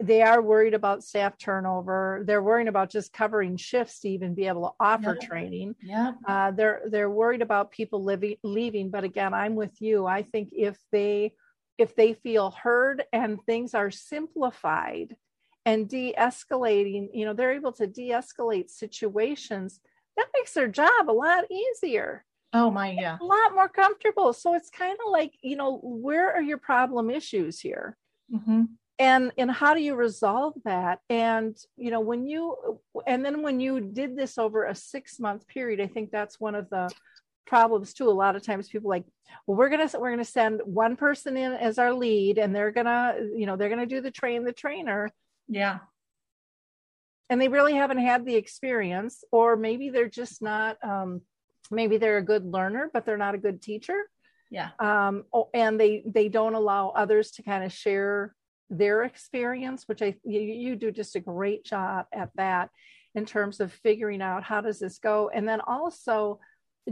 they 0.01 0.22
are 0.22 0.41
worried 0.41 0.74
about 0.74 1.03
staff 1.03 1.38
turnover. 1.38 2.24
They're 2.26 2.41
worrying 2.41 2.67
about 2.67 2.89
just 2.89 3.13
covering 3.13 3.55
shifts 3.55 3.99
to 3.99 4.09
even 4.09 4.34
be 4.34 4.47
able 4.47 4.69
to 4.69 4.74
offer 4.80 5.17
yeah. 5.19 5.28
training. 5.28 5.76
Yeah. 5.82 6.13
Uh, 6.28 6.51
they're 6.51 6.82
they're 6.88 7.09
worried 7.09 7.41
about 7.41 7.72
people 7.72 8.03
living 8.03 8.38
leaving. 8.43 8.89
But 8.89 9.03
again, 9.03 9.34
I'm 9.34 9.55
with 9.55 9.80
you. 9.80 10.07
I 10.07 10.24
think 10.24 10.49
if 10.53 10.78
they 10.91 11.34
if 11.78 11.95
they 11.95 12.13
feel 12.13 12.51
heard 12.51 13.03
and 13.13 13.39
things 13.45 13.74
are 13.74 13.91
simplified 13.91 15.15
and 15.65 15.88
de-escalating, 15.88 17.09
you 17.13 17.26
know, 17.26 17.34
they're 17.34 17.53
able 17.53 17.72
to 17.74 17.88
de-escalate 17.88 18.69
situations. 18.69 19.80
That 20.17 20.28
makes 20.36 20.53
their 20.53 20.67
job 20.67 21.09
a 21.09 21.11
lot 21.11 21.45
easier. 21.51 22.26
Oh 22.54 22.70
my, 22.70 22.91
yeah. 22.91 23.18
A 23.20 23.24
lot 23.24 23.54
more 23.54 23.70
comfortable. 23.70 24.34
So 24.34 24.54
it's 24.56 24.70
kind 24.70 24.97
of 25.06 25.12
like, 25.12 25.34
you 25.41 25.56
know, 25.56 25.80
where 25.84 26.34
are 26.34 26.41
your 26.41 26.58
problem 26.58 27.10
issues 27.10 27.60
here? 27.60 27.97
Mm-hmm 28.34 28.64
and 29.02 29.32
and 29.36 29.49
how 29.49 29.74
do 29.74 29.82
you 29.82 29.95
resolve 29.95 30.54
that 30.64 30.99
and 31.10 31.58
you 31.76 31.89
know 31.89 31.99
when 31.99 32.28
you 32.28 32.80
and 33.08 33.26
then 33.26 33.41
when 33.41 33.60
you 33.60 33.82
did 33.82 34.16
this 34.16 34.38
over 34.38 34.66
a 34.66 34.76
six 34.76 35.20
month 35.20 35.47
period 35.47 35.82
i 35.82 35.88
think 35.88 36.12
that's 36.12 36.39
one 36.39 36.54
of 36.54 36.70
the 36.70 36.88
problems 37.47 37.93
too 37.93 38.08
a 38.08 38.12
lot 38.12 38.36
of 38.36 38.43
times 38.43 38.70
people 38.70 38.89
like 38.89 39.04
well 39.47 39.58
we're 39.58 39.70
gonna 39.70 39.89
we're 39.97 40.12
gonna 40.12 40.24
send 40.24 40.62
one 40.66 40.95
person 40.95 41.36
in 41.36 41.52
as 41.52 41.80
our 41.80 41.93
lead 41.93 42.38
and 42.38 42.56
they're 42.56 42.72
gonna 42.72 43.16
you 43.36 43.47
know 43.47 43.56
they're 43.56 43.70
gonna 43.70 43.88
do 43.88 44.02
the 44.02 44.12
train 44.12 44.43
the 44.43 44.54
trainer 44.54 45.10
yeah 45.47 45.80
and 47.32 47.41
they 47.41 47.47
really 47.47 47.74
haven't 47.74 47.97
had 47.97 48.24
the 48.24 48.36
experience 48.36 49.24
or 49.32 49.56
maybe 49.56 49.89
they're 49.89 50.10
just 50.10 50.43
not 50.43 50.78
um 50.84 51.22
maybe 51.72 51.97
they're 51.97 52.17
a 52.17 52.24
good 52.24 52.45
learner 52.45 52.89
but 52.93 53.05
they're 53.05 53.17
not 53.17 53.36
a 53.36 53.39
good 53.39 53.61
teacher 53.61 54.09
yeah 54.49 54.69
um 54.80 55.24
and 55.53 55.80
they 55.80 56.03
they 56.05 56.30
don't 56.30 56.55
allow 56.55 56.89
others 56.89 57.32
to 57.32 57.43
kind 57.43 57.63
of 57.63 57.72
share 57.72 58.36
their 58.72 59.03
experience, 59.03 59.84
which 59.88 60.01
I 60.01 60.15
you, 60.24 60.39
you 60.39 60.76
do 60.76 60.91
just 60.91 61.17
a 61.17 61.19
great 61.19 61.65
job 61.65 62.05
at 62.13 62.30
that 62.36 62.69
in 63.13 63.26
terms 63.26 63.59
of 63.59 63.74
figuring 63.74 64.22
out 64.22 64.43
how 64.43 64.61
does 64.61 64.80
this 64.80 64.97
go, 64.97 65.30
and 65.30 65.47
then 65.47 65.59
also 65.67 66.39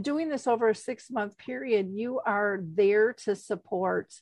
doing 0.00 0.28
this 0.28 0.46
over 0.46 0.68
a 0.68 0.74
six 0.74 1.10
month 1.10 1.36
period, 1.38 1.88
you 1.90 2.20
are 2.24 2.60
there 2.62 3.14
to 3.24 3.34
support 3.34 4.12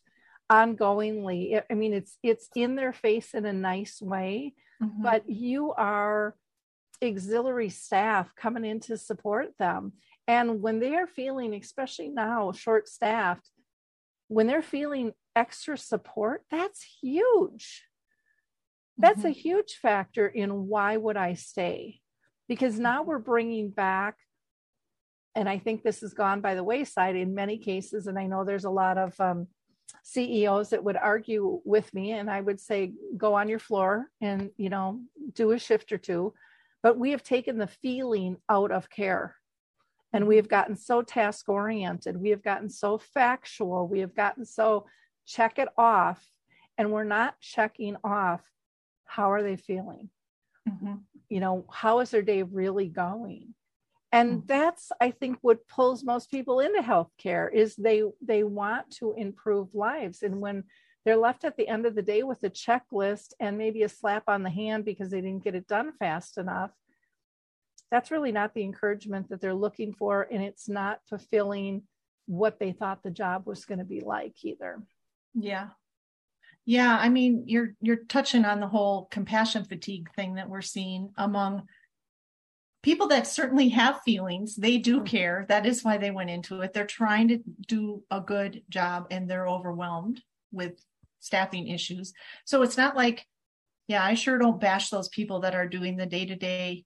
ongoingly. 0.51 1.61
I 1.69 1.75
mean, 1.75 1.93
it's 1.93 2.17
it's 2.23 2.49
in 2.55 2.77
their 2.77 2.93
face 2.93 3.35
in 3.35 3.45
a 3.45 3.53
nice 3.53 4.01
way, 4.01 4.55
mm-hmm. 4.81 5.03
but 5.03 5.29
you 5.29 5.73
are 5.73 6.37
auxiliary 7.03 7.71
staff 7.71 8.33
coming 8.37 8.65
in 8.65 8.81
to 8.81 8.97
support 8.97 9.49
them. 9.59 9.95
And 10.29 10.61
when 10.61 10.79
they 10.79 10.95
are 10.95 11.07
feeling, 11.07 11.55
especially 11.55 12.11
now, 12.11 12.53
short 12.53 12.87
staffed, 12.87 13.51
when 14.29 14.47
they're 14.47 14.61
feeling 14.61 15.13
extra 15.35 15.79
support, 15.79 16.43
that's 16.51 16.87
huge. 17.01 17.83
That's 18.99 19.21
mm-hmm. 19.21 19.29
a 19.29 19.31
huge 19.31 19.79
factor 19.81 20.29
in 20.29 20.67
why 20.67 20.99
would 20.99 21.17
I 21.17 21.33
stay? 21.33 22.01
Because 22.47 22.79
now 22.79 23.01
mm-hmm. 23.01 23.09
we're 23.09 23.19
bringing 23.21 23.71
back, 23.71 24.17
and 25.35 25.49
I 25.49 25.59
think 25.59 25.83
this 25.83 26.01
has 26.01 26.13
gone 26.13 26.43
by 26.43 26.55
the 26.55 26.65
wayside 26.65 27.17
in 27.17 27.35
many 27.35 27.57
cases. 27.57 28.07
And 28.07 28.19
I 28.19 28.27
know 28.27 28.45
there's 28.45 28.67
a 28.67 28.71
lot 28.71 28.99
of 28.99 29.19
um, 29.19 29.47
CEOs 30.03 30.71
that 30.71 30.85
would 30.85 30.97
argue 30.97 31.63
with 31.65 31.93
me, 31.95 32.13
and 32.13 32.31
I 32.31 32.43
would 32.43 32.61
say, 32.61 32.93
go 33.17 33.35
on 33.35 33.49
your 33.49 33.61
floor 33.61 34.09
and, 34.21 34.51
you 34.59 34.69
know, 34.69 35.01
do 35.33 35.53
a 35.53 35.59
shift 35.59 35.91
or 35.91 35.99
two. 35.99 36.35
But 36.83 36.99
we 36.99 37.13
have 37.13 37.23
taken 37.23 37.57
the 37.57 37.67
feeling 37.67 38.37
out 38.51 38.73
of 38.73 38.91
care. 38.91 39.38
And 40.13 40.27
we 40.27 40.35
mm-hmm. 40.35 40.39
have 40.39 40.49
gotten 40.49 40.77
so 40.77 41.03
task 41.03 41.49
oriented. 41.49 42.17
We 42.17 42.31
have 42.31 42.43
gotten 42.43 42.71
so 42.71 42.99
factual. 42.99 43.87
We 43.89 44.01
have 44.01 44.15
gotten 44.15 44.45
so 44.45 44.87
check 45.29 45.59
it 45.59 45.69
off 45.77 46.27
and 46.79 46.93
we're 46.93 47.05
not 47.05 47.39
checking 47.41 47.97
off 48.03 48.41
how 49.05 49.31
are 49.31 49.43
they 49.43 49.57
feeling 49.57 50.09
mm-hmm. 50.69 50.95
you 51.29 51.41
know 51.41 51.67
how 51.71 52.01
is 52.01 52.11
their 52.11 52.23
day 52.23 52.43
really 52.43 52.89
going 52.89 53.55
and 54.11 54.39
mm-hmm. 54.39 54.47
that's 54.47 54.91
i 55.01 55.11
think 55.11 55.37
what 55.43 55.69
pulls 55.69 56.03
most 56.03 56.31
people 56.31 56.61
into 56.61 56.81
healthcare 56.81 57.53
is 57.53 57.77
they 57.77 58.03
they 58.23 58.43
want 58.43 58.91
to 58.91 59.13
improve 59.19 59.75
lives 59.75 60.23
and 60.23 60.41
when 60.41 60.65
they're 61.05 61.17
left 61.17 61.45
at 61.45 61.57
the 61.57 61.69
end 61.69 61.87
of 61.87 61.95
the 61.95 62.03
day 62.03 62.23
with 62.23 62.43
a 62.43 62.51
checklist 62.51 63.33
and 63.41 63.57
maybe 63.57 63.83
a 63.83 63.89
slap 63.89 64.25
on 64.29 64.43
the 64.43 64.51
hand 64.51 64.85
because 64.85 65.11
they 65.11 65.21
didn't 65.21 65.45
get 65.45 65.55
it 65.55 65.67
done 65.67 65.93
fast 65.99 66.39
enough 66.39 66.71
that's 67.91 68.11
really 68.11 68.33
not 68.33 68.55
the 68.55 68.63
encouragement 68.63 69.29
that 69.29 69.41
they're 69.41 69.55
looking 69.55 69.93
for 69.93 70.27
and 70.31 70.43
it's 70.43 70.69
not 70.69 71.01
fulfilling 71.09 71.83
what 72.27 72.59
they 72.59 72.73
thought 72.73 73.03
the 73.03 73.11
job 73.11 73.47
was 73.47 73.65
going 73.65 73.79
to 73.79 73.85
be 73.85 74.01
like 74.01 74.35
either 74.45 74.83
yeah. 75.35 75.69
Yeah, 76.67 76.99
I 77.01 77.09
mean, 77.09 77.45
you're 77.47 77.75
you're 77.81 78.05
touching 78.05 78.45
on 78.45 78.61
the 78.61 78.69
whole 78.69 79.07
compassion 79.07 79.65
fatigue 79.65 80.11
thing 80.15 80.35
that 80.35 80.51
we're 80.51 80.61
seeing 80.61 81.11
among 81.17 81.63
people 82.83 83.09
that 83.09 83.27
certainly 83.27 83.71
have 83.71 84.03
feelings. 84.03 84.55
They 84.55 84.77
do 84.77 85.01
mm. 85.01 85.07
care. 85.07 85.47
That 85.49 85.65
is 85.65 85.83
why 85.83 85.97
they 85.97 86.11
went 86.11 86.31
into 86.31 86.61
it. 86.61 86.75
They're 86.75 86.87
trying 86.87 87.29
to 87.29 87.39
do 87.67 88.03
a 88.11 88.21
good 88.21 88.63
job 88.69 89.07
and 89.11 89.29
they're 89.29 89.49
overwhelmed 89.49 90.23
with 90.53 90.73
staffing 91.21 91.69
issues. 91.69 92.13
So 92.45 92.63
it's 92.63 92.77
not 92.77 92.95
like, 92.95 93.27
yeah, 93.89 94.05
I 94.05 94.15
sure 94.15 94.39
don't 94.39 94.61
bash 94.61 94.91
those 94.91 95.09
people 95.09 95.41
that 95.41 95.55
are 95.55 95.67
doing 95.67 95.97
the 95.97 96.07
day-to-day 96.07 96.85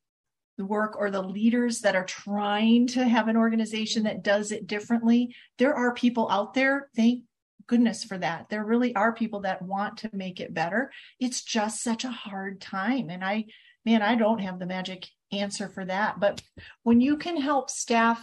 work 0.59 0.97
or 0.99 1.11
the 1.11 1.23
leaders 1.23 1.81
that 1.81 1.97
are 1.97 2.05
trying 2.05 2.87
to 2.87 3.05
have 3.05 3.29
an 3.29 3.37
organization 3.37 4.05
that 4.05 4.23
does 4.23 4.53
it 4.53 4.67
differently. 4.67 5.35
There 5.59 5.75
are 5.75 5.95
people 5.95 6.31
out 6.31 6.55
there, 6.55 6.89
thank 6.95 7.25
goodness 7.67 8.05
for 8.05 8.19
that. 8.19 8.49
There 8.51 8.65
really 8.65 8.95
are 8.95 9.13
people 9.13 9.41
that 9.41 9.63
want 9.63 9.99
to 9.99 10.11
make 10.13 10.41
it 10.41 10.55
better. 10.55 10.93
It's 11.19 11.43
just 11.43 11.83
such 11.83 12.05
a 12.05 12.11
hard 12.11 12.61
time. 12.61 13.09
And 13.11 13.25
I, 13.25 13.47
man, 13.85 14.03
I 14.03 14.15
don't 14.15 14.41
have 14.41 14.59
the 14.59 14.67
magic 14.67 15.09
answer 15.33 15.69
for 15.69 15.85
that. 15.87 16.21
But 16.21 16.43
when 16.83 17.01
you 17.01 17.17
can 17.17 17.41
help 17.41 17.71
staff 17.71 18.21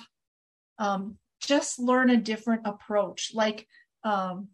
um, 0.77 1.17
just 1.41 1.79
learn 1.79 2.09
a 2.09 2.17
different 2.17 2.61
approach, 2.65 3.31
like 3.33 3.67
um, 4.03 4.49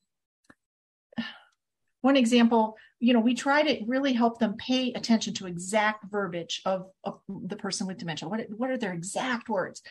one 2.05 2.17
example, 2.17 2.77
you 2.99 3.13
know, 3.13 3.19
we 3.19 3.33
try 3.33 3.63
to 3.63 3.83
really 3.87 4.13
help 4.13 4.37
them 4.37 4.55
pay 4.57 4.93
attention 4.93 5.33
to 5.33 5.47
exact 5.47 6.05
verbiage 6.11 6.61
of, 6.63 6.85
of 7.03 7.19
the 7.27 7.55
person 7.55 7.87
with 7.87 7.97
dementia. 7.97 8.29
What, 8.29 8.41
what 8.55 8.69
are 8.69 8.77
their 8.77 8.93
exact 8.93 9.49
words? 9.49 9.81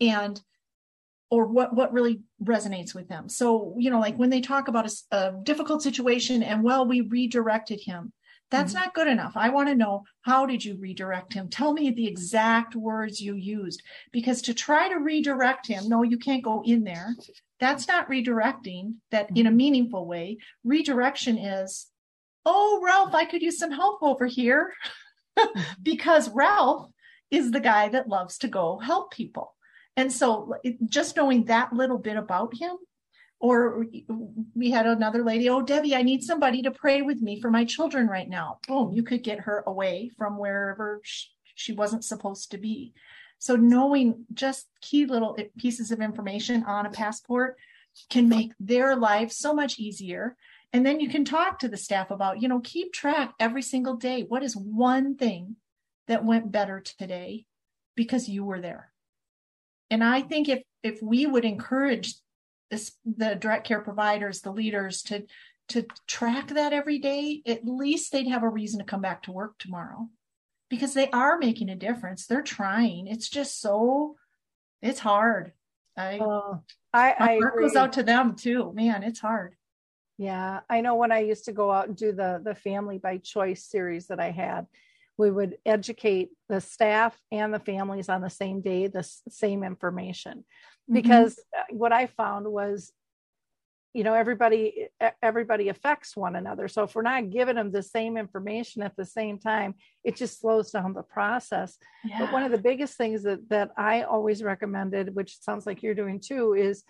And 0.00 0.40
or 1.28 1.46
what 1.46 1.74
what 1.74 1.92
really 1.92 2.20
resonates 2.40 2.94
with 2.94 3.08
them 3.08 3.28
so 3.28 3.74
you 3.76 3.90
know 3.90 3.98
like 3.98 4.16
when 4.16 4.30
they 4.30 4.40
talk 4.40 4.68
about 4.68 4.86
a, 4.86 5.16
a 5.16 5.32
difficult 5.42 5.82
situation 5.82 6.40
and 6.44 6.62
well 6.62 6.86
we 6.86 7.00
redirected 7.00 7.80
him 7.80 8.12
that's 8.48 8.72
mm-hmm. 8.72 8.84
not 8.84 8.94
good 8.94 9.08
enough 9.08 9.32
i 9.34 9.48
want 9.48 9.68
to 9.68 9.74
know 9.74 10.04
how 10.20 10.46
did 10.46 10.64
you 10.64 10.76
redirect 10.76 11.32
him 11.32 11.48
tell 11.48 11.72
me 11.72 11.90
the 11.90 12.06
exact 12.06 12.76
words 12.76 13.20
you 13.20 13.34
used 13.34 13.82
because 14.12 14.40
to 14.40 14.54
try 14.54 14.88
to 14.88 15.00
redirect 15.00 15.66
him 15.66 15.88
no 15.88 16.04
you 16.04 16.16
can't 16.16 16.44
go 16.44 16.62
in 16.64 16.84
there 16.84 17.16
that's 17.60 17.88
not 17.88 18.08
redirecting 18.08 18.94
that 19.10 19.28
in 19.34 19.46
a 19.46 19.48
mm-hmm. 19.48 19.56
meaningful 19.56 20.06
way 20.06 20.38
redirection 20.64 21.38
is 21.38 21.86
oh 22.44 22.80
ralph 22.82 23.14
i 23.14 23.24
could 23.24 23.42
use 23.42 23.58
some 23.58 23.72
help 23.72 24.02
over 24.02 24.26
here 24.26 24.72
because 25.82 26.28
ralph 26.30 26.88
is 27.30 27.50
the 27.50 27.60
guy 27.60 27.88
that 27.88 28.08
loves 28.08 28.38
to 28.38 28.48
go 28.48 28.78
help 28.78 29.12
people 29.12 29.56
and 29.96 30.12
so 30.12 30.54
just 30.84 31.16
knowing 31.16 31.44
that 31.44 31.72
little 31.72 31.98
bit 31.98 32.16
about 32.16 32.54
him, 32.54 32.76
or 33.40 33.86
we 34.54 34.70
had 34.70 34.86
another 34.86 35.24
lady, 35.24 35.48
oh, 35.48 35.62
Debbie, 35.62 35.94
I 35.94 36.02
need 36.02 36.22
somebody 36.22 36.62
to 36.62 36.70
pray 36.70 37.02
with 37.02 37.20
me 37.20 37.40
for 37.40 37.50
my 37.50 37.64
children 37.64 38.06
right 38.06 38.28
now. 38.28 38.58
Boom, 38.68 38.92
you 38.92 39.02
could 39.02 39.22
get 39.22 39.40
her 39.40 39.64
away 39.66 40.10
from 40.16 40.38
wherever 40.38 41.00
she 41.02 41.72
wasn't 41.72 42.04
supposed 42.04 42.50
to 42.50 42.58
be. 42.58 42.92
So 43.38 43.56
knowing 43.56 44.24
just 44.32 44.66
key 44.80 45.06
little 45.06 45.36
pieces 45.58 45.90
of 45.90 46.00
information 46.00 46.64
on 46.64 46.86
a 46.86 46.90
passport 46.90 47.56
can 48.10 48.28
make 48.28 48.52
their 48.60 48.96
life 48.96 49.32
so 49.32 49.54
much 49.54 49.78
easier. 49.78 50.36
And 50.72 50.84
then 50.84 51.00
you 51.00 51.08
can 51.08 51.24
talk 51.24 51.58
to 51.60 51.68
the 51.68 51.76
staff 51.76 52.10
about, 52.10 52.42
you 52.42 52.48
know, 52.48 52.60
keep 52.60 52.92
track 52.92 53.34
every 53.38 53.62
single 53.62 53.96
day. 53.96 54.22
What 54.22 54.42
is 54.42 54.56
one 54.56 55.16
thing 55.16 55.56
that 56.08 56.24
went 56.24 56.52
better 56.52 56.80
today 56.80 57.46
because 57.94 58.28
you 58.28 58.44
were 58.44 58.60
there? 58.60 58.90
And 59.90 60.02
I 60.02 60.20
think 60.20 60.48
if 60.48 60.62
if 60.82 61.00
we 61.02 61.26
would 61.26 61.44
encourage 61.44 62.14
this, 62.70 62.92
the 63.04 63.34
direct 63.34 63.66
care 63.66 63.80
providers, 63.80 64.40
the 64.40 64.50
leaders 64.50 65.02
to 65.04 65.24
to 65.68 65.86
track 66.06 66.48
that 66.48 66.72
every 66.72 66.98
day, 66.98 67.42
at 67.46 67.66
least 67.66 68.12
they'd 68.12 68.28
have 68.28 68.42
a 68.42 68.48
reason 68.48 68.78
to 68.78 68.84
come 68.84 69.00
back 69.00 69.22
to 69.22 69.32
work 69.32 69.58
tomorrow 69.58 70.08
because 70.68 70.94
they 70.94 71.10
are 71.10 71.38
making 71.38 71.68
a 71.68 71.76
difference. 71.76 72.26
They're 72.26 72.42
trying. 72.42 73.06
It's 73.06 73.28
just 73.28 73.60
so 73.60 74.16
it's 74.82 75.00
hard. 75.00 75.52
I 75.96 76.18
Oh, 76.20 76.60
I, 76.92 77.14
my 77.18 77.26
I 77.26 77.38
heart 77.40 77.60
goes 77.60 77.76
out 77.76 77.92
to 77.94 78.02
them 78.02 78.34
too. 78.36 78.72
Man, 78.74 79.02
it's 79.02 79.20
hard. 79.20 79.54
Yeah, 80.18 80.60
I 80.70 80.80
know 80.80 80.94
when 80.94 81.12
I 81.12 81.20
used 81.20 81.44
to 81.46 81.52
go 81.52 81.70
out 81.70 81.88
and 81.88 81.96
do 81.96 82.12
the 82.12 82.40
the 82.42 82.54
family 82.54 82.98
by 82.98 83.18
choice 83.18 83.64
series 83.64 84.06
that 84.08 84.20
I 84.20 84.30
had, 84.30 84.66
we 85.18 85.30
would 85.30 85.58
educate 85.66 86.30
the 86.48 86.60
staff 86.60 87.18
and 87.30 87.52
the 87.52 87.58
families 87.58 88.08
on 88.08 88.20
the 88.20 88.30
same 88.30 88.60
day 88.60 88.86
the 88.86 89.00
s- 89.00 89.22
same 89.28 89.62
information 89.62 90.44
Mm-hmm. 90.88 90.94
because 90.94 91.38
uh, 91.56 91.62
what 91.70 91.92
I 91.92 92.06
found 92.06 92.46
was 92.46 92.92
you 93.96 94.04
know 94.04 94.14
everybody 94.14 94.88
everybody 95.22 95.68
affects 95.70 96.16
one 96.16 96.36
another 96.36 96.68
so 96.68 96.82
if 96.82 96.94
we're 96.94 97.02
not 97.02 97.30
giving 97.30 97.56
them 97.56 97.70
the 97.72 97.82
same 97.82 98.16
information 98.16 98.82
at 98.82 98.94
the 98.96 99.04
same 99.04 99.38
time 99.38 99.74
it 100.04 100.16
just 100.16 100.40
slows 100.40 100.70
down 100.70 100.92
the 100.92 101.02
process 101.02 101.78
yeah. 102.04 102.18
but 102.20 102.32
one 102.32 102.42
of 102.42 102.52
the 102.52 102.58
biggest 102.58 102.96
things 102.96 103.22
that 103.22 103.48
that 103.48 103.70
I 103.76 104.02
always 104.02 104.42
recommended, 104.42 105.14
which 105.14 105.40
sounds 105.40 105.66
like 105.66 105.82
you're 105.82 105.94
doing 105.94 106.20
too, 106.20 106.54
is 106.54 106.84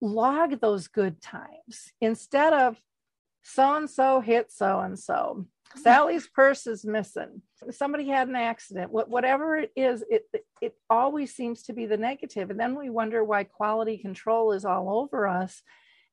log 0.00 0.60
those 0.60 0.88
good 0.88 1.20
times 1.20 1.92
instead 2.00 2.52
of 2.52 2.76
so 3.42 3.76
and 3.76 3.88
so 3.88 4.20
hit 4.20 4.50
so 4.50 4.80
and 4.80 4.98
so. 4.98 5.46
Sally's 5.76 6.26
purse 6.26 6.66
is 6.66 6.84
missing. 6.84 7.42
Somebody 7.70 8.08
had 8.08 8.28
an 8.28 8.36
accident. 8.36 8.90
What, 8.90 9.08
whatever 9.08 9.56
it 9.56 9.72
is, 9.76 10.04
it 10.10 10.26
it 10.60 10.74
always 10.88 11.34
seems 11.34 11.62
to 11.64 11.72
be 11.72 11.86
the 11.86 11.96
negative. 11.96 12.48
negative, 12.48 12.50
and 12.50 12.60
then 12.60 12.76
we 12.78 12.90
wonder 12.90 13.22
why 13.22 13.44
quality 13.44 13.98
control 13.98 14.52
is 14.52 14.64
all 14.64 14.90
over 15.00 15.28
us, 15.28 15.62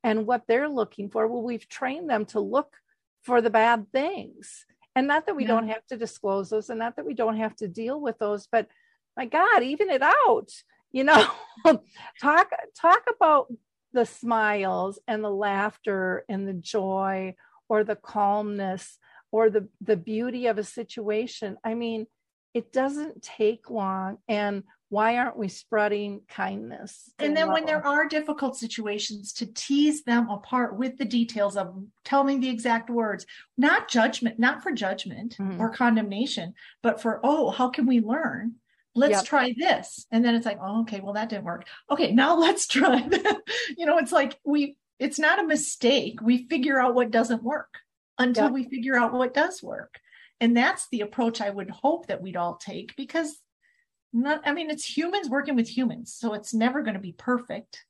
and 0.04 0.28
what 0.28 0.44
they're 0.48 0.70
looking 0.70 1.10
for. 1.10 1.28
Well, 1.28 1.42
we've 1.42 1.68
trained 1.68 2.10
them 2.10 2.26
to 2.28 2.40
look 2.40 2.76
for 3.24 3.42
the 3.42 3.50
bad 3.50 3.92
things, 3.92 4.66
and 4.96 5.08
not 5.08 5.26
that 5.26 5.36
we 5.36 5.44
Yeah. 5.44 5.50
don't 5.50 5.68
have 5.70 5.86
to 5.88 5.98
disclose 5.98 6.50
those, 6.50 6.70
and 6.70 6.80
not 6.80 6.96
that 6.98 7.06
we 7.06 7.14
don't 7.16 7.38
have 7.38 7.56
to 7.58 7.68
deal 7.68 8.00
with 8.00 8.20
those, 8.20 8.48
but 8.52 8.68
my 9.16 9.26
God, 9.26 9.64
even 9.64 9.90
it 9.90 10.04
out. 10.04 10.50
You 10.92 11.04
know, 11.04 11.28
talk 12.22 12.52
talk 12.80 13.04
about 13.14 13.52
the 13.94 14.06
smiles 14.06 15.00
and 15.08 15.24
the 15.24 15.32
laughter 15.32 16.24
and 16.30 16.48
the 16.48 16.54
joy 16.54 17.36
or 17.70 17.84
the 17.84 17.96
calmness 17.96 19.00
or 19.32 19.50
the 19.50 19.68
the 19.82 19.98
beauty 19.98 20.48
of 20.48 20.58
a 20.58 20.64
situation. 20.64 21.58
I 21.64 21.74
mean 21.74 22.08
it 22.54 22.72
doesn't 22.74 23.22
take 23.22 23.70
long 23.70 24.18
and 24.28 24.64
why 24.90 25.18
aren't 25.18 25.38
we 25.38 25.50
spreading 25.50 26.22
kindness 26.30 27.12
and 27.20 27.36
then 27.36 27.52
when 27.52 27.66
there 27.66 27.86
are 27.86 28.08
difficult 28.08 28.56
situations 28.58 29.34
to 29.34 29.46
tease 29.46 30.04
them 30.06 30.30
apart 30.30 30.76
with 30.78 30.98
the 30.98 31.06
details 31.06 31.58
of 31.58 31.76
tell 32.06 32.24
me 32.24 32.38
the 32.38 32.50
exact 32.50 32.90
words 32.90 33.26
not 33.58 33.90
judgment 33.90 34.40
not 34.40 34.64
for 34.64 34.72
judgment 34.72 35.36
Mhm. 35.38 35.60
or 35.60 35.70
condemnation 35.70 36.54
but 36.82 37.02
for 37.02 37.20
oh 37.24 37.52
how 37.52 37.70
can 37.70 37.86
we 37.86 38.00
learn? 38.00 38.56
Let's 38.96 39.12
Yep. 39.20 39.26
try 39.26 39.54
this. 39.56 40.08
And 40.10 40.26
then 40.26 40.34
it's 40.34 40.46
like 40.46 40.58
oh 40.62 40.82
okay 40.82 41.02
well 41.02 41.14
that 41.14 41.30
didn't 41.30 41.44
work. 41.46 41.68
Okay 41.92 42.12
now 42.14 42.36
let's 42.46 42.66
try 42.66 43.08
you 43.78 43.86
know 43.86 43.98
it's 43.98 44.14
like 44.14 44.40
we 44.46 44.78
it's 45.00 45.20
not 45.20 45.38
a 45.38 45.46
mistake. 45.46 46.22
We 46.24 46.48
figure 46.48 46.80
out 46.80 46.96
what 46.96 47.12
doesn't 47.12 47.44
work 47.44 47.76
until 48.20 48.46
Yep. 48.46 48.54
we 48.54 48.64
figure 48.64 48.96
out 48.98 49.14
what 49.14 49.34
does 49.34 49.62
work. 49.64 50.00
And 50.40 50.56
that's 50.56 50.88
the 50.90 51.02
approach 51.02 51.42
i 51.42 51.50
would 51.50 51.70
hope 51.70 52.08
that 52.08 52.22
we'd 52.22 52.36
all 52.38 52.56
take 52.58 52.96
because 52.96 53.40
not 54.14 54.42
i 54.46 54.54
mean 54.54 54.70
it's 54.70 54.86
humans 54.98 55.30
working 55.30 55.56
with 55.56 55.68
humans 55.68 56.14
so 56.14 56.34
it's 56.34 56.54
never 56.54 56.82
going 56.84 56.94
to 56.94 57.00
be 57.00 57.14
perfect. 57.14 57.84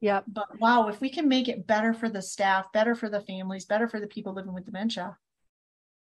Yeah. 0.00 0.20
but 0.26 0.60
wow 0.60 0.88
if 0.88 1.00
we 1.00 1.08
can 1.08 1.28
make 1.28 1.48
it 1.48 1.66
better 1.66 1.94
for 1.94 2.08
the 2.08 2.20
staff 2.20 2.72
better 2.72 2.94
for 2.94 3.08
the 3.08 3.20
families 3.20 3.64
better 3.64 3.88
for 3.88 4.00
the 4.00 4.06
people 4.08 4.34
living 4.34 4.52
with 4.52 4.66
dementia 4.66 5.16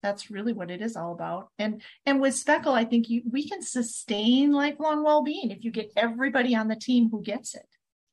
that's 0.02 0.30
really 0.30 0.52
what 0.52 0.70
it 0.70 0.82
is 0.82 0.94
all 0.96 1.12
about. 1.12 1.48
And 1.58 1.82
and 2.04 2.20
with 2.20 2.34
SPECAL 2.34 2.72
i 2.74 2.84
think 2.84 3.08
you 3.08 3.22
we 3.30 3.48
can 3.48 3.62
sustain 3.62 4.52
lifelong 4.52 5.02
well-being 5.02 5.50
if 5.50 5.64
you 5.64 5.70
get 5.70 5.92
everybody 5.96 6.54
on 6.54 6.68
the 6.68 6.76
team 6.76 7.08
who 7.10 7.22
gets 7.22 7.54
it. 7.54 7.66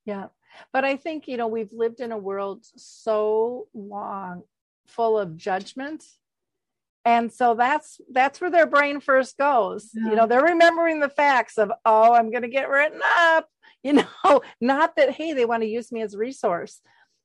Yeah. 0.06 0.28
But 0.72 0.86
i 0.86 0.96
think 0.98 1.28
you 1.28 1.38
know 1.38 1.48
we've 1.48 1.72
lived 1.74 2.00
in 2.00 2.12
a 2.12 2.18
world 2.18 2.66
so 2.76 3.68
long 3.74 4.44
full 4.88 5.18
of 5.18 5.38
judgment. 5.38 6.04
And 7.06 7.32
so 7.32 7.54
that's 7.54 8.00
that's 8.12 8.40
where 8.40 8.52
their 8.52 8.66
brain 8.66 9.00
first 9.02 9.38
goes. 9.38 9.90
Yeah. 9.94 10.10
you 10.10 10.16
know 10.16 10.28
they're 10.28 10.44
remembering 10.44 11.00
the 11.00 11.10
facts 11.10 11.58
of 11.58 11.72
oh 11.84 12.14
i'm 12.14 12.32
going 12.32 12.44
to 12.44 12.50
get 12.50 12.70
written 12.70 13.02
up. 13.04 13.48
You 13.86 13.92
know 13.92 14.42
not 14.62 14.96
that 14.96 15.12
hey 15.12 15.34
they 15.34 15.44
want 15.44 15.62
to 15.64 15.68
use 15.68 15.92
me 15.92 16.02
as 16.02 16.14
a 16.14 16.18
resource. 16.18 16.80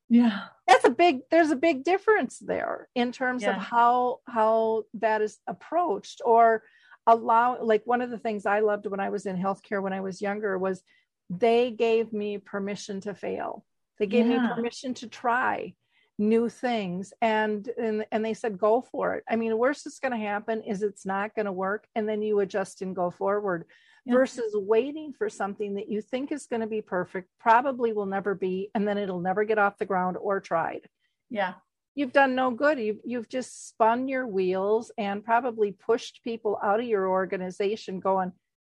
Yeah. 0.09 0.41
That's 0.67 0.85
a 0.85 0.91
big 0.91 1.21
there's 1.31 1.53
a 1.53 1.57
big 1.57 1.85
difference 1.85 2.41
there 2.41 2.89
in 2.97 3.13
terms 3.13 3.45
of 3.45 3.55
how 3.55 4.19
how 4.27 4.83
that 4.95 5.23
is 5.23 5.39
approached 5.47 6.21
or 6.25 6.65
allow 7.07 7.63
like 7.63 7.83
one 7.85 8.03
of 8.03 8.11
the 8.11 8.19
things 8.19 8.45
i 8.45 8.59
loved 8.59 8.87
when 8.87 8.99
i 8.99 9.09
was 9.09 9.25
in 9.25 9.37
healthcare 9.37 9.81
when 9.81 9.93
i 9.93 10.01
was 10.01 10.21
younger 10.21 10.59
was 10.59 10.83
they 11.31 11.71
gave 11.71 12.13
me 12.13 12.39
permission 12.39 13.01
to 13.03 13.15
fail. 13.15 13.65
They 13.99 14.07
gave 14.07 14.27
me 14.27 14.39
permission 14.55 14.95
to 14.95 15.09
try 15.09 15.75
new 16.19 16.49
things 16.49 17.13
and 17.23 17.69
and, 17.79 18.05
and 18.11 18.25
they 18.25 18.35
said 18.35 18.59
go 18.59 18.81
for 18.81 19.15
it. 19.15 19.25
I 19.29 19.37
mean 19.37 19.51
the 19.51 19.57
worst 19.57 19.85
that's 19.85 20.01
going 20.01 20.13
to 20.13 20.19
happen 20.27 20.63
is 20.63 20.83
it's 20.83 21.07
not 21.07 21.35
going 21.35 21.47
to 21.47 21.53
work 21.53 21.87
and 21.95 22.09
then 22.09 22.23
you 22.23 22.41
adjust 22.41 22.83
and 22.83 22.95
go 22.95 23.11
forward 23.11 23.67
Yeah. 24.05 24.15
versus 24.15 24.53
waiting 24.55 25.13
for 25.13 25.29
something 25.29 25.75
that 25.75 25.89
you 25.89 26.01
think 26.03 26.33
is 26.33 26.47
going 26.47 26.61
to 26.61 26.67
be 26.67 26.83
perfect 26.83 27.29
probably 27.39 27.93
will 27.93 28.07
never 28.07 28.35
be 28.35 28.69
and 28.75 28.87
then 28.87 28.99
it'll 28.99 29.21
never 29.21 29.45
get 29.45 29.59
off 29.59 29.79
the 29.79 29.87
ground 29.87 30.17
or 30.21 30.41
tried. 30.41 30.89
Yeah. 31.31 31.55
You've 31.95 32.13
done 32.13 32.35
no 32.35 32.51
good. 32.51 32.79
You've, 32.79 33.01
you've 33.05 33.29
just 33.29 33.69
spun 33.69 34.09
your 34.09 34.27
wheels 34.27 34.93
and 34.99 35.25
probably 35.25 35.73
pushed 35.73 36.23
people 36.25 36.59
out 36.63 36.81
of 36.81 36.87
your 36.87 37.09
organization 37.09 38.01
going 38.01 38.33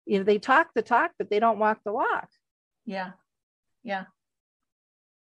you 0.06 0.18
know 0.18 0.24
they 0.24 0.38
talk 0.38 0.70
the 0.74 0.82
talk 0.82 1.10
but 1.18 1.28
they 1.28 1.40
don't 1.40 1.58
walk 1.58 1.80
the 1.84 1.92
walk. 1.92 2.28
Yeah. 2.86 3.12
Yeah 3.82 4.04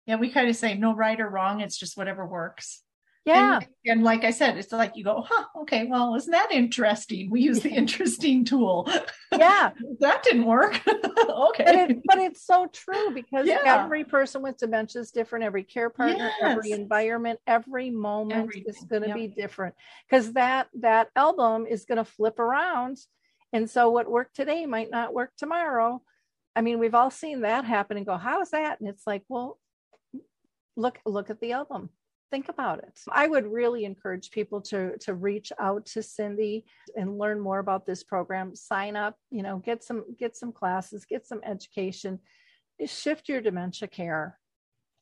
yeah 0.06 0.16
we 0.16 0.30
kind 0.30 0.48
of 0.48 0.56
say 0.56 0.74
no 0.74 0.94
right 0.94 1.20
or 1.20 1.28
wrong 1.28 1.60
it's 1.60 1.76
just 1.78 1.96
whatever 1.96 2.26
works 2.26 2.82
yeah 3.24 3.56
And, 3.56 3.66
and 3.84 4.02
like 4.04 4.22
I 4.24 4.30
said, 4.30 4.56
it's 4.56 4.70
like 4.70 4.96
you 4.96 5.02
go, 5.02 5.24
huh, 5.28 5.46
okay, 5.62 5.84
well, 5.86 6.14
isn't 6.14 6.30
that 6.30 6.52
interesting? 6.52 7.28
We 7.28 7.40
use 7.40 7.58
the 7.60 7.70
interesting 7.70 8.44
tool. 8.44 8.88
yeah 9.36 9.72
that 9.98 10.22
didn't 10.22 10.44
work. 10.46 10.80
okay. 10.86 11.64
but, 11.66 11.74
it, 11.74 12.02
but 12.06 12.18
it's 12.18 12.46
so 12.46 12.68
true 12.72 13.10
because 13.12 13.46
Yeah. 13.48 13.58
every 13.66 14.04
person 14.04 14.42
with 14.42 14.56
dementia 14.58 15.00
is 15.02 15.10
different 15.10 15.44
every 15.44 15.64
care 15.64 15.90
partner 15.90 16.30
every 16.40 16.70
environment 16.72 17.40
every 17.48 17.90
moment 17.90 18.54
is 18.64 18.78
going 18.88 19.02
to 19.02 19.08
Yep. 19.08 19.16
be 19.16 19.26
different 19.28 19.74
because 20.08 20.32
that 20.34 20.68
that 20.80 21.08
album 21.16 21.66
is 21.66 21.84
going 21.84 21.98
to 21.98 22.04
flip 22.04 22.38
around 22.38 22.96
and 23.52 23.68
so 23.68 23.90
what 23.90 24.08
worked 24.08 24.36
today 24.36 24.66
might 24.66 24.90
not 24.90 25.12
work 25.12 25.32
tomorrow 25.36 26.00
i 26.54 26.60
mean 26.60 26.78
we've 26.78 26.94
all 26.94 27.10
seen 27.10 27.40
that 27.40 27.64
happen 27.64 27.96
and 27.96 28.06
go 28.06 28.16
how 28.16 28.40
is 28.40 28.50
that 28.50 28.78
and 28.80 28.88
it's 28.88 29.06
like 29.06 29.24
well 29.28 29.58
look 30.76 30.98
look 31.04 31.30
at 31.30 31.40
the 31.40 31.52
album. 31.52 31.90
Think 32.30 32.48
about 32.48 32.80
it. 32.80 32.98
I 33.10 33.28
would 33.28 33.46
really 33.46 33.84
encourage 33.84 34.30
people 34.30 34.60
to 34.62 34.96
to 34.98 35.14
reach 35.14 35.52
out 35.58 35.86
to 35.86 36.00
Cyndy 36.00 36.64
and 36.96 37.18
learn 37.18 37.40
more 37.40 37.58
about 37.58 37.86
this 37.86 38.02
program. 38.02 38.54
Sign 38.54 38.96
up 38.96 39.16
you 39.30 39.42
know 39.42 39.58
get 39.58 39.84
some 39.84 40.04
get 40.18 40.36
some 40.36 40.52
classes 40.52 41.04
get 41.04 41.26
some 41.26 41.40
education. 41.44 42.18
Shift 42.84 43.28
your 43.28 43.40
dementia 43.40 43.88
care. 43.88 44.38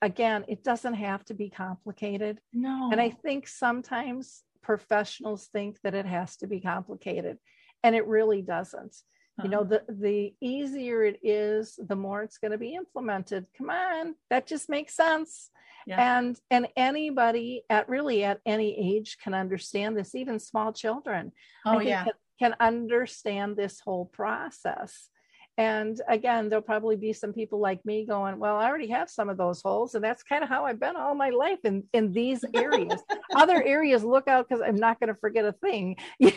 Again 0.02 0.44
it 0.48 0.62
doesn't 0.62 0.94
have 0.94 1.24
to 1.26 1.34
be 1.34 1.50
complicated. 1.50 2.40
No. 2.52 2.90
and 2.92 3.00
i 3.00 3.10
think 3.10 3.48
sometimes 3.48 4.42
professionals 4.62 5.48
think 5.52 5.78
that 5.82 5.94
it 5.94 6.06
has 6.06 6.36
to 6.36 6.46
be 6.46 6.60
complicated 6.60 7.38
and 7.82 7.94
it 7.94 8.06
really 8.06 8.40
doesn't 8.40 8.96
you 9.42 9.48
know 9.50 9.62
Uh-huh. 9.62 9.80
the 9.88 9.94
the 9.94 10.34
easier 10.40 11.02
it 11.04 11.18
is 11.22 11.78
the 11.78 11.96
more 11.96 12.22
it's 12.22 12.38
going 12.38 12.52
to 12.52 12.58
be 12.58 12.74
implemented 12.74 13.46
come 13.58 13.70
on 13.70 14.14
that 14.30 14.46
just 14.46 14.68
makes 14.68 14.94
sense 14.94 15.50
Yeah. 15.86 16.18
and 16.18 16.38
and 16.50 16.68
anybody 16.76 17.64
at 17.68 17.88
really 17.88 18.22
at 18.24 18.40
any 18.46 18.70
age 18.96 19.18
can 19.22 19.34
understand 19.34 19.96
this 19.96 20.14
even 20.14 20.38
small 20.38 20.72
children 20.72 21.32
oh 21.66 21.80
yeah. 21.80 22.04
can, 22.04 22.12
can 22.40 22.54
understand 22.60 23.56
this 23.56 23.80
whole 23.80 24.06
process 24.06 25.08
and 25.56 26.00
again 26.08 26.48
there'll 26.48 26.62
probably 26.72 26.96
be 26.96 27.12
some 27.12 27.32
people 27.32 27.58
like 27.60 27.84
me 27.84 28.04
going 28.06 28.38
well 28.38 28.56
i 28.56 28.66
already 28.66 28.88
have 28.88 29.08
some 29.10 29.28
of 29.28 29.36
those 29.36 29.60
holes 29.62 29.94
and 29.94 30.02
that's 30.04 30.22
kind 30.22 30.42
of 30.42 30.48
how 30.48 30.64
i've 30.66 30.80
been 30.80 30.96
all 30.96 31.14
my 31.14 31.30
life 31.30 31.58
in 31.64 31.82
in 31.92 32.12
these 32.12 32.44
areas 32.54 33.00
other 33.36 33.62
areas 33.62 34.02
look 34.04 34.26
out 34.26 34.48
because 34.48 34.62
i'm 34.66 34.76
not 34.86 34.98
going 35.00 35.12
to 35.14 35.20
forget 35.20 35.44
a 35.44 35.52
thing 35.52 35.96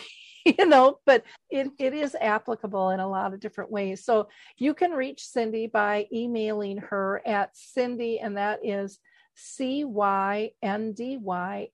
you 0.58 0.66
know, 0.66 0.98
but 1.04 1.24
it, 1.50 1.68
it 1.78 1.92
is 1.94 2.16
applicable 2.20 2.90
in 2.90 3.00
a 3.00 3.08
lot 3.08 3.32
of 3.34 3.40
different 3.40 3.70
ways. 3.70 4.04
So 4.04 4.28
you 4.56 4.74
can 4.74 4.90
reach 4.92 5.22
Cyndy 5.22 5.70
by 5.70 6.06
emailing 6.12 6.78
her 6.78 7.22
at 7.26 7.54
Cyndy, 7.54 8.18
and 8.22 8.36
that 8.36 8.60
is 8.62 8.98
C-Y-N-D-Y 9.34 10.48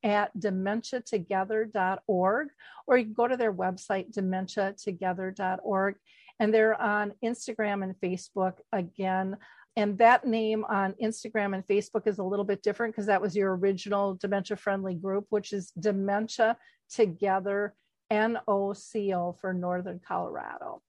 at 0.03 0.37
dementiatogether.org, 0.39 2.49
or 2.87 2.99
you 2.99 3.05
can 3.05 3.15
go 3.15 3.29
to 3.29 3.37
their 3.37 3.53
website, 3.53 4.13
dementiatogether.org, 4.13 5.95
and 6.41 6.53
they're 6.53 6.81
on 6.81 7.13
Instagram 7.25 7.85
and 7.85 7.95
Facebook 8.01 8.55
again. 8.73 9.37
And 9.77 9.97
that 9.99 10.27
name 10.27 10.65
on 10.69 10.95
Instagram 11.03 11.55
and 11.55 11.67
Facebook 11.67 12.07
is 12.07 12.19
a 12.19 12.25
little 12.25 12.45
bit 12.45 12.63
different 12.63 12.95
because 12.95 13.07
that 13.07 13.23
was 13.23 13.35
your 13.35 13.57
original 13.57 14.15
dementia 14.15 14.57
friendly 14.57 14.95
group, 14.95 15.27
which 15.31 15.53
is 15.53 15.73
Dementia 15.79 16.57
Together 16.91 17.75
NOCO 18.15 19.39
for 19.41 19.53
Northern 19.53 20.01
Colorado. 20.07 20.83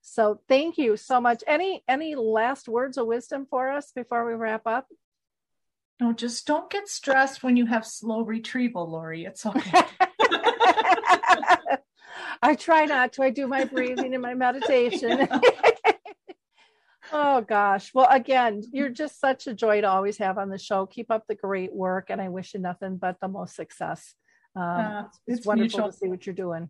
So 0.00 0.40
thank 0.48 0.78
you 0.78 0.96
so 0.96 1.20
much. 1.20 1.42
Any 1.46 1.82
any 1.88 2.14
last 2.14 2.68
words 2.68 2.96
of 2.96 3.06
wisdom 3.06 3.46
for 3.48 3.70
us 3.70 3.92
before 3.94 4.26
we 4.26 4.34
wrap 4.34 4.66
up? 4.66 4.86
No, 6.00 6.12
just 6.12 6.46
don't 6.46 6.70
get 6.70 6.88
stressed 6.88 7.42
when 7.42 7.56
you 7.56 7.66
have 7.66 7.84
slow 7.84 8.22
retrieval, 8.22 8.88
Lori. 8.88 9.24
It's 9.24 9.44
okay. 9.46 9.82
I 12.40 12.54
try 12.54 12.84
not 12.84 13.12
to. 13.14 13.22
I 13.22 13.30
do 13.30 13.48
my 13.48 13.64
breathing 13.64 14.14
and 14.14 14.22
my 14.22 14.34
meditation. 14.34 15.28
oh 17.12 17.40
gosh. 17.40 17.92
Well, 17.92 18.06
again, 18.08 18.62
you're 18.72 18.90
just 18.90 19.20
such 19.20 19.48
a 19.48 19.54
joy 19.54 19.80
to 19.80 19.88
always 19.88 20.18
have 20.18 20.38
on 20.38 20.48
the 20.48 20.58
show. 20.58 20.86
Keep 20.86 21.10
up 21.10 21.24
the 21.26 21.34
great 21.34 21.74
work, 21.74 22.10
and 22.10 22.20
I 22.20 22.28
wish 22.28 22.54
you 22.54 22.60
nothing 22.60 22.96
but 22.96 23.16
the 23.20 23.28
most 23.28 23.56
success. 23.56 24.14
Um, 24.58 24.64
uh, 24.64 25.02
it's, 25.02 25.38
it's, 25.38 25.46
wonderful 25.46 25.78
mutual. 25.78 25.92
to 25.92 25.96
see 25.96 26.08
what 26.08 26.26
you're 26.26 26.34
doing. 26.34 26.68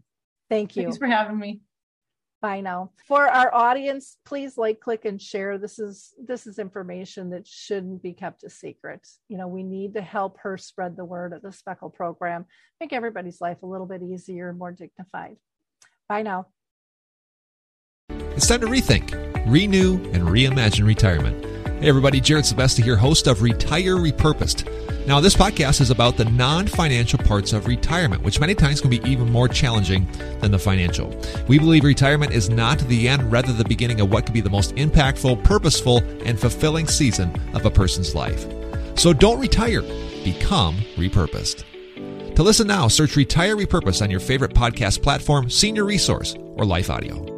Thank 0.51 0.77
you. 0.77 0.83
Thanks 0.83 0.99
for 0.99 1.07
having 1.07 1.39
me. 1.39 1.61
Bye 2.41 2.61
now. 2.61 2.93
For 3.07 3.27
our 3.27 3.53
audience, 3.53 4.19
please 4.25 4.57
like, 4.57 4.79
click, 4.79 5.05
and 5.05 5.21
share. 5.21 5.59
This 5.59 5.79
is 5.81 6.15
this 6.25 6.47
is 6.47 6.61
information 6.61 7.31
that 7.31 7.49
shouldn't 7.49 8.01
be 8.01 8.13
kept 8.13 8.45
a 8.45 8.51
secret. 8.51 9.09
You 9.29 9.39
know, 9.39 9.49
we 9.49 9.65
need 9.65 9.95
to 9.95 10.03
help 10.03 10.39
her 10.41 10.57
spread 10.57 10.97
the 10.97 11.05
word 11.05 11.33
of 11.33 11.43
the 11.43 11.49
SPECAL 11.49 11.95
program, 11.95 12.45
make 12.81 12.93
everybody's 12.93 13.41
life 13.41 13.63
a 13.63 13.67
little 13.67 13.87
bit 13.87 14.03
easier 14.03 14.51
and 14.51 14.59
more 14.59 14.71
dignified. 14.71 15.37
Bye 16.09 16.23
now. 16.23 16.47
It's 18.11 18.47
time 18.47 18.61
to 18.61 18.69
rethink, 18.69 19.13
renew, 19.51 19.95
and 20.13 20.29
reimagine 20.29 20.87
retirement. 20.87 21.45
Hey 21.83 21.89
everybody, 21.89 22.21
Jared 22.21 22.45
Sebesta 22.45 22.85
here, 22.85 22.97
host 22.97 23.27
of 23.27 23.43
Retire 23.43 23.97
Repurposed. 23.97 24.88
Now, 25.09 25.21
this 25.21 25.35
podcast 25.35 25.81
is 25.81 25.89
about 25.89 26.19
the 26.19 26.27
non 26.27 26.67
financial 26.67 27.19
parts 27.19 27.55
of 27.55 27.67
retirement, 27.67 28.23
which 28.23 28.41
many 28.41 28.55
times 28.55 28.83
can 28.83 28.91
be 28.91 29.01
even 29.07 29.33
more 29.33 29.49
challenging 29.49 30.07
than 30.41 30.51
the 30.51 30.59
financial. 30.59 31.19
We 31.49 31.59
believe 31.59 31.85
retirement 31.85 32.35
is 32.35 32.51
not 32.51 32.79
the 32.81 33.09
end, 33.09 33.33
rather, 33.33 33.55
the 33.55 33.65
beginning 33.65 34.03
of 34.03 34.13
what 34.13 34.27
could 34.27 34.35
be 34.35 34.43
the 34.43 34.51
most 34.51 34.75
impactful, 34.75 35.43
purposeful, 35.45 36.03
and 36.27 36.39
fulfilling 36.39 36.87
season 36.87 37.35
of 37.55 37.65
a 37.65 37.71
person's 37.71 38.15
life. 38.15 38.45
So 38.99 39.15
don't 39.15 39.41
retire, 39.41 39.81
become 40.25 40.77
repurposed. 40.97 41.65
To 42.35 42.43
listen 42.43 42.67
now, 42.67 42.87
search 42.89 43.17
Retire 43.17 43.57
Repurposed 43.57 44.03
on 44.03 44.11
your 44.11 44.21
favorite 44.21 44.53
podcast 44.53 45.03
platform, 45.03 45.49
Senior 45.49 45.87
Resource, 45.87 46.37
or 46.57 46.67
Life 46.67 46.91
Audio. 46.91 47.38